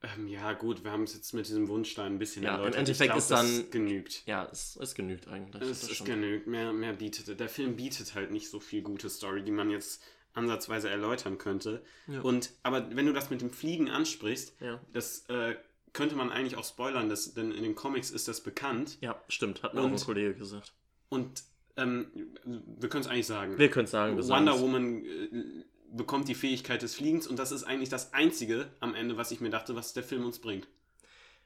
Ähm, 0.00 0.28
ja, 0.28 0.52
gut, 0.52 0.84
wir 0.84 0.92
haben 0.92 1.02
es 1.02 1.14
jetzt 1.14 1.32
mit 1.34 1.48
diesem 1.48 1.66
Wunschstein 1.68 2.14
ein 2.14 2.18
bisschen 2.20 2.44
Ja, 2.44 2.50
im 2.50 2.56
erläutert. 2.60 2.78
Endeffekt 2.78 3.10
ich 3.12 3.18
ist 3.18 3.30
das 3.32 3.40
dann- 3.40 3.70
genügt. 3.70 4.22
Ja, 4.26 4.48
es, 4.50 4.76
es 4.80 4.94
genügt 4.94 5.26
eigentlich. 5.26 5.60
Es 5.62 5.80
das 5.80 5.90
ist 5.90 6.04
genügt. 6.04 6.46
Mehr, 6.46 6.72
mehr 6.72 6.92
bietet. 6.92 7.38
Der 7.40 7.48
Film 7.48 7.74
bietet 7.76 8.14
halt 8.14 8.30
nicht 8.30 8.48
so 8.48 8.60
viel 8.60 8.82
gute 8.82 9.10
Story, 9.10 9.42
die 9.42 9.50
man 9.50 9.70
jetzt 9.70 10.00
ansatzweise 10.34 10.88
erläutern 10.88 11.36
könnte. 11.38 11.82
Ja. 12.06 12.20
Und 12.20 12.50
aber 12.62 12.94
wenn 12.94 13.06
du 13.06 13.12
das 13.12 13.28
mit 13.30 13.40
dem 13.40 13.50
Fliegen 13.50 13.88
ansprichst, 13.90 14.54
Ja. 14.60 14.80
das 14.92 15.24
äh, 15.28 15.56
könnte 15.92 16.14
man 16.16 16.30
eigentlich 16.30 16.56
auch 16.56 16.64
spoilern, 16.64 17.08
das, 17.08 17.34
denn 17.34 17.52
in 17.52 17.62
den 17.62 17.74
Comics 17.74 18.10
ist 18.10 18.28
das 18.28 18.42
bekannt. 18.42 18.98
ja, 19.00 19.20
stimmt, 19.28 19.62
hat 19.62 19.74
mir 19.74 19.80
auch 19.80 19.84
Und- 19.86 19.94
ein 19.94 20.00
Kollege 20.04 20.34
gesagt. 20.34 20.72
Und 21.08 21.42
ähm, 21.76 22.10
wir 22.44 22.88
können 22.88 23.02
es 23.02 23.08
eigentlich 23.08 23.26
sagen. 23.26 23.56
Wir 23.58 23.70
können 23.70 23.86
sagen, 23.86 24.16
wir 24.16 24.26
Wonder. 24.28 24.58
Woman 24.60 25.04
äh, 25.04 25.64
bekommt 25.92 26.28
die 26.28 26.34
Fähigkeit 26.34 26.82
des 26.82 26.96
Fliegens 26.96 27.26
und 27.26 27.38
das 27.38 27.52
ist 27.52 27.64
eigentlich 27.64 27.88
das 27.88 28.12
Einzige 28.12 28.68
am 28.80 28.94
Ende, 28.94 29.16
was 29.16 29.30
ich 29.30 29.40
mir 29.40 29.50
dachte, 29.50 29.74
was 29.76 29.92
der 29.94 30.02
Film 30.02 30.24
uns 30.26 30.38
bringt. 30.40 30.68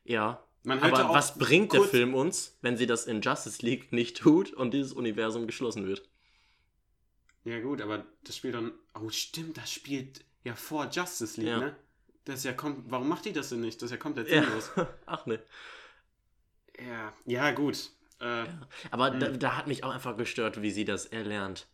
Ja. 0.04 0.42
Aber 0.66 1.10
auch 1.10 1.14
was 1.14 1.38
bringt 1.38 1.72
der 1.72 1.82
Film 1.82 2.14
uns, 2.14 2.56
wenn 2.62 2.76
sie 2.76 2.86
das 2.86 3.06
in 3.06 3.20
Justice 3.20 3.64
League 3.64 3.92
nicht 3.92 4.16
tut 4.18 4.52
und 4.52 4.72
dieses 4.72 4.92
Universum 4.92 5.46
geschlossen 5.46 5.86
wird? 5.86 6.08
Ja 7.44 7.60
gut, 7.60 7.80
aber 7.80 8.06
das 8.24 8.36
spielt 8.36 8.54
dann. 8.54 8.72
Oh 8.94 9.08
stimmt, 9.10 9.56
das 9.56 9.70
spielt 9.72 10.24
ja 10.44 10.54
vor 10.54 10.88
Justice 10.90 11.40
League, 11.40 11.50
Ja. 11.50 11.58
ne? 11.58 11.76
Das 12.24 12.36
ist 12.36 12.44
ja 12.44 12.52
kommt. 12.52 12.90
Warum 12.90 13.08
macht 13.08 13.24
die 13.24 13.32
das 13.32 13.48
denn 13.48 13.60
nicht? 13.60 13.82
Das 13.82 13.86
ist 13.86 13.92
ja 13.92 13.96
komplett 13.96 14.28
Ja. 14.28 14.42
sinnlos. 14.42 14.70
Ach 15.06 15.26
ne. 15.26 15.40
Ja. 16.78 17.12
Ja, 17.26 17.50
gut. 17.52 17.90
Äh, 18.20 18.44
Aber 18.90 19.10
da, 19.10 19.26
Hm. 19.28 19.38
da 19.38 19.56
hat 19.56 19.66
mich 19.66 19.84
auch 19.84 19.90
einfach 19.92 20.16
gestört, 20.16 20.62
wie 20.62 20.70
sie 20.70 20.84
das 20.84 21.06
erlernt. 21.06 21.66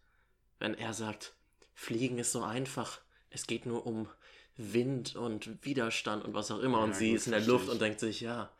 Wenn 0.58 0.74
er 0.74 0.92
sagt, 0.94 1.34
Fliegen 1.74 2.18
ist 2.18 2.32
so 2.32 2.42
einfach. 2.42 3.00
Es 3.30 3.46
geht 3.46 3.66
nur 3.66 3.86
um 3.86 4.08
Wind 4.56 5.14
und 5.14 5.64
Widerstand 5.64 6.24
und 6.24 6.34
was 6.34 6.50
auch 6.50 6.60
immer. 6.60 6.80
und 6.80 6.90
Ja, 6.90 6.94
sie 6.96 7.08
gut, 7.10 7.16
ist 7.18 7.26
in 7.26 7.32
der 7.32 7.42
Luft 7.42 7.66
ich. 7.66 7.70
und 7.72 7.80
denkt 7.80 8.00
sich, 8.00 8.20
ja, 8.20 8.50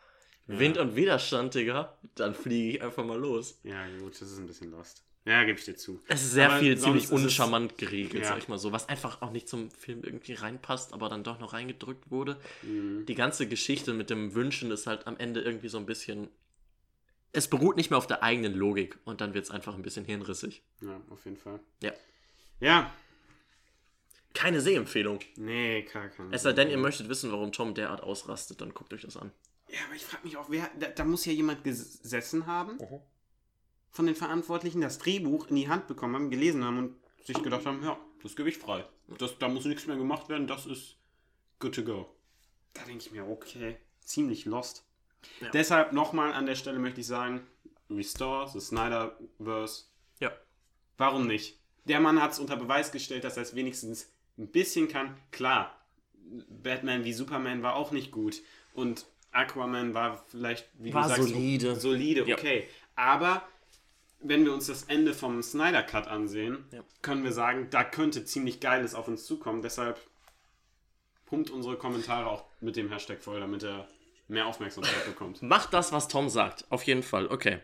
Ja. 0.46 0.58
Wind 0.58 0.78
und 0.78 0.94
Widerstand, 0.96 1.54
Digga. 1.54 1.98
Dann 2.14 2.34
fliege 2.34 2.76
ich 2.76 2.82
einfach 2.82 3.04
mal 3.04 3.18
los. 3.18 3.58
ja, 3.64 3.86
gut, 3.98 4.12
das 4.20 4.30
ist 4.30 4.38
ein 4.38 4.46
bisschen 4.46 4.70
lost. 4.70 5.02
Ja, 5.24 5.44
gebe 5.44 5.58
ich 5.58 5.64
dir 5.64 5.76
zu. 5.76 6.00
Es 6.08 6.22
ist 6.22 6.32
sehr 6.32 6.50
Aber 6.50 6.60
viel 6.60 6.78
ziemlich 6.78 7.10
uncharmant 7.12 7.76
geregelt, 7.76 8.22
Ja. 8.22 8.30
sag 8.30 8.38
ich 8.38 8.48
mal 8.48 8.56
so. 8.58 8.72
Was 8.72 8.88
einfach 8.88 9.20
auch 9.20 9.30
nicht 9.30 9.48
zum 9.48 9.70
Film 9.70 10.02
irgendwie 10.02 10.32
reinpasst, 10.32 10.94
aber 10.94 11.08
dann 11.10 11.22
doch 11.22 11.38
noch 11.38 11.52
reingedrückt 11.52 12.10
wurde. 12.10 12.40
Mhm. 12.62 13.04
Die 13.06 13.14
ganze 13.14 13.46
Geschichte 13.46 13.92
mit 13.92 14.08
dem 14.08 14.34
Wünschen 14.34 14.70
ist 14.70 14.86
halt 14.86 15.06
am 15.06 15.16
Ende 15.18 15.40
irgendwie 15.42 15.68
so 15.68 15.76
ein 15.78 15.84
bisschen. 15.86 16.28
Es 17.32 17.48
beruht 17.48 17.76
nicht 17.76 17.90
mehr 17.90 17.98
auf 17.98 18.06
der 18.06 18.22
eigenen 18.22 18.54
Logik 18.54 18.98
und 19.04 19.20
dann 19.20 19.34
wird 19.34 19.44
es 19.44 19.50
einfach 19.50 19.74
ein 19.74 19.82
bisschen 19.82 20.06
hirnrissig. 20.06 20.62
Ja, 20.80 20.98
auf 21.10 21.24
jeden 21.26 21.36
Fall. 21.36 21.60
Ja. 21.82 21.92
Ja. 22.60 22.90
Keine 24.34 24.60
Sehempfehlung. 24.60 25.18
Nee, 25.36 25.82
gar 25.92 26.08
kein. 26.08 26.32
Es 26.32 26.42
sei 26.42 26.52
denn, 26.52 26.70
ihr 26.70 26.78
möchtet 26.78 27.08
wissen, 27.08 27.32
warum 27.32 27.52
Tom 27.52 27.74
derart 27.74 28.02
ausrastet, 28.02 28.60
dann 28.60 28.72
guckt 28.72 28.92
euch 28.94 29.02
das 29.02 29.16
an. 29.16 29.30
Ja, 29.68 29.80
aber 29.86 29.94
ich 29.96 30.04
frage 30.04 30.24
mich 30.24 30.36
auch, 30.38 30.48
wer. 30.48 30.70
Da, 30.78 30.86
da 30.88 31.04
muss 31.04 31.24
ja 31.26 31.32
jemand 31.32 31.64
gesessen 31.64 32.46
haben 32.46 32.76
Mhm. 32.78 33.00
Von 33.90 34.06
den 34.06 34.14
Verantwortlichen, 34.14 34.80
das 34.80 34.98
Drehbuch 34.98 35.48
in 35.48 35.56
die 35.56 35.68
Hand 35.68 35.86
bekommen 35.86 36.14
haben, 36.14 36.30
gelesen 36.30 36.64
haben 36.64 36.78
und 36.78 36.96
sich 37.24 37.42
gedacht 37.42 37.66
haben, 37.66 37.82
ja, 37.82 37.98
das 38.22 38.36
gebe 38.36 38.48
ich 38.48 38.58
frei. 38.58 38.84
Das, 39.18 39.38
da 39.38 39.48
muss 39.48 39.64
nichts 39.64 39.86
mehr 39.86 39.96
gemacht 39.96 40.28
werden, 40.28 40.46
das 40.46 40.66
ist 40.66 40.96
good 41.58 41.74
to 41.74 41.82
go. 41.82 42.14
Da 42.74 42.82
denke 42.84 43.04
ich 43.04 43.12
mir, 43.12 43.26
okay, 43.28 43.76
ziemlich 44.00 44.44
lost. 44.44 44.84
Ja. 45.40 45.50
Deshalb 45.50 45.92
nochmal 45.92 46.32
an 46.32 46.46
der 46.46 46.54
Stelle 46.54 46.78
möchte 46.78 47.00
ich 47.00 47.06
sagen, 47.06 47.40
Restore 47.90 48.48
the 48.48 48.60
Snyderverse. 48.60 49.84
Ja. 50.20 50.32
Warum 50.96 51.26
nicht? 51.26 51.58
Der 51.84 52.00
Mann 52.00 52.20
hat 52.20 52.32
es 52.32 52.38
unter 52.38 52.56
Beweis 52.56 52.92
gestellt, 52.92 53.24
dass 53.24 53.36
er 53.36 53.42
es 53.44 53.54
wenigstens 53.54 54.10
ein 54.36 54.48
bisschen 54.48 54.88
kann. 54.88 55.16
Klar, 55.30 55.74
Batman 56.50 57.04
wie 57.04 57.12
Superman 57.14 57.62
war 57.62 57.74
auch 57.76 57.90
nicht 57.90 58.12
gut. 58.12 58.42
Und 58.74 59.06
Aquaman 59.32 59.94
war 59.94 60.22
vielleicht, 60.28 60.68
wie 60.74 60.92
War 60.92 61.04
du 61.04 61.08
sagst, 61.08 61.28
solide. 61.28 61.76
solide, 61.76 62.24
Ja. 62.28 62.36
okay. 62.36 62.68
Aber 62.94 63.42
wenn 64.20 64.44
wir 64.44 64.52
uns 64.52 64.66
das 64.66 64.84
Ende 64.84 65.14
vom 65.14 65.42
Snyder 65.42 65.82
Cut 65.82 66.08
ansehen, 66.08 66.64
Ja. 66.72 66.82
können 67.02 67.24
wir 67.24 67.32
sagen, 67.32 67.68
da 67.70 67.84
könnte 67.84 68.24
ziemlich 68.24 68.60
Geiles 68.60 68.94
auf 68.94 69.06
uns 69.08 69.24
zukommen. 69.26 69.62
Deshalb 69.62 70.00
pumpt 71.26 71.50
unsere 71.50 71.76
Kommentare 71.76 72.26
auch 72.28 72.44
mit 72.60 72.76
dem 72.76 72.90
Hashtag 72.90 73.22
voll, 73.22 73.40
damit 73.40 73.62
er 73.62 73.86
mehr 74.28 74.46
Aufmerksamkeit 74.46 75.04
bekommt. 75.06 75.40
Macht 75.42 75.72
das, 75.72 75.92
was 75.92 76.08
Tom 76.08 76.28
sagt. 76.28 76.64
Auf 76.70 76.82
jeden 76.84 77.02
Fall. 77.02 77.28
Okay. 77.28 77.60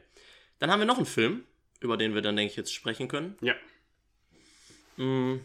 Dann 0.61 0.71
haben 0.71 0.79
wir 0.81 0.87
noch 0.87 0.97
einen 0.99 1.07
Film, 1.07 1.45
über 1.81 1.97
den 1.97 2.15
wir 2.15 2.23
dann, 2.23 2.37
denke 2.37 2.51
ich, 2.53 2.57
jetzt 2.57 2.73
sprechen 2.73 3.09
können. 3.09 3.37
Ja, 3.41 3.55
Mm. 4.97 5.41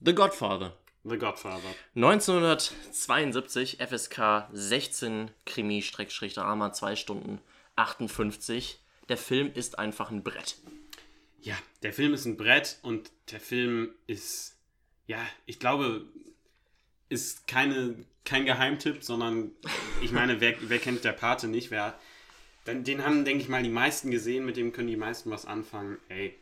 The 0.00 0.14
Godfather. 0.14 0.76
The 1.02 1.18
Godfather. 1.18 1.74
1972, 1.96 3.78
FSK 3.80 4.48
16, 4.52 5.30
Krimi-Drama, 5.46 6.72
2 6.72 6.94
Stunden 6.94 7.40
58. 7.74 8.78
Der 9.08 9.16
Film 9.16 9.50
ist 9.54 9.78
einfach 9.78 10.10
ein 10.10 10.22
Brett. 10.22 10.56
Ja, 11.42 11.56
der 11.82 11.92
Film 11.92 12.14
ist 12.14 12.24
ein 12.24 12.36
Brett 12.36 12.78
und 12.82 13.10
der 13.30 13.40
Film 13.40 13.90
ist, 14.06 14.56
ja, 15.06 15.18
ich 15.44 15.58
glaube, 15.58 16.06
ist 17.10 17.46
keine, 17.46 17.96
kein 18.24 18.46
Geheimtipp, 18.46 19.04
sondern 19.04 19.50
ich 20.02 20.10
meine, 20.10 20.40
wer, 20.40 20.54
wer 20.62 20.78
kennt 20.78 21.04
der 21.04 21.12
Pate 21.12 21.48
nicht? 21.48 21.70
Wer, 21.70 21.98
den, 22.66 22.82
den 22.84 23.04
haben, 23.04 23.26
denke 23.26 23.42
ich 23.42 23.50
mal, 23.50 23.62
die 23.62 23.68
meisten 23.68 24.10
gesehen, 24.10 24.46
mit 24.46 24.56
dem 24.56 24.72
können 24.72 24.88
die 24.88 24.96
meisten 24.96 25.30
was 25.30 25.44
anfangen. 25.44 25.98
Ey, 26.08 26.34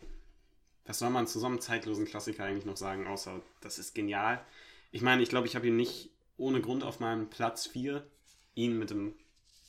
was 0.87 1.01
soll 1.01 1.11
man 1.11 1.27
zu 1.27 1.41
so 1.41 1.47
einem 1.47 1.61
zeitlosen 1.61 2.07
Klassiker 2.07 2.45
eigentlich 2.45 2.65
noch 2.65 2.77
sagen, 2.77 3.07
außer 3.07 3.41
das 3.61 3.79
ist 3.79 3.95
genial. 3.95 4.45
Ich 4.93 5.03
meine, 5.03 5.23
ich 5.23 5.29
glaube, 5.29 5.49
ich 5.49 5.57
habe 5.57 5.67
ihn 5.67 5.77
nicht 5.77 6.11
ohne 6.37 6.61
Grund 6.61 6.85
auf 6.85 7.01
meinem 7.01 7.29
Platz 7.29 7.67
4, 7.67 8.07
ihn 8.55 8.79
mit 8.79 8.91
dem 8.91 9.15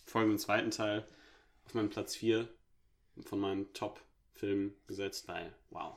folgenden 0.06 0.40
zweiten 0.40 0.72
Teil 0.72 1.08
auf 1.66 1.74
meinen 1.74 1.90
Platz 1.90 2.16
4 2.16 2.48
von 3.26 3.40
meinen 3.40 3.72
Top-Filmen 3.74 4.74
gesetzt, 4.88 5.28
weil 5.28 5.54
wow. 5.70 5.96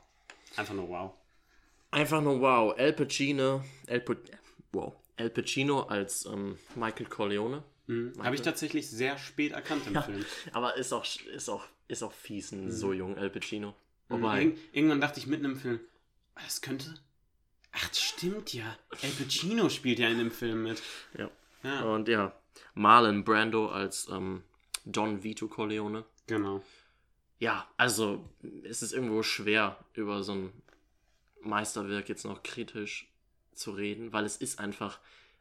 Einfach 0.56 0.74
nur 0.74 0.88
wow. 0.88 1.12
Einfach 1.90 2.20
nur 2.22 2.40
wow. 2.40 2.74
El 2.76 2.92
Pacino, 2.92 3.64
El, 3.86 4.00
Pa- 4.00 4.16
wow. 4.72 4.94
El 5.16 5.30
Pacino 5.30 5.82
als 5.82 6.26
ähm, 6.26 6.58
Michael 6.74 7.06
Corleone. 7.06 7.62
Habe 8.18 8.34
ich 8.34 8.42
tatsächlich 8.42 8.90
sehr 8.90 9.16
spät 9.16 9.52
erkannt 9.52 9.86
im 9.86 9.94
Ja, 9.94 10.02
Film. 10.02 10.24
aber 10.52 10.76
ist 10.76 10.92
auch, 10.92 11.06
ist 11.32 11.48
auch, 11.48 11.64
ist 11.86 12.02
auch 12.02 12.12
fies, 12.12 12.50
ein 12.50 12.72
so 12.72 12.92
jung 12.92 13.16
El 13.16 13.30
Pacino. 13.30 13.74
Und 14.08 14.22
Wobei, 14.22 14.42
irg 14.46 14.56
irgendwann 14.72 15.00
dachte 15.00 15.20
ich 15.20 15.26
mitten 15.28 15.44
im 15.44 15.56
Film, 15.56 15.78
das 16.34 16.60
könnte. 16.60 16.94
Ach, 17.72 17.88
das 17.88 18.00
stimmt 18.00 18.52
ja. 18.54 18.76
El 19.02 19.10
Pacino 19.10 19.68
spielt 19.68 20.00
ja 20.00 20.08
in 20.08 20.18
dem 20.18 20.30
Film 20.32 20.64
mit. 20.64 20.82
ja. 21.16 21.30
Ja, 21.62 21.82
Und 21.82 22.06
ja, 22.08 22.32
Marlon 22.74 23.24
Brando 23.24 23.68
als 23.68 24.08
ähm, 24.08 24.42
Don 24.84 25.22
Vito 25.24 25.48
Corleone. 25.48 26.04
genau. 26.26 26.62
Ja, 27.38 27.68
also 27.76 28.24
es 28.64 28.82
ist 28.82 28.92
irgendwo 28.92 29.22
schwer, 29.22 29.76
über 29.94 30.22
so 30.22 30.32
ein 30.32 30.52
Meisterwerk 31.42 32.08
jetzt 32.08 32.24
noch 32.24 32.42
kritisch 32.42 33.08
zu 33.52 33.72
reden, 33.72 34.12
weil 34.12 34.24
es 34.24 34.36
ist 34.36 34.58
einfach 34.58 34.98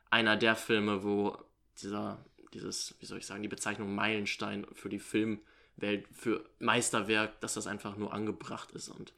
einer 0.10 0.38
der 0.38 0.55
Filme, 0.55 1.03
wo 1.03 1.38
dieser, 1.81 2.23
dieses, 2.53 2.95
wie 2.99 3.05
soll 3.05 3.19
ich 3.19 3.25
sagen, 3.25 3.43
die 3.43 3.49
Bezeichnung 3.49 3.95
Meilenstein 3.95 4.65
für 4.73 4.89
die 4.89 4.99
Filmwelt, 4.99 6.08
für 6.13 6.43
Meisterwerk, 6.60 7.39
dass 7.41 7.55
das 7.55 7.67
einfach 7.67 7.97
nur 7.97 8.13
angebracht 8.13 8.71
ist. 8.71 8.89
Und 8.89 9.13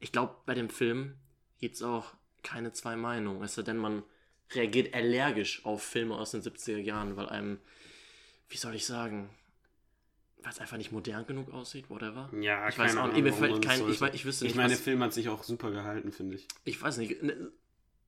ich 0.00 0.12
glaube, 0.12 0.34
bei 0.46 0.54
dem 0.54 0.70
Film 0.70 1.14
gibt 1.58 1.76
es 1.76 1.82
auch 1.82 2.12
keine 2.42 2.72
zwei 2.72 2.96
Meinungen. 2.96 3.42
Es 3.42 3.54
sei 3.54 3.62
denn, 3.62 3.78
man 3.78 4.02
reagiert 4.52 4.94
allergisch 4.94 5.64
auf 5.64 5.82
Filme 5.82 6.16
aus 6.16 6.30
den 6.30 6.42
70er 6.42 6.78
Jahren, 6.78 7.16
weil 7.16 7.28
einem, 7.28 7.58
wie 8.48 8.56
soll 8.56 8.74
ich 8.74 8.86
sagen, 8.86 9.30
weil 10.46 10.52
es 10.52 10.60
einfach 10.60 10.76
nicht 10.76 10.92
modern 10.92 11.26
genug 11.26 11.52
aussieht, 11.52 11.90
whatever. 11.90 12.30
Ja, 12.40 12.68
Ich 12.68 12.78
weiß 12.78 12.96
auch 12.96 13.02
Ahnung, 13.02 13.24
das 13.24 13.36
kein, 13.62 13.90
ich, 13.90 14.00
ich 14.14 14.24
wüsste 14.24 14.44
Ich 14.44 14.50
nicht, 14.52 14.56
meine, 14.56 14.68
der 14.68 14.76
was, 14.78 14.84
Film 14.84 15.02
hat 15.02 15.12
sich 15.12 15.28
auch 15.28 15.42
super 15.42 15.72
gehalten, 15.72 16.12
finde 16.12 16.36
ich. 16.36 16.46
ich 16.62 16.80
weiß 16.80 16.98
nicht, 16.98 17.20
ne, 17.20 17.50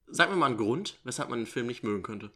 sag 0.07 0.31
mir 0.31 0.37
mal 0.37 0.47
einen 0.47 0.57
Grund, 0.57 0.99
weshalb 1.03 1.31
man 1.31 1.41
einen 1.41 1.47
Film 1.47 1.67
nicht 1.67 1.83
mögen 1.83 2.05
könnte. 2.05 2.31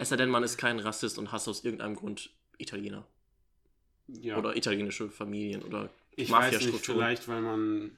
Es 0.00 0.08
sei 0.08 0.16
denn, 0.16 0.30
man 0.30 0.42
ist 0.42 0.58
kein 0.58 0.80
Rassist 0.80 1.16
und 1.16 1.30
hasst 1.30 1.46
aus 1.46 1.62
irgendeinem 1.62 1.94
Grund 1.94 2.30
Italiener 2.56 3.06
Ja. 4.08 4.36
oder 4.36 4.56
italienische 4.56 5.08
Familien 5.10 5.62
oder 5.62 5.90
ich 6.16 6.28
weiß 6.28 6.60
nicht, 6.60 6.84
vielleicht, 6.84 7.28
weil 7.28 7.40
man. 7.40 7.96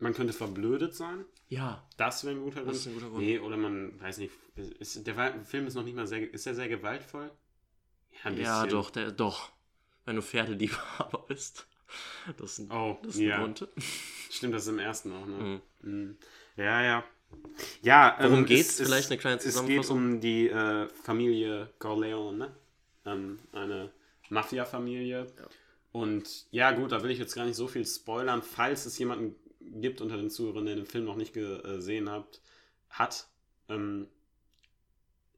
Man 0.00 0.14
könnte 0.14 0.32
verblödet 0.32 0.96
sein. 0.96 1.24
Ja, 1.48 1.86
Das 1.96 2.24
wäre 2.24 2.34
ein 2.34 2.42
guter 2.42 2.62
Grund. 2.62 2.70
Das 2.70 2.78
ist 2.78 2.88
ein 2.88 2.94
guter 2.94 3.08
Grund. 3.08 3.20
Nee, 3.22 3.38
oder 3.38 3.56
man, 3.56 4.00
weiß 4.00 4.18
nicht, 4.18 4.32
ist, 4.80 5.06
der 5.06 5.44
Film 5.44 5.68
ist 5.68 5.74
noch 5.76 5.84
nicht 5.84 5.94
mal 5.94 6.08
sehr, 6.08 6.34
ist 6.34 6.44
er 6.44 6.56
sehr 6.56 6.68
gewaltvoll? 6.68 7.30
Ja, 8.24 8.30
ja, 8.32 8.66
doch, 8.66 8.90
der, 8.90 9.12
doch. 9.12 9.52
Wenn 10.04 10.16
du 10.16 10.22
Pferdeliebhaber 10.22 11.24
bist. 11.28 11.66
Das 12.38 12.52
ist 12.52 12.58
ein, 12.60 12.70
Oh, 12.72 12.98
das 13.02 13.14
ist 13.14 13.20
ein 13.20 13.26
ja. 13.28 13.38
Grund. 13.38 13.68
Stimmt, 14.30 14.54
das 14.54 14.62
ist 14.62 14.68
im 14.68 14.78
ersten 14.78 15.12
auch, 15.12 15.26
ne? 15.26 15.60
Mhm. 15.82 15.90
Mhm. 15.90 16.16
Ja, 16.56 16.82
ja. 16.82 17.04
Ja, 17.82 18.16
Worum 18.20 18.40
ähm, 18.40 18.46
geht's? 18.46 18.78
es- 18.80 18.86
Vielleicht 18.86 19.10
eine 19.10 19.18
kleine 19.18 19.36
Es 19.38 19.44
geht 19.44 19.52
Zusammenfassung? 19.52 19.96
um 19.98 20.20
die 20.20 20.48
äh, 20.48 20.88
Familie 21.02 21.70
Corleone, 21.78 22.36
ne? 22.38 22.56
Ähm, 23.06 23.38
eine 23.52 23.90
Mafia-Familie. 24.30 25.26
Ja. 25.38 25.46
Und 25.92 26.46
ja, 26.50 26.72
gut, 26.72 26.92
da 26.92 27.02
will 27.02 27.10
ich 27.10 27.18
jetzt 27.18 27.34
gar 27.34 27.44
nicht 27.44 27.56
so 27.56 27.68
viel 27.68 27.86
spoilern, 27.86 28.42
falls 28.42 28.86
es 28.86 28.98
jemanden 28.98 29.34
gibt 29.60 30.00
unter 30.00 30.16
den 30.16 30.30
Zuhörern, 30.30 30.66
der 30.66 30.76
den 30.76 30.86
Film 30.86 31.04
noch 31.04 31.16
nicht 31.16 31.32
gesehen 31.32 32.10
hat. 32.10 32.40
hat 32.90 33.26
ähm, 33.68 34.08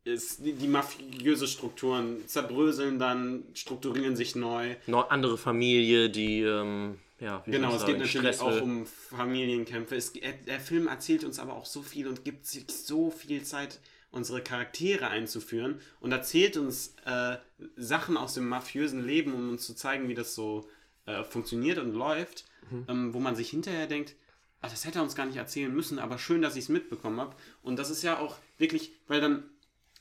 ist 0.07 0.45
die, 0.45 0.53
die 0.53 0.69
mafiöse 0.69 1.47
Strukturen 1.47 2.27
zerbröseln 2.27 2.99
dann, 2.99 3.45
strukturieren 3.55 4.17
sich 4.17 4.37
neu. 4.37 4.77
Noch 4.87 5.11
andere 5.11 5.37
Familie, 5.37 6.09
die, 6.11 6.43
ähm, 6.43 6.99
ja, 7.21 7.43
wie 7.47 7.51
Genau, 7.53 7.75
es 7.75 7.85
geht 7.85 7.99
natürlich 7.99 8.19
Stress 8.37 8.41
auch 8.41 8.53
will. 8.53 8.63
um 8.63 8.87
Familienkämpfe. 8.87 9.97
Es, 9.97 10.11
er, 10.11 10.33
der 10.33 10.61
Film 10.61 10.87
erzählt 10.87 11.25
uns 11.25 11.39
aber 11.39 11.55
auch 11.55 11.67
so 11.67 11.83
viel 11.83 12.07
und 12.07 12.25
gibt 12.25 12.47
sich 12.47 12.65
so 12.69 13.11
viel 13.11 13.43
Zeit, 13.43 13.81
unsere 14.13 14.41
Charaktere 14.41 15.09
einzuführen 15.09 15.81
und 16.01 16.13
erzählt 16.13 16.57
uns 16.57 16.95
äh, 17.05 17.37
Sachen 17.77 18.17
aus 18.17 18.35
dem 18.35 18.49
mafiösen 18.49 19.05
Leben, 19.05 19.35
um 19.35 19.51
uns 19.51 19.67
zu 19.67 19.75
zeigen, 19.75 20.09
wie 20.09 20.15
das 20.15 20.35
so 20.35 20.67
äh, 21.07 21.23
funktioniert 21.25 21.79
und 21.79 21.93
läuft, 21.93 22.45
Mhm. 22.71 22.85
ähm, 22.89 23.15
wo 23.15 23.21
man 23.21 23.37
sich 23.37 23.49
hinterher 23.51 23.87
denkt, 23.87 24.17
ah, 24.61 24.69
das 24.69 24.85
hätte 24.85 24.99
er 24.99 25.03
uns 25.05 25.15
gar 25.15 25.25
nicht 25.27 25.37
erzählen 25.37 25.73
müssen, 25.73 26.01
aber 26.01 26.19
schön, 26.19 26.43
dass 26.43 26.57
ich 26.57 26.65
es 26.65 26.69
mitbekommen 26.69 27.21
habe. 27.21 27.37
Und 27.63 27.77
das 27.79 27.91
ist 27.91 28.03
ja 28.03 28.19
auch 28.19 28.37
wirklich, 28.59 28.91
weil 29.07 29.21
dann 29.21 29.45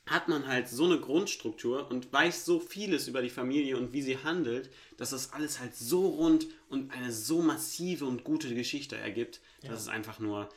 hat 0.06 0.28
man 0.28 0.46
halt 0.46 0.68
so 0.68 0.84
eine 0.84 1.00
Grundstruktur 1.00 1.90
und 1.90 2.12
weiß 2.12 2.44
so 2.44 2.60
vieles 2.60 3.08
über 3.08 3.22
die 3.22 3.28
Familie 3.30 3.76
und 3.76 3.92
wie 3.92 4.02
sie 4.02 4.18
handelt, 4.18 4.70
dass 4.96 5.10
das 5.10 5.32
alles 5.32 5.58
halt 5.58 5.74
so 5.74 6.06
rund 6.06 6.46
und 6.68 6.92
eine 6.92 7.12
so 7.12 7.42
massive 7.42 8.04
und 8.04 8.22
gute 8.22 8.54
Geschichte 8.54 8.96
ergibt, 8.96 9.40
dass 9.62 9.80
es 9.80 9.88
einfach 9.88 10.20
nur, 10.20 10.48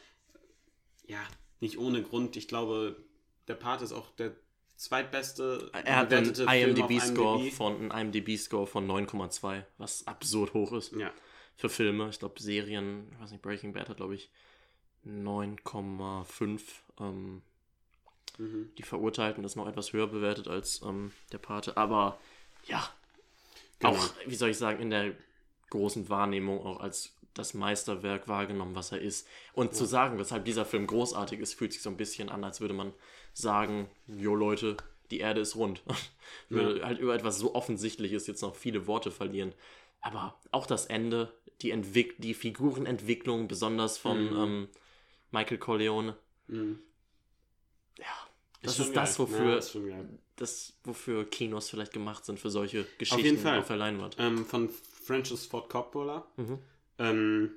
ja, 1.08 1.22
nicht 1.60 1.80
ohne 1.80 2.04
Grund, 2.04 2.36
ich 2.36 2.48
glaube, 2.48 2.96
der 3.48 3.56
Part 3.56 3.82
ist 3.82 3.92
auch 3.92 4.12
der 4.12 4.36
zweitbeste 4.76 5.72
Er 5.84 5.96
hat 5.98 6.14
einen 6.14 6.34
IMDb-Score 6.34 7.40
IMDb. 7.40 7.54
von, 7.54 7.92
einen 7.92 8.14
IMDb-Score 8.14 8.68
von 8.68 8.88
9,2, 8.88 9.64
was 9.78 10.06
absurd 10.08 10.54
hoch 10.54 10.72
ist 10.74 10.94
Ja, 10.94 11.12
für 11.58 11.70
Filme. 11.70 12.08
Ich 12.10 12.20
glaube, 12.20 12.40
Serien, 12.40 13.08
ich 13.12 13.20
weiß 13.20 13.32
nicht, 13.32 13.42
Breaking 13.42 13.74
Bad 13.74 13.90
hat, 13.90 13.98
glaube 13.98 14.16
ich, 14.16 14.30
9,5. 15.06 16.62
Ähm, 17.00 17.42
mhm. 18.40 18.72
die 18.78 18.84
Verurteilten 18.84 19.44
ist 19.44 19.56
noch 19.56 19.68
etwas 19.68 19.94
höher 19.94 20.08
bewertet 20.08 20.48
als 20.48 20.82
ähm, 20.82 21.12
der 21.32 21.38
Pate. 21.38 21.78
Aber 21.78 22.20
ja, 22.66 22.90
Genau. 23.80 23.94
auch, 23.94 24.10
wie 24.26 24.36
soll 24.36 24.50
ich 24.50 24.58
sagen, 24.58 24.82
in 24.82 24.90
der 24.90 25.14
großen 25.70 26.10
Wahrnehmung 26.10 26.66
auch 26.66 26.80
als 26.80 27.16
das 27.34 27.54
Meisterwerk 27.54 28.28
wahrgenommen, 28.28 28.76
was 28.76 28.92
er 28.92 29.00
ist. 29.00 29.28
Und 29.54 29.74
zu 29.76 29.86
sagen, 29.86 30.18
weshalb 30.18 30.44
dieser 30.44 30.66
Film 30.66 30.88
großartig 30.88 31.40
ist, 31.40 31.54
fühlt 31.54 31.72
sich 31.72 31.82
so 31.82 31.90
ein 31.90 31.96
bisschen 31.96 32.28
an, 32.30 32.44
als 32.44 32.60
würde 32.60 32.74
man 32.74 32.92
sagen, 33.34 33.88
jo 34.08 34.36
Leute, 34.36 34.76
die 35.12 35.20
Erde 35.20 35.40
ist 35.42 35.56
rund. 35.56 35.82
würde 36.50 36.86
halt 36.86 37.00
über 37.00 37.16
etwas 37.16 37.38
so 37.40 37.56
Offensichtliches 37.56 38.28
jetzt 38.28 38.42
noch 38.42 38.56
viele 38.56 38.88
Worte 38.88 39.12
verlieren. 39.12 39.54
Aber 40.02 40.38
auch 40.52 40.66
das 40.66 40.86
Ende, 40.88 41.32
die, 41.62 41.72
Entwick 41.72 42.16
die 42.20 42.34
Figurenentwicklung, 42.34 43.48
besonders 43.48 43.98
von 43.98 44.32
Mhm. 44.34 44.38
ähm, 44.40 44.68
Michael 45.32 45.58
Corleone, 45.60 46.18
Mhm. 46.48 46.80
ja, 47.98 48.06
das 48.62 48.76
schon 48.78 48.86
ist, 48.88 48.96
das, 48.96 49.20
wofür 49.20 49.52
Ja, 49.52 49.58
ist 49.58 49.74
geil. 49.74 50.10
das, 50.36 50.74
wofür 50.84 51.30
Kinos 51.30 51.70
vielleicht 51.70 51.94
gemacht 51.94 52.26
sind, 52.26 52.40
für 52.40 52.50
solche 52.50 52.86
Geschichten 52.98 53.24
jeden 53.24 53.38
Fall. 53.38 53.60
auf 53.60 53.68
der 53.68 53.78
Leinwand. 53.78 54.16
Ähm, 54.20 54.46
von 54.46 54.70
Francis 54.70 55.46
Ford 55.46 55.70
Coppola. 55.70 56.28
Mhm. 56.38 56.60
Ähm, 56.98 57.52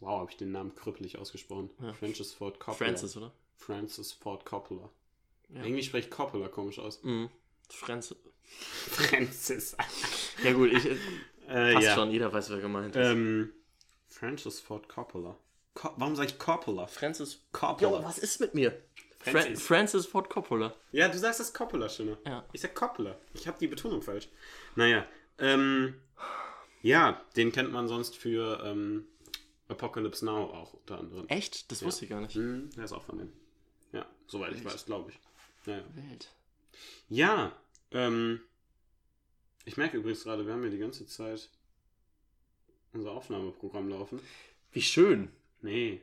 wow, 0.00 0.20
habe 0.20 0.30
ich 0.30 0.36
den 0.36 0.52
Namen 0.52 0.74
krüppelig 0.74 1.18
ausgesprochen. 1.18 1.70
Ja. 1.80 1.92
Francis 1.92 2.32
Ford 2.32 2.58
Coppola. 2.60 2.88
Francis, 2.90 3.16
oder? 3.16 3.32
Francis 3.56 4.12
Ford 4.12 4.44
Coppola. 4.44 4.88
Ja. 5.48 5.64
Irgendwie 5.64 5.82
spricht 5.82 6.10
Coppola 6.10 6.48
komisch 6.48 6.78
aus. 6.78 7.02
Mhm. 7.02 7.28
Francis. 7.68 8.16
Francis. 8.90 9.76
Ja 10.44 10.52
gut, 10.54 10.72
ich 10.72 10.84
äh, 10.86 10.96
äh, 11.46 11.74
passt 11.74 11.86
ja. 11.86 11.94
schon, 11.94 12.10
jeder 12.10 12.32
weiß, 12.32 12.50
wer 12.50 12.58
gemeint 12.58 12.96
ist. 12.96 13.06
Ähm, 13.06 13.52
Francis 14.08 14.60
Ford 14.60 14.88
Coppola. 14.88 15.36
Co 15.74 15.90
Warum 15.96 16.16
sage 16.16 16.28
ich 16.30 16.38
Coppola? 16.38 16.86
Francis. 16.86 17.40
Coppola. 17.52 17.98
Jo, 17.98 18.04
was 18.04 18.18
ist 18.18 18.40
mit 18.40 18.54
mir? 18.54 18.76
Fra 19.22 19.40
Francis. 19.56 20.06
Ford 20.06 20.28
Coppola. 20.28 20.74
Ja, 20.90 21.08
du 21.08 21.18
sagst 21.18 21.40
das 21.40 21.52
Coppola, 21.52 21.88
schöner. 21.88 22.18
Ja. 22.26 22.44
Ich 22.52 22.60
sag 22.60 22.74
Coppola. 22.74 23.16
Ich 23.34 23.46
habe 23.46 23.58
die 23.58 23.68
Betonung 23.68 24.02
falsch. 24.02 24.28
Naja, 24.74 25.06
ähm, 25.38 25.94
ja, 26.82 27.22
den 27.36 27.52
kennt 27.52 27.72
man 27.72 27.86
sonst 27.86 28.16
für 28.16 28.60
ähm, 28.64 29.06
Apocalypse 29.68 30.24
Now 30.24 30.50
auch 30.52 30.74
unter 30.74 30.98
anderem. 30.98 31.28
Echt? 31.28 31.70
Das 31.70 31.84
wusste 31.84 32.04
ich 32.04 32.10
gar 32.10 32.20
nicht. 32.20 32.34
Hm, 32.34 32.70
der 32.76 32.84
ist 32.84 32.92
auch 32.92 33.04
von 33.04 33.18
dem. 33.18 33.32
Ja, 33.92 34.06
soweit 34.26 34.54
ich 34.54 34.64
weiß, 34.64 34.86
glaube 34.86 35.10
ich. 35.10 35.18
Naja. 35.66 35.84
Wild. 35.94 36.28
Ja, 37.08 37.52
ähm, 37.92 38.40
ich 39.64 39.76
merke 39.76 39.98
übrigens 39.98 40.24
gerade, 40.24 40.44
wir 40.44 40.52
haben 40.52 40.64
ja 40.64 40.70
die 40.70 40.78
ganze 40.78 41.06
Zeit 41.06 41.48
unser 42.92 43.12
Aufnahmeprogramm 43.12 43.88
laufen. 43.88 44.20
Wie 44.72 44.82
schön. 44.82 45.30
Nee, 45.60 46.00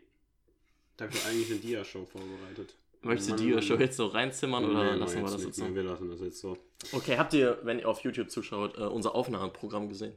da 0.96 1.06
habe 1.06 1.16
ich 1.16 1.26
eigentlich 1.26 1.52
eine 1.52 1.60
Dia-Show 1.60 2.06
vorbereitet. 2.06 2.76
Möchtest 3.02 3.32
du 3.32 3.36
die 3.36 3.52
Mann, 3.52 3.62
Show 3.64 3.76
jetzt 3.76 3.96
so 3.98 4.08
reinzimmern 4.08 4.66
oder 4.70 4.92
Nee, 4.94 5.00
lassen 5.00 5.16
wir 5.18 5.24
das 5.24 5.38
nicht. 5.38 5.46
jetzt 5.48 5.56
so? 5.58 5.66
Nee, 5.66 5.76
wir 5.76 5.84
lassen 5.84 6.10
das 6.10 6.20
jetzt 6.20 6.40
so. 6.40 6.58
Okay, 6.92 7.18
habt 7.18 7.34
ihr, 7.34 7.60
wenn 7.64 7.80
ihr 7.80 7.88
auf 7.88 8.02
YouTube 8.02 8.30
zuschaut, 8.30 8.78
äh, 8.78 8.82
unser 8.82 9.16
Aufnahmeprogramm 9.16 9.88
gesehen? 9.88 10.14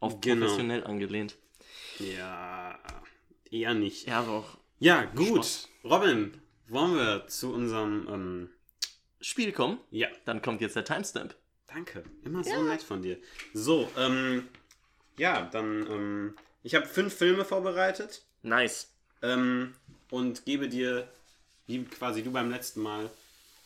Auf 0.00 0.20
Genau. 0.20 0.44
professionell 0.46 0.84
angelehnt. 0.84 1.36
Ja, 1.98 2.78
eher 3.50 3.74
nicht. 3.74 4.06
Ja, 4.06 4.20
aber 4.20 4.32
auch 4.32 4.58
Ja, 4.78 5.04
gut. 5.04 5.28
Spaß. 5.46 5.68
Robin, 5.84 6.38
wollen 6.68 6.94
wir 6.96 7.26
zu 7.28 7.52
unserem, 7.54 8.06
ähm, 8.10 8.50
Spiel 9.20 9.52
kommen? 9.52 9.80
ja, 9.90 10.08
Dann 10.26 10.42
kommt 10.42 10.60
jetzt 10.60 10.76
der 10.76 10.84
Timestamp. 10.84 11.34
danke. 11.66 12.04
Immer 12.24 12.44
so 12.44 12.62
nett 12.62 12.82
von 12.82 13.00
dir. 13.02 13.18
So, 13.54 13.88
ähm, 13.96 14.48
ja, 15.18 15.48
dann, 15.50 15.86
ähm, 15.90 16.36
ich 16.62 16.74
habe 16.74 16.86
fünf 16.86 17.14
Filme 17.14 17.44
vorbereitet. 17.44 18.22
Nice. 18.42 18.92
ähm, 19.22 19.72
und 20.10 20.44
gebe 20.44 20.68
dir, 20.68 21.08
wie 21.66 21.84
quasi 21.84 22.22
du 22.22 22.30
beim 22.30 22.50
letzten 22.50 22.82
Mal, 22.82 23.10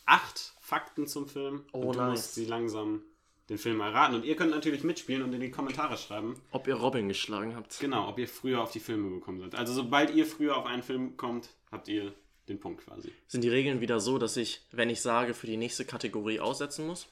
acht 0.05 0.53
Fakten 0.59 1.07
zum 1.07 1.27
Film. 1.27 1.65
Oh, 1.73 1.79
und 1.79 1.95
du 1.95 1.99
nice. 2.01 2.11
musst 2.11 2.35
sie 2.35 2.45
langsam 2.45 3.01
den 3.49 3.57
Film 3.57 3.81
erraten. 3.81 4.15
Und 4.15 4.25
ihr 4.25 4.35
könnt 4.35 4.51
natürlich 4.51 4.83
mitspielen 4.83 5.23
und 5.23 5.33
in 5.33 5.41
die 5.41 5.51
Kommentare 5.51 5.97
schreiben, 5.97 6.41
Ob 6.51 6.67
ihr 6.67 6.75
Robin 6.75 7.07
geschlagen 7.09 7.55
habt. 7.55 7.79
genau, 7.79 8.07
ob 8.07 8.17
ihr 8.19 8.27
früher 8.27 8.61
auf 8.61 8.71
die 8.71 8.79
Filme 8.79 9.09
gekommen 9.09 9.39
seid. 9.39 9.55
Also 9.55 9.73
sobald 9.73 10.11
ihr 10.15 10.25
früher 10.25 10.55
auf 10.55 10.65
einen 10.65 10.83
Film 10.83 11.17
kommt, 11.17 11.49
habt 11.71 11.87
ihr 11.89 12.13
den 12.47 12.59
Punkt 12.59 12.85
quasi. 12.85 13.11
Sind 13.27 13.43
die 13.43 13.49
Regeln 13.49 13.81
wieder 13.81 13.99
so, 13.99 14.17
dass 14.17 14.37
ich, 14.37 14.61
wenn 14.71 14.89
ich 14.89 15.01
sage, 15.01 15.33
für 15.33 15.47
die 15.47 15.57
nächste 15.57 15.85
Kategorie 15.85 16.39
aussetzen 16.39 16.87
muss? 16.87 17.07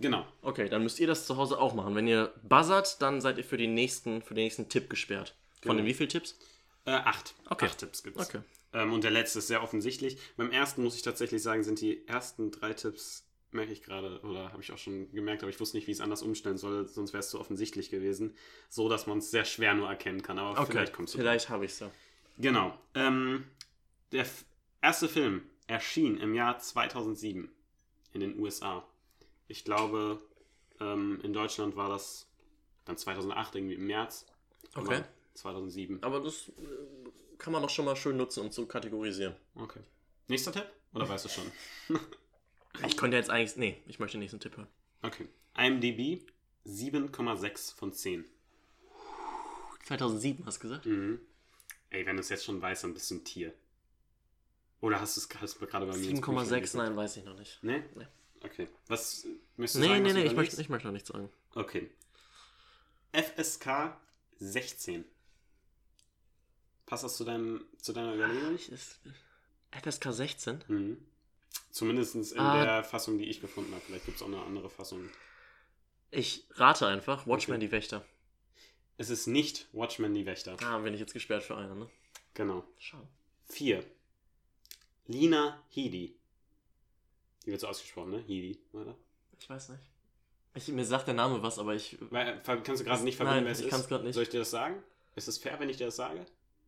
Genau. 0.00 0.26
Okay, 0.42 0.68
dann 0.68 0.82
müsst 0.82 1.00
ihr 1.00 1.06
das 1.06 1.26
zu 1.26 1.36
Hause 1.36 1.58
auch 1.58 1.72
machen. 1.74 1.94
Wenn 1.94 2.06
ihr 2.06 2.34
buzzert, 2.42 3.00
dann 3.00 3.20
seid 3.20 3.38
ihr 3.38 3.44
für, 3.44 3.56
die 3.56 3.66
nächsten, 3.68 4.20
für 4.22 4.34
den 4.34 4.44
nächsten 4.44 4.68
Tipp 4.68 4.90
gesperrt. 4.90 5.34
Von 5.62 5.70
Genau. 5.70 5.82
den 5.82 5.86
wie 5.86 5.94
viel 5.94 6.08
Tipps? 6.08 6.36
Äh, 6.84 6.90
acht. 6.90 7.34
Okay. 7.48 7.66
Acht 7.66 7.78
Tipps 7.78 8.02
gibt's. 8.02 8.28
Okay. 8.28 8.40
Ähm, 8.76 8.92
und 8.92 9.04
der 9.04 9.10
letzte 9.10 9.38
ist 9.38 9.48
sehr 9.48 9.62
offensichtlich. 9.62 10.18
Beim 10.36 10.50
ersten 10.50 10.82
muss 10.82 10.96
ich 10.96 11.02
tatsächlich 11.02 11.42
sagen, 11.42 11.64
sind 11.64 11.80
die 11.80 12.06
ersten 12.06 12.50
drei 12.50 12.74
Tipps, 12.74 13.26
merke 13.50 13.72
ich 13.72 13.82
gerade, 13.82 14.20
oder 14.20 14.52
habe 14.52 14.62
ich 14.62 14.70
auch 14.70 14.76
schon 14.76 15.10
gemerkt, 15.12 15.42
aber 15.42 15.48
ich 15.48 15.58
wusste 15.58 15.78
nicht, 15.78 15.86
wie 15.86 15.92
ich 15.92 15.96
es 15.96 16.02
anders 16.02 16.22
umstellen 16.22 16.58
soll, 16.58 16.86
sonst 16.86 17.14
wäre 17.14 17.20
es 17.20 17.30
zu 17.30 17.40
offensichtlich 17.40 17.88
gewesen. 17.88 18.36
So, 18.68 18.90
dass 18.90 19.06
man 19.06 19.18
es 19.18 19.30
sehr 19.30 19.46
schwer 19.46 19.72
nur 19.72 19.88
erkennen 19.88 20.22
kann. 20.22 20.38
Aber 20.38 20.60
Okay, 20.60 20.72
vielleicht 20.72 20.92
kommst 20.92 21.14
du 21.14 21.18
vielleicht 21.18 21.48
habe 21.48 21.64
ich 21.64 21.72
es 21.72 21.80
ja. 21.80 21.90
Genau. 22.36 22.78
Ähm, 22.94 23.44
der 24.12 24.26
erste 24.82 25.08
Film 25.08 25.48
erschien 25.68 26.18
im 26.18 26.34
Jahr 26.34 26.58
2007 26.58 27.50
in 28.12 28.20
den 28.20 28.38
USA. 28.38 28.86
Ich 29.48 29.64
glaube, 29.64 30.20
ähm, 30.80 31.18
in 31.22 31.32
Deutschland 31.32 31.76
war 31.76 31.88
das 31.88 32.28
dann 32.84 32.98
2008 32.98 33.54
irgendwie 33.54 33.76
im 33.76 33.86
März. 33.86 34.26
Okay. 34.74 34.96
Aber 34.96 35.08
2007. 35.32 36.02
Aber 36.02 36.20
das 36.20 36.50
äh, 36.50 36.52
kann 37.38 37.52
man 37.52 37.62
doch 37.62 37.70
schon 37.70 37.84
mal 37.84 37.96
schön 37.96 38.16
nutzen, 38.16 38.40
um 38.40 38.50
zu 38.50 38.66
kategorisieren. 38.66 39.34
Okay. 39.54 39.80
Nächster 40.28 40.52
Tipp? 40.52 40.66
Oder 40.94 41.08
weißt 41.08 41.24
du 41.24 41.28
schon? 41.28 41.50
Ich 42.86 42.98
könnte 42.98 43.16
jetzt 43.16 43.30
eigentlich. 43.30 43.56
Nee, 43.56 43.82
ich 43.86 43.98
möchte 43.98 44.16
den 44.18 44.20
nächsten 44.20 44.38
Tipp 44.38 44.54
hören. 44.54 44.68
Okay. 45.00 45.26
IMDb 45.56 46.28
7,6 46.66 47.74
von 47.74 47.90
10. 47.94 48.26
2007 49.86 50.44
hast 50.44 50.58
du 50.58 50.60
gesagt? 50.60 50.84
Mhm. 50.84 51.20
Ey, 51.88 52.04
wenn 52.04 52.16
du 52.16 52.20
es 52.20 52.28
jetzt 52.28 52.44
schon 52.44 52.60
weißt, 52.60 52.84
dann 52.84 52.92
bist 52.92 53.10
du 53.10 53.14
ein 53.14 53.24
Tier. 53.24 53.54
Oder 54.82 55.00
hast 55.00 55.16
du 55.16 55.20
es 55.22 55.40
hast 55.40 55.58
gerade 55.58 55.86
bei 55.86 55.96
mir 55.96 56.10
ins 56.10 56.20
Büchlein 56.20 56.36
7,6, 56.46 56.48
geguckt? 56.50 56.74
nein, 56.74 56.96
weiß 56.96 57.16
ich 57.16 57.24
noch 57.24 57.38
nicht. 57.38 57.58
Nee? 57.62 57.82
Nee. 57.94 58.06
Okay. 58.42 58.68
Was 58.88 59.26
möchtest 59.56 59.76
du 59.76 59.80
Nee, 59.80 59.86
sagen? 59.88 60.02
nee, 60.02 60.12
nee, 60.12 60.24
ich 60.24 60.34
möchte, 60.34 60.60
ich 60.60 60.68
möchte 60.68 60.86
noch 60.88 60.92
nichts 60.92 61.08
sagen. 61.08 61.30
Okay. 61.54 61.90
FSK 63.12 63.96
16. 64.38 65.04
Passt 66.86 67.04
das 67.04 67.16
zu, 67.16 67.24
deinem, 67.24 67.64
zu 67.80 67.92
deiner 67.92 68.14
Überlegung? 68.14 68.54
Ich 68.54 68.70
ist, 68.70 69.00
FSK 69.72 70.12
16? 70.12 70.64
Mhm. 70.68 70.96
Zumindest 71.70 72.14
in 72.14 72.38
Ah. 72.38 72.64
der 72.64 72.84
Fassung, 72.84 73.18
die 73.18 73.24
ich 73.26 73.40
gefunden 73.40 73.72
habe. 73.72 73.82
Vielleicht 73.84 74.06
gibt 74.06 74.16
es 74.16 74.22
auch 74.22 74.26
eine 74.28 74.40
andere 74.42 74.70
Fassung. 74.70 75.08
Ich 76.10 76.46
rate 76.52 76.86
einfach, 76.86 77.26
Watchmen 77.26 77.56
Okay. 77.56 77.66
die 77.66 77.72
Wächter. 77.72 78.04
Es 78.98 79.10
ist 79.10 79.26
nicht 79.26 79.66
Watchmen 79.72 80.14
die 80.14 80.24
Wächter. 80.24 80.56
Ah, 80.62 80.78
bin 80.78 80.94
ich 80.94 81.00
jetzt 81.00 81.12
gesperrt 81.12 81.42
für 81.42 81.56
einen, 81.56 81.78
ne? 81.78 81.90
Genau. 82.34 82.64
Schade. 82.78 83.06
4. 83.48 83.84
Lina 85.08 85.62
Headey. 85.70 86.14
Die 87.44 87.50
wird 87.50 87.60
so 87.60 87.66
ausgesprochen, 87.68 88.10
ne? 88.10 88.18
Headey, 88.20 88.58
oder? 88.72 88.96
Ich 89.38 89.48
weiß 89.50 89.70
nicht. 89.70 89.82
Ich, 90.54 90.68
mir 90.68 90.84
sagt 90.86 91.06
der 91.06 91.14
Name 91.14 91.42
was, 91.42 91.58
aber 91.58 91.74
ich. 91.74 91.98
Weil, 92.10 92.40
kannst 92.42 92.80
du 92.80 92.84
gerade 92.84 93.04
nicht 93.04 93.16
verbinden, 93.16 93.38
Nein, 93.40 93.44
wer 93.44 93.52
es 93.52 93.60
ich 93.60 93.66
ist? 93.66 93.70
kann's 93.88 93.90
nicht. 94.04 94.14
Soll 94.14 94.22
ich 94.22 94.30
dir 94.30 94.38
das 94.38 94.50
sagen? 94.50 94.82
Ist 95.14 95.28
es 95.28 95.36
fair, 95.36 95.58
wenn 95.60 95.68
ich 95.68 95.76
dir 95.76 95.86
das 95.86 95.96
sage? 95.96 96.24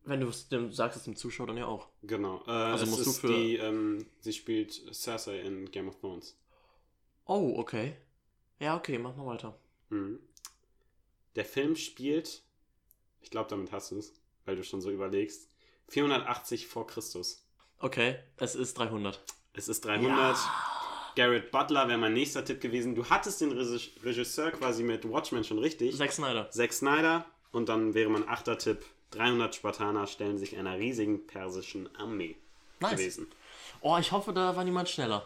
Wenn 0.09 0.21
du 0.21 0.27
es 0.27 0.49
dem 0.49 0.71
sagst, 0.71 0.97
es 0.97 1.03
dem 1.03 1.15
Zuschauer 1.15 1.47
dann 1.47 1.57
ja 1.57 1.65
auch. 1.67 1.87
Genau. 2.01 2.41
Äh, 2.47 2.51
Also 2.51 2.83
es 2.85 2.89
musst 2.89 3.05
du 3.05 3.11
für- 3.11 3.27
die, 3.27 3.57
ähm, 3.57 4.05
sie 4.21 4.33
spielt 4.33 4.71
Cersei 4.93 5.39
in 5.41 5.69
Game 5.69 5.87
of 5.87 5.99
Thrones. 5.99 6.35
Oh, 7.25 7.53
okay. 7.57 7.95
Ja, 8.59 8.75
okay, 8.75 8.97
mach 8.97 9.15
mal 9.15 9.27
weiter. 9.27 9.57
Mhm. 9.89 10.19
Der 11.35 11.45
Film 11.45 11.75
spielt, 11.75 12.41
ich 13.21 13.29
glaube, 13.29 13.49
damit 13.49 13.71
hast 13.71 13.91
du 13.91 13.97
es, 13.99 14.13
weil 14.45 14.55
du 14.55 14.63
schon 14.63 14.81
so 14.81 14.89
überlegst, 14.89 15.47
480 15.89 16.67
vor 16.67 16.87
Christus. 16.87 17.45
Okay, 17.77 18.17
es 18.37 18.55
ist 18.55 18.77
300. 18.77 19.23
Es 19.53 19.67
ist 19.67 19.85
300. 19.85 20.37
Garrett 21.15 21.51
Butler 21.51 21.87
wäre 21.87 21.97
mein 21.97 22.13
nächster 22.13 22.43
Tipp 22.45 22.61
gewesen. 22.61 22.95
Du 22.95 23.05
hattest 23.09 23.41
den 23.41 23.51
Regis- 23.51 23.91
Regisseur 24.03 24.51
quasi 24.51 24.83
mit 24.83 25.07
Watchmen 25.09 25.43
schon 25.43 25.59
richtig. 25.59 25.95
Zack 25.97 26.11
Snyder. 26.11 26.49
Zack 26.51 26.73
Snyder. 26.73 27.25
Und 27.51 27.69
dann 27.69 27.93
wäre 27.93 28.09
mein 28.09 28.27
achter 28.27 28.57
Tipp, 28.57 28.83
300 29.11 29.55
Spartaner 29.55 30.07
stellen 30.07 30.37
sich 30.37 30.57
einer 30.57 30.77
riesigen 30.77 31.25
persischen 31.27 31.93
Armee 31.95 32.35
Nice. 32.79 32.91
gewesen. 32.91 33.27
Oh, 33.81 33.97
ich 33.99 34.11
hoffe, 34.11 34.33
da 34.33 34.55
war 34.55 34.63
niemand 34.63 34.89
schneller. 34.89 35.25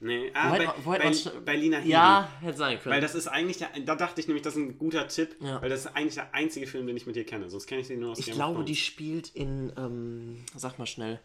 Nee, 0.00 0.32
ah, 0.34 0.50
Wo 0.50 0.54
hätte 0.54 0.66
bei, 0.66 0.72
man- 0.72 0.84
wo 0.84 0.92
hätte 0.94 1.02
bei, 1.30 1.34
man 1.36 1.44
bei 1.44 1.56
Lina 1.56 1.76
Headey. 1.76 1.90
Ja, 1.92 2.28
hätte 2.40 2.58
sein 2.58 2.80
können. 2.80 2.94
Weil 2.94 3.00
das 3.00 3.14
ist 3.14 3.28
eigentlich, 3.28 3.58
der, 3.58 3.68
da 3.84 3.94
dachte 3.94 4.20
ich 4.20 4.26
nämlich, 4.26 4.42
das 4.42 4.56
ist 4.56 4.60
ein 4.60 4.76
guter 4.76 5.06
Tipp, 5.06 5.36
Ja. 5.40 5.62
weil 5.62 5.68
das 5.70 5.80
ist 5.84 5.94
eigentlich 5.94 6.14
der 6.14 6.34
einzige 6.34 6.66
Film, 6.66 6.88
den 6.88 6.96
ich 6.96 7.06
mit 7.06 7.14
dir 7.14 7.24
kenne. 7.24 7.48
Sonst 7.48 7.68
kenne 7.68 7.82
ich 7.82 7.86
den 7.86 8.00
nur 8.00 8.10
aus 8.12 8.18
ich 8.18 8.26
Game 8.26 8.34
glaube, 8.34 8.64
die 8.64 8.74
spielt 8.74 9.28
in, 9.34 9.72
ähm, 9.76 10.44
sag 10.56 10.78
mal 10.80 10.86
schnell, 10.86 11.20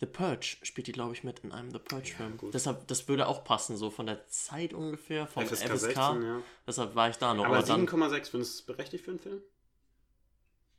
The 0.00 0.06
Purge 0.06 0.56
spielt 0.62 0.88
die, 0.88 0.92
glaube 0.92 1.14
ich, 1.14 1.22
mit 1.24 1.38
in 1.40 1.52
einem 1.52 1.70
The 1.70 1.78
Purge-Film. 1.78 2.36
gut. 2.36 2.52
Deshalb, 2.52 2.86
das 2.88 3.06
würde 3.08 3.28
auch 3.28 3.44
passen, 3.44 3.76
so 3.78 3.88
von 3.88 4.04
der 4.06 4.26
Zeit 4.28 4.74
ungefähr, 4.74 5.26
vom 5.28 5.46
FSK 5.46 5.68
FSK. 5.68 5.78
16, 5.78 6.22
ja. 6.22 6.42
Deshalb 6.66 6.94
war 6.96 7.08
ich 7.08 7.16
da 7.16 7.32
noch. 7.32 7.46
Aber, 7.46 7.58
Aber, 7.58 7.66
dann, 7.66 7.86
7,6, 7.86 8.30
findest 8.30 8.34
du 8.34 8.40
es 8.42 8.62
berechtigt 8.62 9.04
für 9.04 9.12
einen 9.12 9.20
Film? 9.20 9.40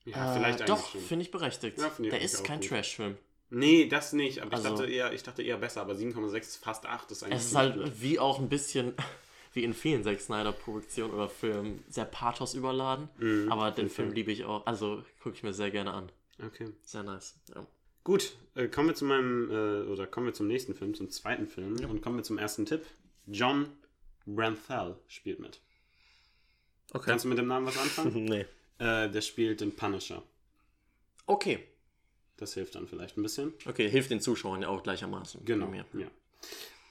Ja, 0.06 0.32
äh, 0.32 0.38
vielleicht 0.38 0.62
eigentlich 0.62 0.68
doch, 0.80 0.90
finde 0.90 1.24
ich 1.24 1.32
berechtigt. 1.32 1.78
Ja, 1.80 1.90
finde 1.90 2.10
ich 2.10 2.14
der 2.16 2.22
ist 2.24 2.44
kein. 2.44 2.62
Trash-Film. 2.62 3.18
Nee, 3.50 3.88
das 3.88 4.14
nicht. 4.14 4.42
Aber 4.42 4.54
Also- 4.54 4.70
ich, 4.70 4.76
dachte 4.80 4.92
eher, 4.92 5.14
ich 5.14 5.24
dachte 5.24 5.44
eher 5.44 5.58
besser. 5.58 5.82
Aber 5.82 5.94
7,6 5.94 6.38
ist 6.40 6.58
fast 6.58 6.86
8. 6.86 7.10
Das 7.12 7.18
ist 7.18 7.24
eigentlich 7.24 7.36
Es 7.40 7.46
ist 7.48 7.56
halt 7.56 7.76
gut. 7.76 7.92
wie 8.02 8.20
auch 8.20 8.40
ein 8.40 8.50
bisschen, 8.50 8.94
wie 9.54 9.64
in 9.64 9.74
vielen 9.74 10.04
Zack 10.04 10.20
Snyder-Produktionen 10.20 11.14
oder 11.14 11.30
Filmen, 11.30 11.84
sehr 11.88 12.06
pathos 12.06 12.54
überladen. 12.56 13.10
Mhm, 13.18 13.52
aber 13.52 13.72
den. 13.72 13.90
Film 13.90 14.12
liebe 14.12 14.32
ich 14.32 14.44
auch. 14.46 14.66
Also 14.66 15.04
gucke 15.22 15.36
ich 15.36 15.44
mir 15.44 15.54
sehr 15.54 15.70
gerne 15.72 15.94
an. 15.94 16.12
Okay. 16.44 16.70
Sehr 16.84 17.04
nice. 17.04 17.36
Ja. 17.54 17.66
Gut, 18.04 18.34
äh, 18.56 18.68
kommen 18.68 18.90
wir 18.90 18.96
zu 18.96 19.06
meinem, 19.06 19.50
äh, 19.50 19.88
oder 19.88 20.08
kommen 20.08 20.26
wir 20.26 20.34
zum 20.34 20.48
nächsten 20.48 20.74
Film, 20.76 20.94
zum 20.96 21.10
zweiten 21.10 21.48
Film. 21.48 21.78
Und 21.90 22.02
kommen 22.02 22.18
wir 22.18 22.24
zum 22.24 22.38
ersten 22.38 22.66
Tipp. 22.66 22.86
John 23.28 23.70
Branthal 24.26 24.98
spielt 25.08 25.40
mit. 25.40 25.62
Okay. 26.92 27.06
Kannst 27.12 27.24
du 27.26 27.30
mit 27.30 27.38
dem 27.38 27.48
Namen 27.48 27.66
was 27.68 27.78
anfangen? 27.78 28.24
nee. 28.26 28.46
Äh, 28.80 29.10
der 29.10 29.22
spielt 29.22 29.62
den 29.62 29.76
Punisher. 29.76 30.24
Okay. 31.26 31.68
Das 32.38 32.54
hilft 32.56 32.76
dann 32.76 32.88
vielleicht 32.88 33.18
ein 33.18 33.24
bisschen. 33.24 33.54
Okay, 33.66 33.90
hilft 33.90 34.10
den 34.12 34.20
Zuschauern 34.22 34.62
ja 34.62 34.68
auch 34.68 34.84
gleichermaßen. 34.84 35.46
Genau. 35.46 35.68
Mir. 35.68 35.86
Ja. 35.94 36.08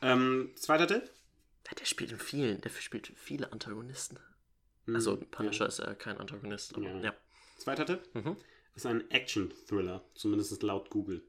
Ähm, 0.01 0.53
zweiter 0.57 0.87
Tipp. 0.87 1.11
Ja, 1.67 1.75
Der 1.79 1.85
spielt 1.85 2.13
in 2.13 2.19
vielen, 2.19 2.61
der 2.61 2.71
spielt 2.71 3.13
viele 3.17 3.53
Antagonisten. 3.53 4.19
Also 4.87 5.17
Punisher 5.17 5.67
ist 5.67 5.79
ja 5.79 5.95
kein 5.95 6.19
Antagonist, 6.19 6.75
aber 6.75 6.85
Ja. 6.87 7.01
ja. 7.01 7.15
Zweiter 7.59 7.87
Tipp. 7.87 8.01
Mhm. 8.15 8.37
Ist 8.75 8.87
ein 8.87 9.09
Action-Thriller. 9.11 10.03
Zumindest 10.15 10.63
laut 10.63 10.91
Google. 10.91 11.23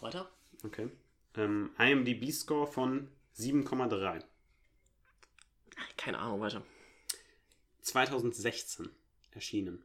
Weiter? 0.00 0.30
Okay. 0.62 0.90
Ähm, 1.36 1.70
IMDb-Score 1.78 2.66
von 2.66 3.08
7,3. 3.36 4.22
Keine 5.96 6.18
Ahnung, 6.18 6.40
weiter. 6.40 6.62
2016 7.84 8.88
erschienen. 9.30 9.84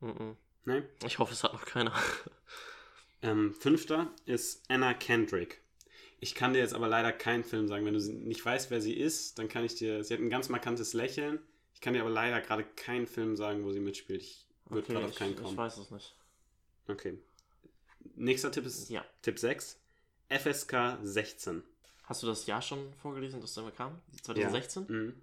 Mhm. 0.00 0.36
Ne? 0.64 0.88
Ich 1.04 1.18
hoffe, 1.18 1.32
es 1.32 1.42
hat 1.44 1.52
noch 1.52 1.64
keiner. 1.64 1.92
Ähm, 3.22 3.54
fünfter 3.54 4.10
ist 4.26 4.62
Anna 4.68 4.94
Kendrick. 4.94 5.60
Ich 6.18 6.34
kann 6.34 6.52
dir 6.54 6.60
jetzt 6.60 6.74
aber 6.74 6.88
leider 6.88 7.12
keinen 7.12 7.44
Film 7.44 7.68
sagen. 7.68 7.84
Wenn 7.84 7.94
du 7.94 8.00
nicht 8.00 8.44
weißt, 8.44 8.70
wer 8.70 8.80
sie 8.80 8.94
ist, 8.94 9.38
dann 9.38 9.48
kann 9.48 9.64
ich 9.64 9.74
dir. 9.74 10.02
Sie 10.04 10.14
hat 10.14 10.20
ein 10.20 10.30
ganz 10.30 10.48
markantes 10.48 10.92
Lächeln. 10.92 11.38
Ich 11.74 11.80
kann 11.80 11.94
dir 11.94 12.00
aber 12.00 12.10
leider 12.10 12.40
gerade 12.40 12.64
keinen 12.64 13.06
Film 13.06 13.36
sagen, 13.36 13.64
wo 13.64 13.72
sie 13.72 13.80
mitspielt. 13.80 14.22
Ich 14.22 14.46
würde 14.66 14.84
Okay, 14.84 14.92
gerade 14.92 15.04
auf 15.06 15.12
ich, 15.12 15.18
keinen 15.18 15.32
ich 15.34 15.42
kommen. 15.42 15.56
weiß 15.56 15.76
es 15.78 15.90
nicht. 15.90 16.14
Okay. 16.88 17.18
Nächster 18.16 18.50
Tipp 18.50 18.66
ist 18.66 18.88
Ja. 18.88 19.04
Tipp 19.22 19.38
6. 19.38 19.78
FSK 20.28 20.98
16. 21.02 21.62
Hast 22.04 22.22
du 22.22 22.26
das 22.26 22.46
Jahr 22.46 22.62
schon 22.62 22.92
vorgelesen, 22.94 23.40
das 23.40 23.54
damit 23.54 23.76
kam? 23.76 24.00
2016? 24.22 24.86
Mhm. 24.88 25.14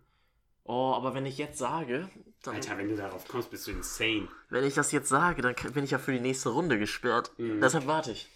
Oh, 0.71 0.93
aber 0.93 1.15
wenn 1.15 1.25
ich 1.25 1.39
jetzt 1.39 1.57
sage, 1.57 2.07
dann, 2.43 2.53
Alter, 2.53 2.77
wenn 2.77 2.89
du 2.89 2.95
darauf 2.95 3.27
kommst, 3.27 3.49
bist 3.49 3.65
du 3.65 3.71
insane. 3.71 4.27
wenn 4.49 4.63
ich 4.63 4.75
das 4.75 4.91
jetzt 4.91 5.09
sage, 5.09 5.41
dann 5.41 5.55
bin 5.73 5.83
ich 5.83 5.89
ja 5.89 5.97
für 5.97 6.11
die 6.11 6.19
nächste 6.19 6.49
Runde 6.49 6.77
gesperrt. 6.77 7.31
Mhm. 7.39 7.59
Deshalb 7.59 7.87
warte 7.87 8.11
ich. 8.11 8.29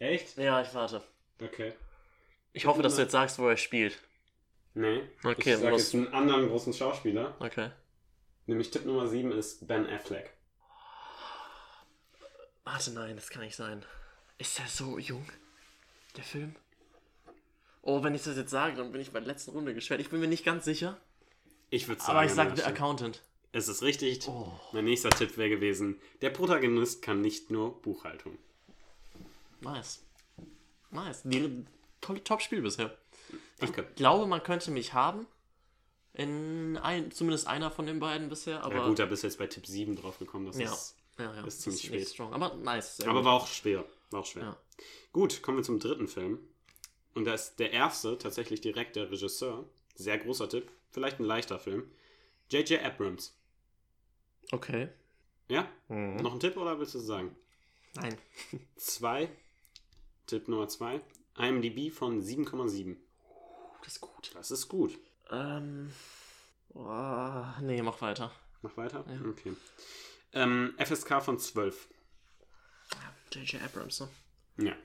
Echt? 0.00 0.36
Ja, 0.38 0.60
ich 0.60 0.74
warte. 0.74 1.04
Okay. 1.40 1.74
Ich 2.52 2.66
hoffe, 2.66 2.82
dass 2.82 2.96
du 2.96 3.02
jetzt 3.02 3.12
sagst, 3.12 3.38
wo 3.38 3.46
er 3.46 3.56
spielt. 3.56 3.96
Nee. 4.74 5.02
Okay, 5.22 5.54
ich 5.54 5.60
sag 5.60 5.72
jetzt 5.72 5.94
einen 5.94 6.12
anderen 6.12 6.48
großen 6.48 6.72
Schauspieler. 6.72 7.36
Okay. 7.38 7.70
Nämlich 8.46 8.72
Tipp 8.72 8.84
Nummer 8.84 9.06
7 9.06 9.30
ist 9.30 9.68
Ben 9.68 9.88
Affleck. 9.88 10.32
Warte, 12.64 12.90
nein, 12.90 13.14
das 13.14 13.30
kann 13.30 13.42
nicht 13.42 13.54
sein. 13.54 13.84
Ist 14.38 14.58
er 14.58 14.66
so 14.66 14.98
jung? 14.98 15.24
Der 16.16 16.24
Film? 16.24 16.56
Oh, 17.82 18.02
wenn 18.02 18.16
ich 18.16 18.24
das 18.24 18.36
jetzt 18.36 18.50
sage, 18.50 18.74
dann 18.74 18.90
bin 18.90 19.00
ich 19.00 19.12
bei 19.12 19.20
der 19.20 19.28
letzten 19.28 19.52
Runde 19.52 19.74
gesperrt. 19.74 20.00
Ich 20.00 20.10
bin 20.10 20.18
mir 20.18 20.26
nicht 20.26 20.44
ganz 20.44 20.64
sicher. 20.64 20.98
Ich 21.70 21.88
würde 21.88 22.00
sagen, 22.00 22.12
Aber 22.12 22.24
ich 22.26 22.32
sage 22.32 22.54
der. 22.54 22.66
Accountant. 22.66 23.22
Es 23.52 23.68
ist 23.68 23.82
richtig. 23.82 24.26
Oh. 24.28 24.52
Mein 24.72 24.84
nächster 24.84 25.10
Tipp 25.10 25.36
wäre 25.36 25.48
gewesen: 25.50 26.00
Der 26.20 26.30
Protagonist 26.30 27.02
kann 27.02 27.20
nicht 27.20 27.50
nur 27.50 27.80
Buchhaltung. 27.82 28.38
Nice. 29.60 30.00
Nice. 30.90 31.22
Die, 31.24 31.64
tolle 32.00 32.22
Top-Spiel 32.24 32.62
bisher. 32.62 32.96
Danke. 33.58 33.86
Ich 33.90 33.96
glaube, 33.96 34.26
man 34.26 34.42
könnte 34.42 34.70
mich 34.70 34.92
haben. 34.94 35.26
In 36.14 36.76
ein, 36.78 37.10
zumindest 37.12 37.46
einer 37.46 37.70
von 37.70 37.86
den 37.86 38.00
beiden 38.00 38.28
bisher. 38.28 38.64
Aber 38.64 38.74
ja, 38.76 38.86
gut, 38.88 38.98
da 38.98 39.06
bist 39.06 39.22
du 39.22 39.28
jetzt 39.28 39.38
bei 39.38 39.46
Tipp 39.46 39.66
7 39.66 39.94
drauf 39.94 40.18
gekommen. 40.18 40.46
Das 40.46 40.58
Ja. 40.58 40.72
ist, 40.72 40.96
ja, 41.18 41.32
ja, 41.34 41.44
ist 41.46 41.60
ziemlich 41.62 41.90
nicht 41.90 42.02
spät. 42.02 42.14
Strong. 42.14 42.32
Aber 42.34 42.54
nice. 42.56 42.96
Sehr 42.96 43.08
aber 43.08 43.20
gut. 43.20 43.26
war 43.26 43.32
auch 43.34 43.46
schwer. 43.46 43.84
War 44.10 44.20
auch 44.20 44.26
schwer. 44.26 44.42
Ja. 44.44 44.56
Gut, 45.12 45.42
kommen 45.42 45.58
wir 45.58 45.64
zum 45.64 45.78
dritten 45.78 46.08
Film. 46.08 46.40
Und 47.14 47.24
da 47.24 47.34
ist 47.34 47.56
der 47.60 47.72
erste 47.72 48.18
tatsächlich 48.18 48.60
direkt 48.60 48.96
der 48.96 49.10
Regisseur. 49.10 49.64
Sehr 49.94 50.18
großer 50.18 50.48
Tipp. 50.48 50.70
Vielleicht 50.90 51.20
ein 51.20 51.24
leichter 51.24 51.58
Film. 51.58 51.90
J.J. 52.50 52.82
Abrams. 52.82 53.36
Okay. 54.52 54.88
Ja? 55.48 55.68
Mhm. 55.88 56.16
Noch 56.16 56.32
ein 56.32 56.40
Tipp 56.40 56.56
oder 56.56 56.78
willst 56.78 56.94
du 56.94 56.98
es 56.98 57.06
sagen? 57.06 57.36
Nein. 57.94 58.16
Zwei. 58.76 59.28
Tipp 60.26 60.48
Nummer 60.48 60.68
zwei. 60.68 61.00
IMDb 61.38 61.92
von 61.92 62.22
7,7. 62.22 62.96
Das 63.82 63.94
ist 63.94 64.00
gut. 64.00 64.30
Das 64.34 64.50
ist 64.50 64.68
gut. 64.68 64.98
Ähm. 65.30 65.90
Oh, 66.74 67.44
nee, 67.62 67.80
mach 67.82 68.00
weiter. 68.02 68.30
Mach 68.62 68.76
weiter? 68.76 69.04
Ja. 69.08 69.28
Okay. 69.28 69.54
Ähm, 70.32 70.74
FSK 70.78 71.22
von 71.22 71.38
12. 71.38 71.88
J.J. 73.32 73.62
Abrams, 73.62 74.00
ne? 74.00 74.08
Ja. 74.58 74.76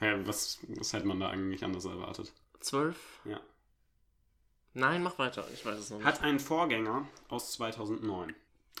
ja 0.00 0.26
was, 0.26 0.58
was 0.68 0.92
hätte 0.92 1.06
man 1.06 1.20
da 1.20 1.30
eigentlich 1.30 1.64
anders 1.64 1.84
erwartet? 1.84 2.32
12? 2.60 3.20
Ja. 3.24 3.40
Nein, 4.76 5.02
mach 5.02 5.18
weiter. 5.18 5.46
Ich 5.54 5.64
weiß 5.64 5.78
es 5.78 5.88
noch 5.90 5.96
nicht. 5.96 6.06
Hat 6.06 6.22
einen 6.22 6.38
Vorgänger 6.38 7.08
aus 7.28 7.52
2009. 7.52 8.34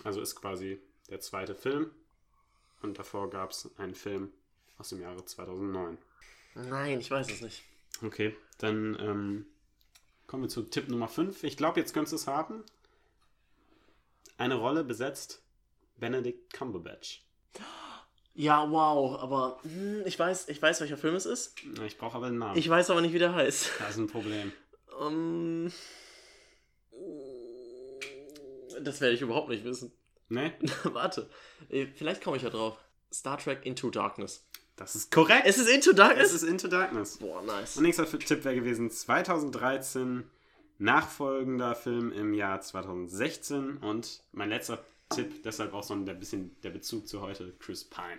Also 0.04 0.20
ist 0.20 0.36
quasi 0.36 0.78
der 1.08 1.20
zweite 1.20 1.54
Film. 1.54 1.90
Und 2.82 2.98
davor 2.98 3.30
gab 3.30 3.50
es 3.50 3.70
einen 3.78 3.94
Film 3.94 4.30
aus 4.76 4.90
dem 4.90 5.00
Jahre 5.00 5.24
2009. 5.24 5.96
Nein, 6.54 7.00
ich 7.00 7.10
weiß 7.10 7.30
es 7.30 7.40
nicht. 7.40 7.62
Okay, 8.04 8.36
dann 8.58 8.94
ähm, 9.00 9.46
kommen 10.26 10.42
wir 10.42 10.48
zu 10.50 10.64
Tipp 10.64 10.90
Nummer 10.90 11.08
5. 11.08 11.42
Ich 11.44 11.56
glaube, 11.56 11.80
jetzt 11.80 11.94
könntest 11.94 12.12
du 12.12 12.16
es 12.16 12.26
haben. 12.26 12.62
Eine 14.36 14.56
Rolle 14.56 14.84
besetzt 14.84 15.40
Benedict 15.96 16.52
Cumberbatch. 16.52 17.22
Ja, 18.34 18.70
wow, 18.70 19.18
aber 19.18 19.58
hm, 19.62 20.02
ich 20.04 20.18
weiß, 20.18 20.50
ich 20.50 20.60
weiß, 20.60 20.82
welcher 20.82 20.98
Film 20.98 21.14
es 21.14 21.24
ist. 21.24 21.54
Ich 21.86 21.96
brauche 21.96 22.18
aber 22.18 22.26
einen 22.26 22.36
Namen. 22.36 22.58
Ich 22.58 22.68
weiß 22.68 22.90
aber 22.90 23.00
nicht, 23.00 23.14
wie 23.14 23.18
der 23.18 23.34
heißt. 23.34 23.70
das 23.78 23.90
ist 23.92 23.96
ein 23.96 24.08
Problem. 24.08 24.52
Ähm, 25.00 25.72
das 28.80 29.00
werde 29.00 29.14
ich 29.14 29.20
überhaupt 29.20 29.48
nicht 29.48 29.64
wissen. 29.64 29.92
Ne? 30.28 30.52
Warte, 30.84 31.28
äh, 31.68 31.86
vielleicht 31.86 32.22
komme 32.22 32.36
ich 32.36 32.42
ja 32.42 32.50
drauf. 32.50 32.78
Star 33.12 33.38
Trek 33.38 33.64
Into 33.64 33.90
Darkness. 33.90 34.44
Das 34.76 34.94
ist 34.94 35.10
korrekt. 35.10 35.44
Es 35.46 35.58
ist 35.58 35.68
Into 35.68 35.92
Darkness? 35.92 36.28
Es 36.28 36.42
ist 36.42 36.48
Into 36.48 36.68
Darkness. 36.68 37.16
Boah, 37.18 37.42
nice. 37.42 37.76
Und 37.76 37.84
nächster 37.84 38.06
Tipp 38.06 38.44
wäre 38.44 38.54
gewesen 38.54 38.90
2013, 38.90 40.24
nachfolgender 40.78 41.74
Film 41.74 42.12
im 42.12 42.34
Jahr 42.34 42.60
2016 42.60 43.78
und 43.78 44.22
mein 44.32 44.50
letzter 44.50 44.84
Tipp, 45.08 45.42
deshalb 45.44 45.72
auch 45.72 45.82
so 45.82 45.94
ein 45.94 46.04
bisschen 46.18 46.60
der 46.62 46.70
Bezug 46.70 47.08
zu 47.08 47.22
heute, 47.22 47.54
Chris 47.58 47.84
Pine. 47.84 48.18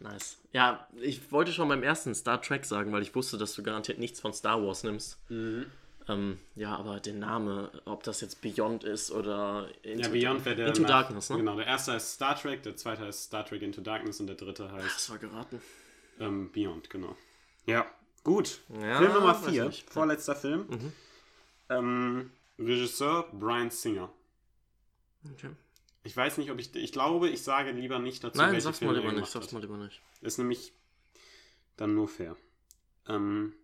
Nice. 0.00 0.38
Ja, 0.52 0.88
ich 1.00 1.30
wollte 1.30 1.52
schon 1.52 1.68
beim 1.68 1.82
ersten 1.82 2.14
Star 2.14 2.40
Trek 2.40 2.64
sagen, 2.64 2.90
weil 2.92 3.02
ich 3.02 3.14
wusste, 3.14 3.36
dass 3.38 3.54
du 3.54 3.62
garantiert 3.62 3.98
nichts 3.98 4.18
von 4.20 4.32
Star 4.32 4.62
Wars 4.62 4.82
nimmst. 4.82 5.18
Ähm, 5.30 5.66
Ähm, 6.08 6.38
ja, 6.56 6.74
aber 6.74 6.98
der 6.98 7.12
Name, 7.14 7.70
ob 7.84 8.02
das 8.02 8.20
jetzt 8.22 8.40
Beyond 8.40 8.82
ist 8.82 9.12
oder 9.12 9.68
Ja, 9.84 10.08
Beyond 10.08 10.44
wäre 10.44 10.56
der. 10.56 10.68
Into 10.68 10.82
nach- 10.82 10.88
Darkness, 10.88 11.28
ne? 11.30 11.36
Genau, 11.36 11.54
der 11.56 11.66
erste 11.66 11.92
heißt 11.92 12.14
Star 12.14 12.34
Trek, 12.34 12.62
der 12.64 12.74
zweite 12.76 13.02
heißt 13.02 13.24
Star 13.24 13.44
Trek 13.44 13.62
Into 13.62 13.80
Darkness 13.82 14.18
und 14.18 14.26
der 14.26 14.34
dritte 14.36 14.72
heißt 14.72 14.86
Das 14.96 15.10
war 15.10 15.18
geraten. 15.18 15.60
ähm, 16.18 16.50
Beyond, 16.50 16.88
genau. 16.90 17.14
Ja, 17.66 17.86
gut. 18.24 18.60
Ja, 18.80 18.96
Film 18.98 19.12
Nummer 19.12 19.40
weiß 19.40 19.50
4, 19.52 19.64
nicht. 19.66 19.90
vorletzter 19.90 20.34
Film. 20.34 20.66
Mhm. 20.68 20.92
Ähm, 21.68 22.30
Regisseur 22.58 23.28
Brian 23.32 23.70
Singer. 23.70 24.10
Okay. 25.34 25.50
Ich 26.02 26.16
weiß 26.16 26.38
nicht, 26.38 26.50
ob 26.50 26.58
ich. 26.58 26.74
Ich 26.74 26.92
glaube, 26.92 27.28
ich 27.28 27.42
sage 27.42 27.72
lieber 27.72 27.98
nicht 27.98 28.24
dazu, 28.24 28.38
Nein, 28.38 28.52
welche 28.52 28.64
sag's 28.64 28.78
Filme 28.78 28.94
mal 28.94 28.98
er 29.00 29.04
lieber 29.08 29.20
nicht, 29.20 29.30
sag's 29.30 29.46
hat. 29.46 29.52
mal 29.52 29.60
lieber 29.60 29.76
nicht. 29.76 30.00
Ist 30.22 30.38
nämlich 30.38 30.72
dann 31.76 31.94
nur 31.94 32.08
fair. 32.08 32.36
Ähm, 33.08 33.54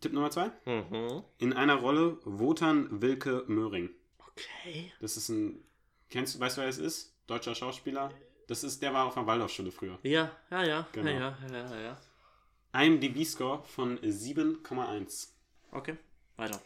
Tipp 0.00 0.12
Nummer 0.12 0.30
2. 0.30 0.50
Mhm. 0.66 1.22
In 1.38 1.52
einer 1.52 1.76
Rolle 1.76 2.18
Wotan 2.24 3.00
Wilke 3.00 3.44
Möhring. 3.46 3.90
Okay. 4.18 4.92
Das 5.00 5.16
ist 5.16 5.28
ein. 5.28 5.62
Kennst 6.10 6.34
du, 6.34 6.40
weißt 6.40 6.56
du, 6.56 6.60
wer 6.62 6.66
das 6.68 6.78
ist? 6.78 7.14
Deutscher 7.26 7.54
Schauspieler. 7.54 8.10
Das 8.48 8.62
ist, 8.64 8.82
der 8.82 8.92
war 8.92 9.06
auf 9.06 9.14
der 9.14 9.26
Waldorfschule 9.26 9.70
früher. 9.72 9.98
Ja, 10.02 10.30
ja, 10.50 10.64
ja, 10.64 10.86
Genau. 10.92 11.10
ja, 11.10 11.38
ja, 11.50 11.70
ja, 11.70 11.80
ja. 11.80 12.82
IMDb-Score 12.82 13.62
von 13.64 13.98
7,1. 14.00 15.28
Okay, 15.70 15.96
weiter. 16.36 16.60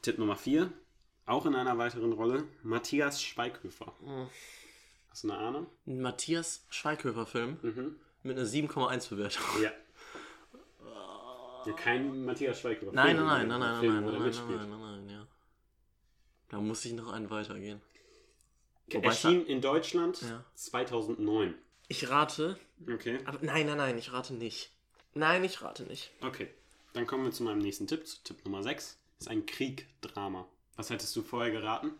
Tipp 0.00 0.18
Nummer 0.18 0.36
4. 0.36 0.72
Auch 1.26 1.46
in 1.46 1.54
einer 1.54 1.78
weiteren 1.78 2.12
Rolle 2.12 2.44
Matthias 2.62 3.22
Schweighöfer. 3.22 3.92
Mhm. 4.00 4.28
Hast 5.10 5.24
du 5.24 5.30
eine 5.32 5.38
Ahnung? 5.40 5.66
Ein 5.86 6.00
Matthias 6.02 6.64
Schweighöfer-Film 6.70 7.58
Mhm. 7.62 7.96
mit 8.24 8.36
einer 8.36 8.46
7,1 8.46 9.08
Bewertung. 9.08 9.42
Ja. 9.62 9.70
ja 11.66 11.72
kein 11.72 12.24
Matthias 12.24 12.60
Schweighöfer. 12.60 12.92
Nein, 12.92 13.16
Film, 13.16 13.26
nein, 13.26 13.48
nein, 13.48 13.60
nein, 13.60 13.72
nein, 13.72 13.80
Film, 13.80 13.94
nein, 13.94 14.04
nein, 14.04 14.20
nein, 14.22 14.32
nein, 14.58 14.70
nein, 14.70 14.80
nein, 14.80 15.08
ja. 15.08 15.26
Da 16.50 16.60
muss 16.60 16.84
ich 16.84 16.92
noch 16.92 17.12
einen 17.12 17.30
weitergehen. 17.30 17.80
Wobei 18.92 19.08
Erschien 19.08 19.46
in 19.46 19.60
Deutschland 19.62 20.20
Ja. 20.22 20.44
2009. 20.54 21.54
Ich 21.88 22.10
rate, 22.10 22.58
Okay. 22.92 23.18
aber 23.24 23.38
nein, 23.40 23.66
nein, 23.66 23.78
nein, 23.78 23.96
ich 23.98 24.12
rate 24.12 24.34
nicht. 24.34 24.70
Nein, 25.14 25.42
ich 25.44 25.62
rate 25.62 25.84
nicht. 25.84 26.10
Okay. 26.20 26.48
Dann 26.92 27.06
kommen 27.06 27.24
wir 27.24 27.32
zu 27.32 27.44
meinem 27.44 27.58
nächsten 27.58 27.86
Tipp. 27.86 28.06
zu 28.06 28.22
Tipp 28.22 28.44
Nummer 28.44 28.62
6. 28.62 28.98
Ist 29.18 29.28
ein 29.28 29.46
Krieg-Drama. 29.46 30.46
Was 30.76 30.90
hättest 30.90 31.14
du 31.16 31.22
vorher 31.22 31.52
geraten? 31.52 31.92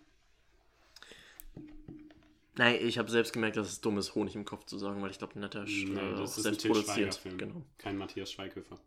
Nein, 2.57 2.79
ich 2.81 2.99
habe 2.99 3.11
selbst 3.11 3.33
gemerkt, 3.33 3.57
dass 3.57 3.69
es 3.69 3.81
dumm 3.81 3.99
ist, 3.99 4.15
Honig 4.15 4.37
im 4.37 4.45
Kopf 4.45 4.65
zu 4.67 4.79
sagen, 4.79 5.03
weil 5.03 5.11
ich 5.11 5.19
glaube, 5.19 5.39
Natter 5.39 5.65
Nee, 5.65 5.85
äh, 5.93 6.17
das 6.17 6.31
ist 6.33 6.39
ein 6.39 6.43
selbst 6.43 6.61
Til 6.63 6.71
produziert. 6.71 7.21
Genau. 7.37 7.63
Kein 7.79 7.99
Matthias 7.99 8.31
Schweighöfer. 8.31 8.79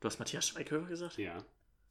Du 0.00 0.06
hast 0.06 0.18
Matthias 0.20 0.48
Schweighöfer 0.48 0.86
gesagt? 0.86 1.18
Ja. 1.18 1.44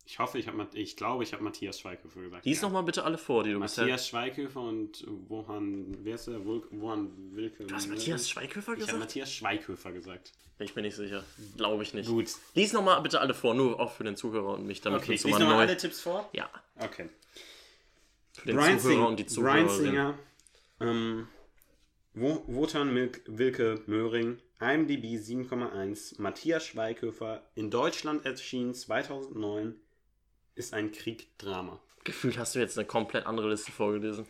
Ich 0.09 0.19
hoffe, 0.19 0.39
ich 0.39 0.47
habe 0.47 0.65
ich 0.71 0.95
glaube, 0.95 1.25
ich 1.25 1.33
habe 1.33 1.43
Matthias 1.43 1.81
Schweighöfer 1.81 2.21
gesagt. 2.21 2.45
Lies 2.45 2.61
ja. 2.61 2.67
nochmal 2.67 2.83
bitte 2.83 3.03
alle 3.03 3.17
vor, 3.17 3.43
die 3.43 3.51
du 3.51 3.59
bisher... 3.59 3.83
Matthias 3.83 4.07
Schweighöfer 4.07 4.61
und 4.61 5.03
Wohan, 5.27 5.97
wer 6.01 6.15
ist 6.15 6.27
der? 6.27 6.39
Wohan 6.45 7.11
Wilke. 7.35 7.65
Du 7.65 7.75
hast 7.75 7.89
Matthias 7.89 8.29
Schweighöfer 8.29 8.59
Ich 8.59 8.67
habe 8.67 8.77
gesagt? 8.79 8.99
Matthias 8.99 9.33
Schweighöfer 9.33 9.91
gesagt. 9.91 10.31
Ich 10.59 10.73
bin 10.73 10.83
nicht 10.83 10.95
sicher. 10.95 11.25
Glaube 11.57 11.83
ich 11.83 11.93
nicht. 11.93 12.07
Gut. 12.07 12.29
Lies 12.55 12.71
nochmal 12.71 13.01
bitte 13.01 13.19
alle 13.19 13.33
vor, 13.33 13.53
nur 13.53 13.81
auch 13.81 13.91
für 13.91 14.05
den 14.05 14.15
Zuhörer 14.15 14.53
und 14.53 14.65
mich, 14.65 14.79
damit 14.79 15.01
Okay, 15.01 15.13
ich 15.15 15.25
lese 15.25 15.39
nochmal 15.39 15.55
neu... 15.57 15.61
alle 15.63 15.75
Tipps 15.75 15.99
vor. 15.99 16.29
Ja, 16.31 16.49
Okay. 16.79 17.09
für 18.31 18.47
den 18.47 18.55
Brian 18.55 18.79
Zuhörer 18.79 18.95
Singer, 18.95 19.07
und 19.09 19.19
die 19.19 19.23
Brian 19.23 19.67
Zuhörerin. 19.67 19.91
Singer 19.91 20.19
ähm, 20.79 21.27
Wo- 22.13 22.43
Wotan 22.47 22.93
Milk, 22.93 23.23
Wilke 23.27 23.81
Möhring, 23.87 24.39
IMDb 24.61 25.03
7,1, 25.19 26.21
Matthias 26.21 26.65
Schweighöfer, 26.65 27.43
in 27.55 27.69
Deutschland 27.69 28.25
erschienen 28.25 28.73
2009, 28.73 29.75
ist 30.57 30.73
ein 30.73 30.91
Krieg-Drama. 30.91 31.79
Gefühlt 32.03 32.37
hast 32.37 32.55
du 32.55 32.59
jetzt 32.59 32.77
eine 32.77 32.87
komplett 32.87 33.25
andere 33.25 33.49
Liste 33.49 33.71
vorgelesen. 33.71 34.25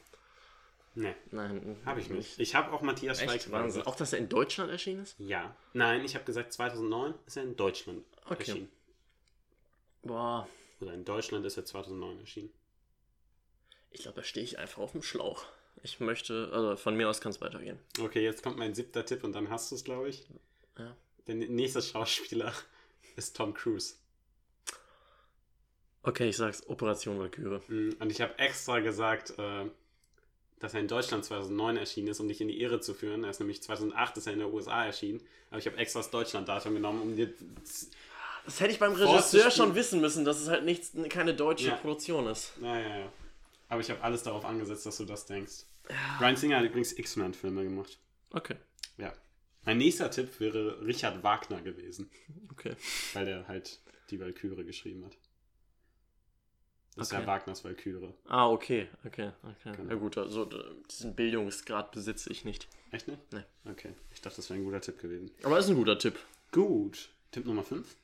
Ne, 0.95 1.15
Nein, 1.30 1.78
habe 1.86 1.99
ich 1.99 2.09
nicht. 2.09 2.39
Ich 2.39 2.55
habe 2.55 2.71
auch 2.71 2.82
Matthias 2.82 3.19
Echt? 3.19 3.30
Schweighöfer 3.30 3.51
Wahnsinn. 3.51 3.84
Auch, 3.84 3.95
dass 3.95 4.13
er 4.13 4.19
in 4.19 4.30
Deutschland 4.30 4.71
erschienen 4.71 5.03
ist? 5.03 5.15
Ja. 5.19 5.55
Nein, 5.73 6.03
ich 6.03 6.15
habe 6.15 6.25
gesagt 6.25 6.53
2009 6.53 7.13
ist 7.28 7.38
er 7.38 7.43
in 7.43 7.55
Deutschland 7.55 8.03
Okay. 8.25 8.36
erschienen. 8.39 8.71
Boah, 10.01 10.47
Oder 10.80 10.93
in 10.93 11.05
Deutschland 11.05 11.45
ist 11.45 11.57
er 11.57 11.65
2009 11.65 12.19
erschienen. 12.19 12.49
ich 13.91 14.01
glaube, 14.01 14.15
da 14.17 14.23
stehe 14.23 14.43
ich 14.43 14.57
einfach 14.57 14.80
auf 14.82 14.91
dem 14.93 15.03
Schlauch. 15.03 15.45
Ich 15.84 15.99
möchte, 15.99 16.49
also 16.51 16.75
von 16.78 16.95
mir 16.95 17.07
aus 17.09 17.21
kann 17.21 17.32
es 17.32 17.41
weitergehen. 17.41 17.78
Okay, 17.99 18.23
jetzt 18.23 18.41
kommt 18.41 18.57
mein 18.57 18.73
siebter 18.73 19.05
Tipp 19.05 19.23
und 19.23 19.34
dann 19.34 19.49
hast 19.51 19.69
du 19.71 19.75
es, 19.75 19.84
glaube 19.84 20.09
ich. 20.09 20.25
Ja. 20.80 20.95
Der 21.28 21.36
nächste 21.36 21.82
Schauspieler 21.82 22.51
ist 23.15 23.36
Tom 23.36 23.53
Cruise. 23.53 23.95
Okay, 26.08 26.30
ich 26.30 26.38
sag's, 26.38 26.66
Operation 26.70 27.20
Valkyrie. 27.20 27.60
Mm, 27.68 27.95
Und 27.99 28.12
ich 28.12 28.22
habe 28.22 28.38
extra 28.39 28.80
gesagt, 28.80 29.34
äh, 29.38 29.66
dass 30.60 30.74
er 30.74 30.80
in 30.80 30.88
Deutschland 30.88 31.26
2009 31.26 31.76
erschienen 31.76 32.08
ist, 32.08 32.22
um 32.22 32.30
dich 32.30 32.39
in 32.39 32.47
die 32.47 32.62
Irre 32.62 32.80
zu 32.80 32.93
führen. 32.93 33.26
Er 33.26 33.32
ist 33.32 33.39
nämlich 33.39 33.62
2008 33.62 34.16
ist 34.18 34.28
er 34.28 34.34
in 34.34 34.39
der 34.39 34.53
USA 34.53 34.86
erschienen. 34.86 35.22
Aber 35.49 35.60
ich 35.60 35.66
habe 35.68 35.76
extra 35.78 35.99
das 35.99 36.10
Deutschland-Datum 36.10 36.76
genommen, 36.76 37.01
um 37.01 37.16
dir... 37.18 37.34
Das 38.45 38.62
hätte 38.62 38.72
ich 38.72 38.80
beim. 38.80 38.93
Regisseur 38.93 39.51
schon 39.51 39.76
wissen 39.76 39.99
müssen, 39.99 40.24
dass 40.24 40.39
es 40.39 40.47
halt 40.47 40.64
nichts, 40.64 40.93
keine 41.10 41.34
deutsche 41.36 41.68
Ja. 41.68 41.76
Produktion 41.76 42.26
ist. 42.28 42.53
Naja, 42.62 42.99
ja. 42.99 43.12
Aber 43.68 43.82
ich 43.82 43.89
habe 43.89 44.01
alles 44.01 44.24
darauf 44.24 44.45
angesetzt, 44.45 44.86
dass 44.86 44.95
du 44.95 45.03
das 45.03 45.26
denkst. 45.26 45.66
Brian 46.20 46.38
Singer 46.38 46.58
hat 46.60 46.66
übrigens 46.66 46.97
X-Men-Filme 46.97 47.66
gemacht. 47.66 47.97
Okay, 48.32 48.55
Ja. 48.97 49.12
Mein 49.66 49.80
nächster 49.80 50.10
Tipp 50.10 50.39
wäre 50.39 50.80
Richard 50.86 51.22
Wagner 51.24 51.62
gewesen, 51.62 52.10
okay. 52.53 52.78
weil 53.14 53.26
der 53.26 53.47
halt 53.49 53.82
die 54.10 54.20
Valkyrie 54.22 54.64
geschrieben 54.64 55.03
hat. 55.03 55.18
Das 56.98 57.08
ist 57.08 57.14
Okay. 57.14 57.22
ja 57.22 57.28
Wagners 57.28 57.64
Valkyrie. 57.64 58.14
Ah, 58.28 58.50
okay, 58.50 58.88
okay, 59.06 59.32
okay. 59.43 59.72
Genau. 59.78 59.89
Ja 59.91 59.95
gut, 59.95 60.18
also 60.18 60.50
diesen 60.89 61.16
Bildungsgrad 61.16 61.91
besitze 61.91 62.32
ich 62.32 62.43
nicht. 62.43 62.68
Echt 62.91 63.08
nicht? 63.08 63.20
Nee. 63.32 63.43
Okay. 63.70 63.93
Ich 64.14 64.22
dachte, 64.22 64.38
das 64.38 64.50
wäre 64.50 64.60
ein 64.60 64.66
guter 64.66 64.82
Tipp 64.82 65.00
gewesen. 65.00 65.32
Aber 65.43 65.60
ist 65.60 65.70
ein 65.70 65.76
guter 65.76 65.98
Tipp. 66.00 66.18
Gut. 66.52 67.10
Tipp 67.32 67.45
Nummer 67.45 67.64
5? 67.64 67.95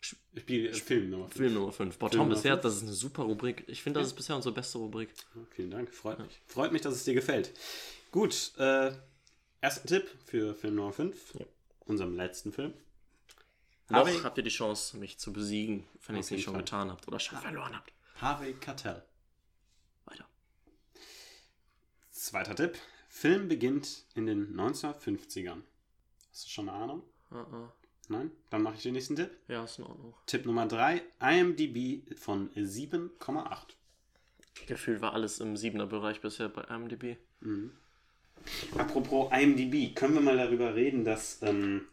Spiel, 0.00 0.66
äh, 0.66 0.72
Film 0.74 1.10
Nummer 1.10 1.24
5. 1.26 1.36
Film 1.36 1.54
Nummer 1.54 1.72
5. 1.72 1.98
Boah, 1.98 2.08
Film 2.08 2.22
Tom, 2.22 2.28
bisher, 2.30 2.56
das 2.56 2.76
ist 2.76 2.82
eine 2.82 2.92
super 2.92 3.22
Rubrik. 3.24 3.64
Ich 3.66 3.82
finde, 3.82 4.00
das 4.00 4.08
ist 4.08 4.14
bisher 4.14 4.34
unsere 4.34 4.54
beste 4.54 4.78
Rubrik. 4.78 5.10
Vielen 5.50 5.70
Dank, 5.70 5.92
freut 5.94 6.18
mich. 6.18 6.40
Freut 6.46 6.72
mich, 6.72 6.80
dass 6.82 6.94
es 6.94 7.04
dir 7.04 7.14
gefällt. 7.14 7.52
Gut, 8.10 8.52
äh, 8.58 8.92
erster 9.60 9.86
Tipp 9.86 10.08
für 10.24 10.54
Film 10.54 10.76
Nummer 10.76 10.92
5. 10.92 11.34
Ja. 11.38 11.44
Unserem 11.80 12.16
letzten 12.16 12.52
Film. 12.52 12.72
Noch 13.90 14.24
habt 14.24 14.38
ihr 14.38 14.44
die 14.44 14.50
Chance, 14.50 14.96
mich 14.96 15.18
zu 15.18 15.32
besiegen, 15.32 15.84
wenn 16.06 16.16
ihr 16.16 16.20
es 16.20 16.30
nicht 16.30 16.44
schon 16.44 16.56
getan 16.56 16.90
habt 16.90 17.06
oder 17.08 17.18
schon 17.18 17.38
verloren 17.38 17.74
habt. 17.76 17.92
Harvey 18.20 18.52
Keitel. 18.52 19.02
Weiter. 20.04 20.26
Zweiter 22.10 22.54
Tipp. 22.54 22.76
Film 23.08 23.48
beginnt 23.48 24.04
in 24.14 24.26
den 24.26 24.54
1950ern. 24.56 25.62
Hast 26.30 26.44
du 26.44 26.50
schon 26.50 26.68
eine 26.68 26.78
Ahnung? 26.78 27.02
Ah, 27.30 27.46
ah. 27.50 27.72
Nein? 28.08 28.30
Dann 28.50 28.62
mache 28.62 28.74
ich 28.74 28.82
den 28.82 28.92
nächsten 28.92 29.16
Tipp. 29.16 29.30
Ja, 29.48 29.64
ist 29.64 29.78
in 29.78 29.84
Ordnung. 29.84 30.14
Tipp 30.26 30.44
Nummer 30.44 30.66
3. 30.66 31.02
IMDb 31.20 32.14
von 32.18 32.50
7,8. 32.50 33.58
Gefühlt 34.66 35.00
war 35.00 35.14
alles 35.14 35.40
im 35.40 35.54
7er 35.54 35.86
Bereich 35.86 36.20
bisher 36.20 36.50
bei 36.50 36.62
IMDb. 36.64 37.16
Apropos 38.76 39.32
IMDb, 39.32 39.94
können 39.94 40.14
wir 40.14 40.20
mal 40.20 40.36
darüber 40.36 40.74
reden, 40.74 41.04
dass, 41.04 41.40
ähm, 41.40 41.86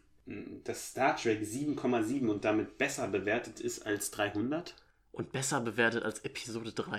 dass 0.64 0.90
Star 0.90 1.16
Trek 1.16 1.42
7,7 1.42 2.28
und 2.28 2.44
damit 2.44 2.76
besser 2.76 3.08
bewertet 3.08 3.60
ist 3.60 3.86
als 3.86 4.10
300? 4.10 4.74
Und 5.18 5.32
besser 5.32 5.60
bewertet 5.60 6.04
als 6.04 6.20
Episode 6.20 6.72
3. 6.72 6.98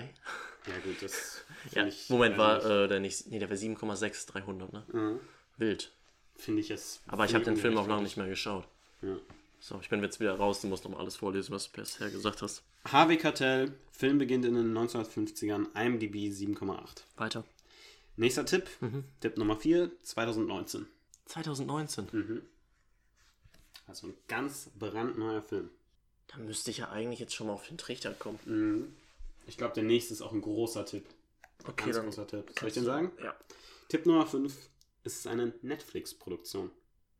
Ja 0.66 0.78
gut, 0.84 1.02
das 1.02 1.42
Ja, 1.72 1.86
ich... 1.86 2.10
Moment, 2.10 2.36
war 2.36 2.64
äh, 2.64 2.86
der 2.86 3.00
nicht. 3.00 3.26
Nee, 3.28 3.38
der 3.38 3.48
war 3.48 3.56
7,6 3.56 4.28
300, 4.30 4.72
ne? 4.72 4.84
Mhm. 4.92 5.20
Wild. 5.56 5.90
Finde 6.36 6.60
ich 6.60 6.70
es... 6.70 7.00
Aber 7.06 7.24
ich 7.24 7.34
habe 7.34 7.44
den 7.44 7.56
Film 7.56 7.78
auch 7.78 7.88
lange 7.88 8.02
nicht 8.02 8.18
mehr 8.18 8.28
geschaut. 8.28 8.68
Ja. 9.00 9.16
So, 9.58 9.78
ich 9.80 9.88
bin 9.88 10.02
jetzt 10.02 10.20
wieder 10.20 10.34
raus. 10.34 10.60
Du 10.60 10.68
musst 10.68 10.84
noch 10.84 10.90
mal 10.90 10.98
alles 10.98 11.16
vorlesen, 11.16 11.52
was 11.52 11.70
du 11.70 11.80
bisher 11.80 12.10
gesagt 12.10 12.42
hast. 12.42 12.62
Harvey 12.86 13.16
Keitel, 13.16 13.74
Film 13.90 14.18
beginnt 14.18 14.44
in 14.44 14.54
den 14.54 14.76
1950ern, 14.76 15.66
IMDb 15.74 16.14
7,8. 16.30 17.02
Weiter. 17.16 17.44
Nächster 18.16 18.44
Tipp, 18.44 18.68
Mhm. 18.80 19.04
Tipp 19.20 19.38
Nummer 19.38 19.56
4, 19.56 19.90
2019. 20.02 20.86
2019. 21.26 22.08
Mhm. 22.12 22.42
Also 23.86 24.08
ein 24.08 24.14
ganz 24.28 24.70
brandneuer 24.78 25.42
Film. 25.42 25.70
Da 26.30 26.38
müsste 26.38 26.70
ich 26.70 26.78
ja 26.78 26.90
eigentlich 26.90 27.18
jetzt 27.18 27.34
schon 27.34 27.48
mal 27.48 27.54
auf 27.54 27.66
den 27.66 27.78
Trichter 27.78 28.12
kommen. 28.14 28.38
Mhm. 28.44 28.96
Ich 29.46 29.56
glaube, 29.56 29.74
der 29.74 29.82
nächste 29.82 30.14
ist 30.14 30.22
auch 30.22 30.32
ein 30.32 30.40
großer 30.42 30.86
Tipp. 30.86 31.04
Okay, 31.64 31.84
Ganz 31.86 31.96
dann. 31.96 32.04
großer 32.06 32.26
Tipp. 32.26 32.52
Soll 32.58 32.68
ich 32.68 32.74
den 32.74 32.84
sagen? 32.84 33.10
Ja. 33.22 33.34
Tipp 33.88 34.06
Nummer 34.06 34.26
5, 34.26 34.56
es 35.02 35.16
ist 35.16 35.26
eine 35.26 35.52
Netflix-Produktion. 35.62 36.70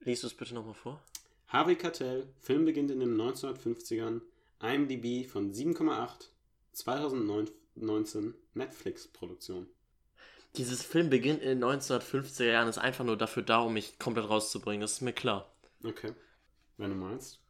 Liest 0.00 0.22
du 0.22 0.28
es 0.28 0.34
bitte 0.34 0.54
nochmal 0.54 0.74
vor? 0.74 1.02
Harvey 1.48 1.74
Keitel, 1.74 2.28
Film 2.40 2.64
beginnt 2.64 2.92
in 2.92 3.00
den 3.00 3.20
1950ern, 3.20 4.20
IMDb 4.62 5.28
von 5.28 5.52
7,8, 5.52 6.28
2019 6.72 8.34
Netflix-Produktion. 8.54 9.66
Dieses 10.56 10.82
Film 10.84 11.10
beginnt 11.10 11.42
in 11.42 11.60
den 11.60 11.64
1950er 11.64 12.44
Jahren, 12.44 12.68
ist 12.68 12.78
einfach 12.78 13.04
nur 13.04 13.16
dafür 13.16 13.42
da, 13.42 13.60
um 13.60 13.72
mich 13.72 13.98
komplett 13.98 14.28
rauszubringen. 14.28 14.80
Das 14.80 14.92
ist 14.92 15.00
mir 15.00 15.12
klar. 15.12 15.52
Okay. 15.84 16.12
Wenn 16.76 16.90
du 16.90 16.96
meinst. 16.96 17.40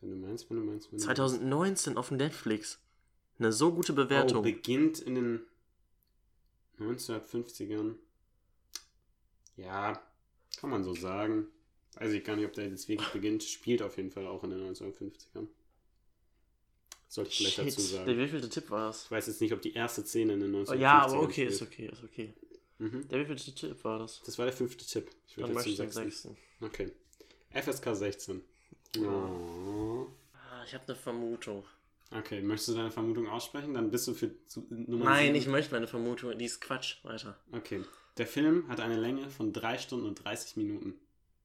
Wenn 0.00 0.10
du 0.10 0.16
meinst, 0.16 0.48
wenn 0.50 0.56
du 0.58 0.62
meinst, 0.64 0.90
wenn 0.92 0.98
du 0.98 1.04
2019 1.04 1.96
auf 1.96 2.10
Netflix. 2.10 2.78
Eine 3.38 3.52
so 3.52 3.72
gute 3.72 3.92
Oh, 3.92 3.96
Bewertung. 3.96 4.42
beginnt 4.42 4.98
in 5.00 5.14
den 5.14 5.40
1950ern. 6.80 7.94
Ja, 9.56 10.00
kann 10.60 10.70
man 10.70 10.84
so 10.84 10.94
sagen. 10.94 11.46
Weiß 11.94 12.12
ich 12.12 12.22
gar 12.24 12.36
nicht, 12.36 12.46
ob 12.46 12.52
der 12.52 12.68
jetzt 12.68 12.88
wirklich 12.88 13.08
beginnt. 13.10 13.42
Spielt 13.42 13.82
auf 13.82 13.96
jeden 13.96 14.10
Fall 14.10 14.26
auch 14.26 14.44
in 14.44 14.50
den 14.50 14.60
1950ern. 14.74 15.46
Sollte 17.08 17.30
ich 17.30 17.36
vielleicht 17.38 17.54
Shit. 17.56 17.66
dazu 17.68 17.80
sagen. 17.80 18.06
Der 18.06 18.18
wievielte 18.18 18.48
Tipp 18.48 18.70
war 18.70 18.90
es? 18.90 19.04
Ich 19.04 19.10
weiß 19.10 19.26
jetzt 19.28 19.40
nicht, 19.40 19.52
ob 19.52 19.62
die 19.62 19.72
erste 19.72 20.04
Szene 20.04 20.34
in 20.34 20.40
den 20.40 20.54
1950ern 20.54 20.70
Oh, 20.70 20.74
ja, 20.74 20.98
aber 21.02 21.20
okay, 21.22 21.32
spielt. 21.32 21.50
ist 21.52 21.62
okay, 21.62 21.86
ist 21.92 22.04
okay. 22.04 22.34
Mhm. 22.78 23.08
Der 23.08 23.18
wievielte 23.20 23.52
Tipp 23.54 23.82
war 23.84 23.98
das? 23.98 24.22
Das 24.24 24.38
war 24.38 24.44
der 24.44 24.54
fünfte 24.54 24.84
Tipp. 24.84 25.10
Ich 25.26 25.36
würde 25.36 25.52
jetzt 25.52 25.76
zum 25.76 25.90
sechsten. 25.90 26.36
Okay. 26.60 26.92
FSK 27.50 27.94
16. 27.96 28.42
Oh. 28.98 29.02
Ich 30.68 30.74
habe 30.74 30.84
eine 30.86 30.96
Vermutung. 30.96 31.64
Okay, 32.10 32.40
möchtest 32.42 32.68
du 32.68 32.74
deine 32.74 32.90
Vermutung 32.90 33.26
aussprechen? 33.28 33.72
Dann 33.74 33.90
bist 33.90 34.06
du 34.06 34.14
für 34.14 34.30
Nummer 34.68 35.06
Nein, 35.06 35.26
sieben. 35.26 35.36
ich 35.36 35.46
möchte 35.46 35.74
meine 35.74 35.86
Vermutung. 35.86 36.36
Die 36.38 36.44
ist 36.44 36.60
Quatsch. 36.60 37.02
Weiter. 37.04 37.36
Okay. 37.52 37.82
Der 38.18 38.26
Film 38.26 38.68
hat 38.68 38.80
eine 38.80 38.96
Länge 38.96 39.30
von 39.30 39.52
3 39.52 39.78
Stunden 39.78 40.06
und 40.06 40.14
30 40.24 40.56
Minuten. 40.56 40.94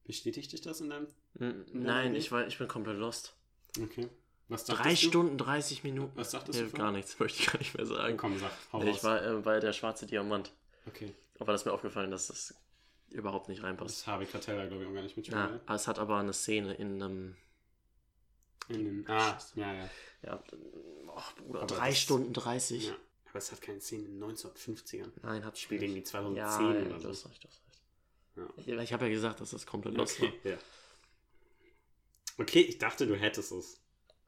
Bestätigt 0.06 0.52
dich 0.52 0.60
das 0.60 0.80
in 0.80 0.90
deinem? 0.90 1.06
N 1.38 1.64
deiner 1.72 1.84
nein, 1.84 2.14
ich, 2.14 2.30
war, 2.32 2.46
ich 2.46 2.58
bin 2.58 2.68
komplett 2.68 2.98
lost. 2.98 3.34
Okay. 3.80 4.08
Was 4.48 4.64
dachtest 4.64 4.84
Drei? 4.84 4.96
Stunden, 4.96 5.38
30 5.38 5.84
Minuten. 5.84 6.12
Was 6.16 6.32
sagtest 6.32 6.60
Nee, 6.60 6.66
du? 6.66 6.76
gar 6.76 6.92
nichts, 6.92 7.18
möchte 7.18 7.42
ich 7.42 7.50
gar 7.50 7.58
nicht 7.58 7.74
mehr 7.76 7.86
sagen. 7.86 8.16
Komm, 8.18 8.38
sag. 8.38 8.50
Hau 8.72 8.82
Nee, 8.82 8.90
raus. 8.90 8.96
ich 8.98 9.04
war 9.04 9.24
äh, 9.24 9.40
bei 9.40 9.58
der 9.60 9.72
schwarze 9.72 10.06
Diamant. 10.06 10.52
okay. 10.86 11.14
Aber 11.38 11.52
das 11.52 11.62
ist 11.62 11.64
mir 11.66 11.72
aufgefallen, 11.72 12.10
dass 12.10 12.26
das 12.28 12.54
überhaupt 13.10 13.48
nicht 13.48 13.62
reinpasst. 13.62 14.00
Das 14.02 14.06
habe 14.06 14.24
ich 14.24 14.30
Cartella, 14.30 14.66
glaube 14.66 14.82
ich, 14.84 14.88
auch 14.88 14.94
gar 14.94 15.02
nicht 15.02 15.16
mitspielen. 15.16 15.60
Ja, 15.66 15.74
es 15.74 15.88
hat 15.88 15.98
aber 15.98 16.18
eine 16.18 16.32
Szene 16.32 16.74
in 16.74 17.02
einem. 17.02 17.36
In 18.68 18.84
den, 18.84 19.04
ah, 19.08 19.38
ja, 19.54 19.74
ja. 19.74 19.90
Ja, 20.22 20.42
oh, 21.08 21.20
Bruder, 21.42 21.58
Aber 21.62 21.66
3 21.66 21.88
das- 21.90 21.98
Stunden 22.00 22.32
30. 22.32 22.86
ja. 22.88 22.96
Aber 23.30 23.38
es 23.38 23.50
hat 23.52 23.60
keine 23.60 23.80
Szene 23.80 24.04
in 24.04 24.20
den 24.20 24.30
1950ern. 24.30 25.10
Nein, 25.22 25.44
hat 25.44 25.58
Spielt 25.58 25.82
irgendwie 25.82 26.02
2010 26.04 26.66
ja, 26.66 26.72
ja, 26.72 26.86
oder 26.86 27.00
so. 27.00 27.08
hast 27.08 27.26
recht, 27.28 27.44
du 27.44 27.48
hast 27.48 27.60
recht. 27.66 27.80
Ja. 28.36 28.48
Ich, 28.56 28.82
ich 28.84 28.92
habe 28.92 29.04
ja 29.06 29.10
gesagt, 29.10 29.40
dass 29.40 29.50
das 29.50 29.66
komplett 29.66 29.96
lost 29.96 30.20
Okay, 30.20 30.32
ja. 30.44 30.56
Okay, 32.38 32.60
ich 32.60 32.78
dachte, 32.78 33.06
du 33.06 33.14
hättest 33.16 33.52
es. 33.52 33.74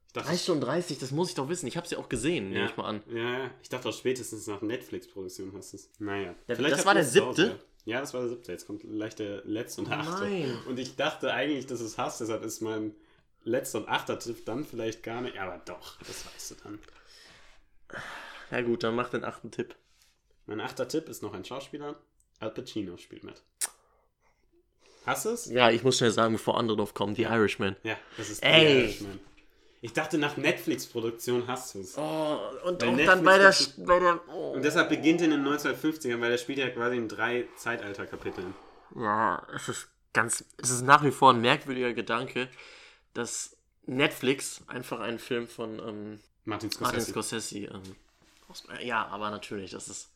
Ich 0.09 0.15
war. 0.15 0.23
dachte, 0.23 0.29
3 0.31 0.39
Stunden 0.39 0.61
30, 0.63 0.99
das 0.99 1.11
muss 1.11 1.29
ich 1.31 1.35
doch 1.35 1.49
wissen. 1.49 1.67
Ich 1.67 1.77
habe 1.77 1.87
sie 1.89 1.97
auch 1.97 2.09
gesehen, 2.09 2.49
nehme 2.51 2.61
ja, 2.65 2.67
ich 2.71 2.77
mal 2.77 2.85
an. 2.87 3.03
Ja, 3.11 3.39
ja. 3.45 3.51
Ich 3.63 3.69
dachte 3.69 3.89
auch 3.89 3.93
spätestens 3.95 4.47
nach 4.47 4.63
Netflix-Produktion 4.63 5.53
hast 5.57 5.73
du 5.73 5.77
es. 5.77 5.91
Naja. 5.99 6.35
Ja, 6.47 6.55
Vielleicht 6.57 6.75
das 6.79 6.87
war 6.87 6.95
der 6.95 7.03
es 7.03 7.13
siebte? 7.13 7.59
Ja, 7.85 7.95
Ja, 7.95 8.01
das 8.01 8.15
war 8.15 8.21
der 8.23 8.31
siebte. 8.31 8.53
Jetzt 8.53 8.67
kommt 8.67 8.83
gleich 8.83 9.15
der 9.15 9.45
letzte 9.45 9.83
und 9.83 9.89
der 9.91 9.99
achte. 10.01 10.25
nein. 10.25 10.59
Und 10.67 10.79
ich 10.79 10.97
dachte 10.97 11.33
eigentlich, 11.33 11.67
dass 11.67 11.81
es 11.81 11.99
hast, 11.99 12.21
deshalb 12.21 12.43
ist 12.45 12.61
mein 12.61 12.95
letzter 13.47 13.79
und 13.79 13.89
achter 13.89 14.19
Tipp 14.19 14.45
dann 14.45 14.65
vielleicht 14.65 15.03
gar 15.03 15.21
nicht. 15.21 15.39
Aber 15.39 15.61
doch, 15.65 15.97
das 16.01 16.27
weißt 16.27 16.51
du 16.51 16.55
dann. 16.65 16.79
Ja 18.51 18.61
gut, 18.63 18.83
dann 18.83 18.95
mach 18.95 19.09
den 19.09 19.25
achten 19.25 19.51
Tipp. 19.51 19.75
Mein 20.47 20.61
achter 20.61 20.87
Tipp 20.87 21.09
ist 21.09 21.23
noch 21.23 21.35
ein 21.35 21.45
Schauspieler. 21.45 21.97
Al 22.39 22.51
Pacino 22.51 22.97
spielt 22.97 23.25
mit. 23.25 23.43
Hast 25.07 25.25
du 25.25 25.31
es? 25.31 25.47
Ja, 25.47 25.71
ich 25.71 25.83
muss 25.83 25.99
schnell 25.99 26.11
sagen, 26.11 26.35
bevor 26.35 26.59
andere 26.59 26.77
drauf 26.77 26.93
kommen, 26.93 27.15
die 27.15 27.23
Irishman. 27.23 27.77
Ja, 27.83 27.97
das 28.17 28.29
ist 28.29 28.43
Ey. 28.43 28.61
The 28.61 28.83
Irishman. 28.83 29.21
Ich 29.83 29.93
dachte, 29.93 30.19
nach 30.19 30.37
Netflix-Produktion 30.37 31.47
hast 31.47 31.75
du 31.75 31.81
es. 31.81 31.97
Oh, 31.97 32.41
und 32.65 32.83
auch 32.83 32.97
dann 32.97 33.23
bei 33.23 33.39
der, 33.39 33.55
bei 33.79 34.01
der 34.01 34.21
oh. 34.29 34.53
Und 34.53 34.65
deshalb 34.65 34.89
beginnt 34.89 35.21
in 35.21 35.31
den 35.31 35.47
1950ern, 35.47 36.21
weil 36.21 36.31
der 36.31 36.39
spielt 36.39 36.59
ja 36.59 36.71
quasi 36.71 36.97
in 36.97 37.09
drei 37.09 37.47
Zeitalterkapiteln. 37.57 38.55
Ja, 38.97 39.47
es 39.55 39.69
ist 39.69 39.89
ganz, 40.13 40.45
es 40.61 40.71
ist 40.71 40.83
nach 40.83 41.05
wie 41.05 41.11
vor 41.11 41.33
ein 41.33 41.41
merkwürdiger 41.41 41.93
Gedanke, 41.93 42.49
dass 43.17 43.57
Netflix 43.87 44.63
einfach 44.67 45.01
einen 45.01 45.19
Film 45.19 45.49
von 45.49 45.79
ähm, 45.79 46.21
Martin 46.45 46.71
Martin 46.81 47.01
Scorsese. 47.01 47.11
Scorsese, 47.11 47.59
ähm, 47.59 47.83
aus, 48.49 48.65
ja, 48.83 49.07
aber 49.07 49.31
natürlich, 49.31 49.71
das 49.71 49.89
ist, 49.89 50.11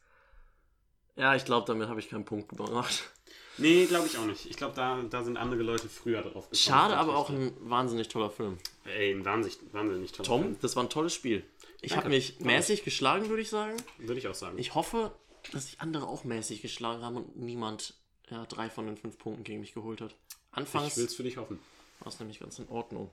ja, 1.17 1.35
ich 1.35 1.45
glaube, 1.45 1.67
damit 1.67 1.89
habe 1.89 2.01
ich 2.01 2.09
keinen 2.09 2.25
Punkt 2.25 2.49
gemacht. 2.49 3.11
Nee, 3.59 3.87
glaube 3.87 4.07
ich 4.07 4.17
auch 4.17 4.25
nicht. 4.25 4.47
Ich 4.47 4.57
glaube, 4.57 4.75
da, 4.75 5.03
da 5.03 5.23
sind 5.23 5.37
andere 5.37 5.63
Leute 5.63 5.89
früher 5.89 6.23
drauf 6.23 6.49
gekommen. 6.51 6.55
Schade, 6.55 6.97
aber 6.97 7.17
auch 7.17 7.29
ein 7.29 7.53
wahnsinnig 7.61 8.09
toller 8.09 8.31
Film. 8.31 8.59
Ey, 8.85 9.13
ein 9.13 9.25
wahnsinnig, 9.25 9.59
wahnsinnig 9.73 10.13
toller 10.13 10.27
Tom, 10.27 10.43
Film. 10.43 10.57
das 10.63 10.77
war 10.77 10.85
ein 10.85 10.89
tolles 10.89 11.13
Spiel. 11.15 11.45
Ich 11.83 11.97
habe 11.97 12.09
mich 12.09 12.39
Danke. 12.39 12.45
mäßig 12.55 12.85
geschlagen, 12.85 13.29
würde 13.29 13.43
ich 13.43 13.51
sagen. 13.51 13.77
Würde 13.99 14.19
ich 14.19 14.29
auch 14.29 14.35
sagen. 14.35 14.59
Ich 14.59 14.75
hoffe, 14.75 15.13
dass 15.53 15.67
sich 15.67 15.81
andere 15.81 16.07
auch 16.07 16.25
mäßig 16.25 16.63
geschlagen 16.63 17.03
haben 17.03 17.17
und 17.17 17.37
niemand 17.37 17.95
ja, 18.31 18.47
drei 18.47 18.71
von 18.71 18.87
den 18.87 18.97
fünf 18.97 19.19
Punkten 19.19 19.45
gegen 19.45 19.61
mich 19.61 19.75
geholt 19.75 20.01
hat. 20.01 20.15
Anfangs 20.53 20.93
ich 20.93 20.97
will 20.97 21.05
es 21.07 21.15
für 21.15 21.23
dich 21.23 21.37
hoffen. 21.37 21.59
War 22.01 22.09
es 22.09 22.19
nämlich 22.19 22.41
ganz 22.41 22.59
in 22.59 22.69
Ordnung. 22.69 23.11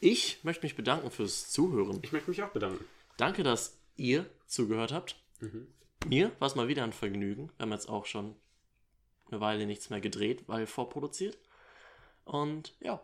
Ich 0.00 0.42
möchte 0.44 0.64
mich 0.64 0.76
bedanken 0.76 1.10
fürs 1.10 1.50
Zuhören. 1.50 2.00
Ich 2.02 2.12
möchte 2.12 2.30
mich 2.30 2.42
auch 2.42 2.50
bedanken. 2.50 2.84
Danke, 3.16 3.42
dass 3.42 3.78
ihr 3.96 4.26
zugehört 4.46 4.92
habt. 4.92 5.16
Mhm. 5.40 5.66
Mir 6.06 6.32
war 6.38 6.48
es 6.48 6.54
mal 6.54 6.68
wieder 6.68 6.84
ein 6.84 6.92
Vergnügen. 6.92 7.50
Wir 7.56 7.64
haben 7.64 7.72
jetzt 7.72 7.88
auch 7.88 8.04
schon 8.06 8.34
eine 9.30 9.40
Weile 9.40 9.66
nichts 9.66 9.88
mehr 9.90 10.00
gedreht, 10.00 10.44
weil 10.46 10.66
vorproduziert. 10.66 11.38
Und 12.24 12.74
ja, 12.80 13.00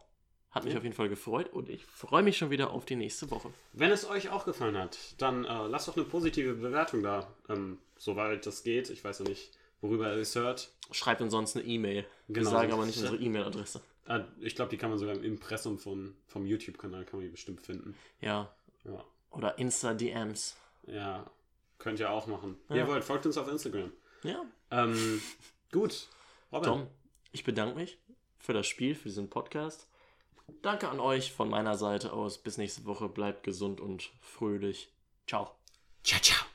hat 0.51 0.65
mich 0.65 0.73
Ja. 0.75 0.79
auf 0.79 0.85
jeden 0.85 0.95
Fall 0.97 1.09
gefreut 1.09 1.51
und 1.53 1.69
ich 1.69 1.85
freue 1.87 2.23
mich 2.23 2.37
schon 2.37 2.51
wieder 2.51 2.71
auf 2.71 2.85
die 2.85 2.97
nächste 2.97 3.31
Woche. 3.31 3.51
Wenn 3.73 3.91
es 3.91 4.05
euch 4.09 4.29
auch 4.31 4.45
gefallen 4.45 4.77
hat, 4.77 4.99
dann 5.19 5.45
äh, 5.45 5.67
lasst 5.69 5.89
doch 5.89 5.97
eine 5.97 6.05
positive 6.05 6.55
Bewertung 6.55 7.03
da. 7.03 7.33
Ähm, 7.49 7.79
soweit 7.97 8.45
das 8.47 8.63
geht. 8.63 8.91
Ich 8.91 9.03
weiß 9.05 9.21
ja 9.21 9.25
nicht, 9.27 9.51
worüber 9.81 10.13
ihr 10.13 10.21
es 10.21 10.35
hört. 10.35 10.71
Schreibt 10.91 11.21
uns 11.23 11.33
sonst 11.33 11.57
eine 11.57 11.65
E-Mail. 11.65 12.05
Wir 12.27 12.35
Genau. 12.43 12.51
sagen 12.51 12.73
aber 12.73 12.85
nicht 12.85 12.99
unsere 12.99 13.17
E-Mail-Adresse. 13.17 13.81
Äh, 14.11 14.25
ich 14.41 14.57
glaube, 14.57 14.71
die 14.71 14.77
kann 14.77 14.91
man 14.91 14.99
sogar 14.99 15.15
im 15.15 15.23
Impressum 15.23 15.79
von, 15.79 16.17
vom 16.27 16.45
YouTube-Kanal 16.45 17.05
kann 17.05 17.19
man 17.21 17.27
die 17.27 17.31
bestimmt 17.31 17.61
finden. 17.61 17.95
Ja. 18.21 18.53
Ja. 18.85 19.05
Oder 19.31 19.59
Insta-DMs. 19.59 20.57
Ja. 20.87 21.31
Könnt 21.79 22.01
ihr 22.01 22.11
auch 22.11 22.27
machen. 22.27 22.59
Wie 22.69 22.75
Ja. 22.75 22.83
ihr 22.83 22.89
wollt, 22.89 23.05
folgt 23.05 23.25
uns 23.27 23.39
auf 23.39 23.49
Instagram. 23.49 23.93
Ja. 24.25 24.45
Ähm, 24.71 25.23
gut. 25.73 26.09
Robin. 26.53 26.65
Tom, 26.65 26.87
ich 27.33 27.45
bedanke 27.45 27.77
mich 27.77 27.99
für 28.39 28.53
das 28.53 28.67
Spiel, 28.67 28.95
für 28.95 29.09
diesen 29.09 29.31
Podcast. 29.31 29.87
Danke 30.63 30.89
an 30.89 30.99
euch 30.99 31.33
von 31.33 31.49
meiner 31.49 31.77
Seite 31.77 32.13
aus. 32.13 32.39
Bis 32.39 32.59
nächste 32.59 32.85
Woche. 32.85 33.09
Bleibt 33.09 33.45
gesund 33.45 33.81
und 33.81 34.11
fröhlich. 34.21 34.93
Ciao. 35.29 35.55
Ciao, 36.03 36.21
ciao. 36.21 36.50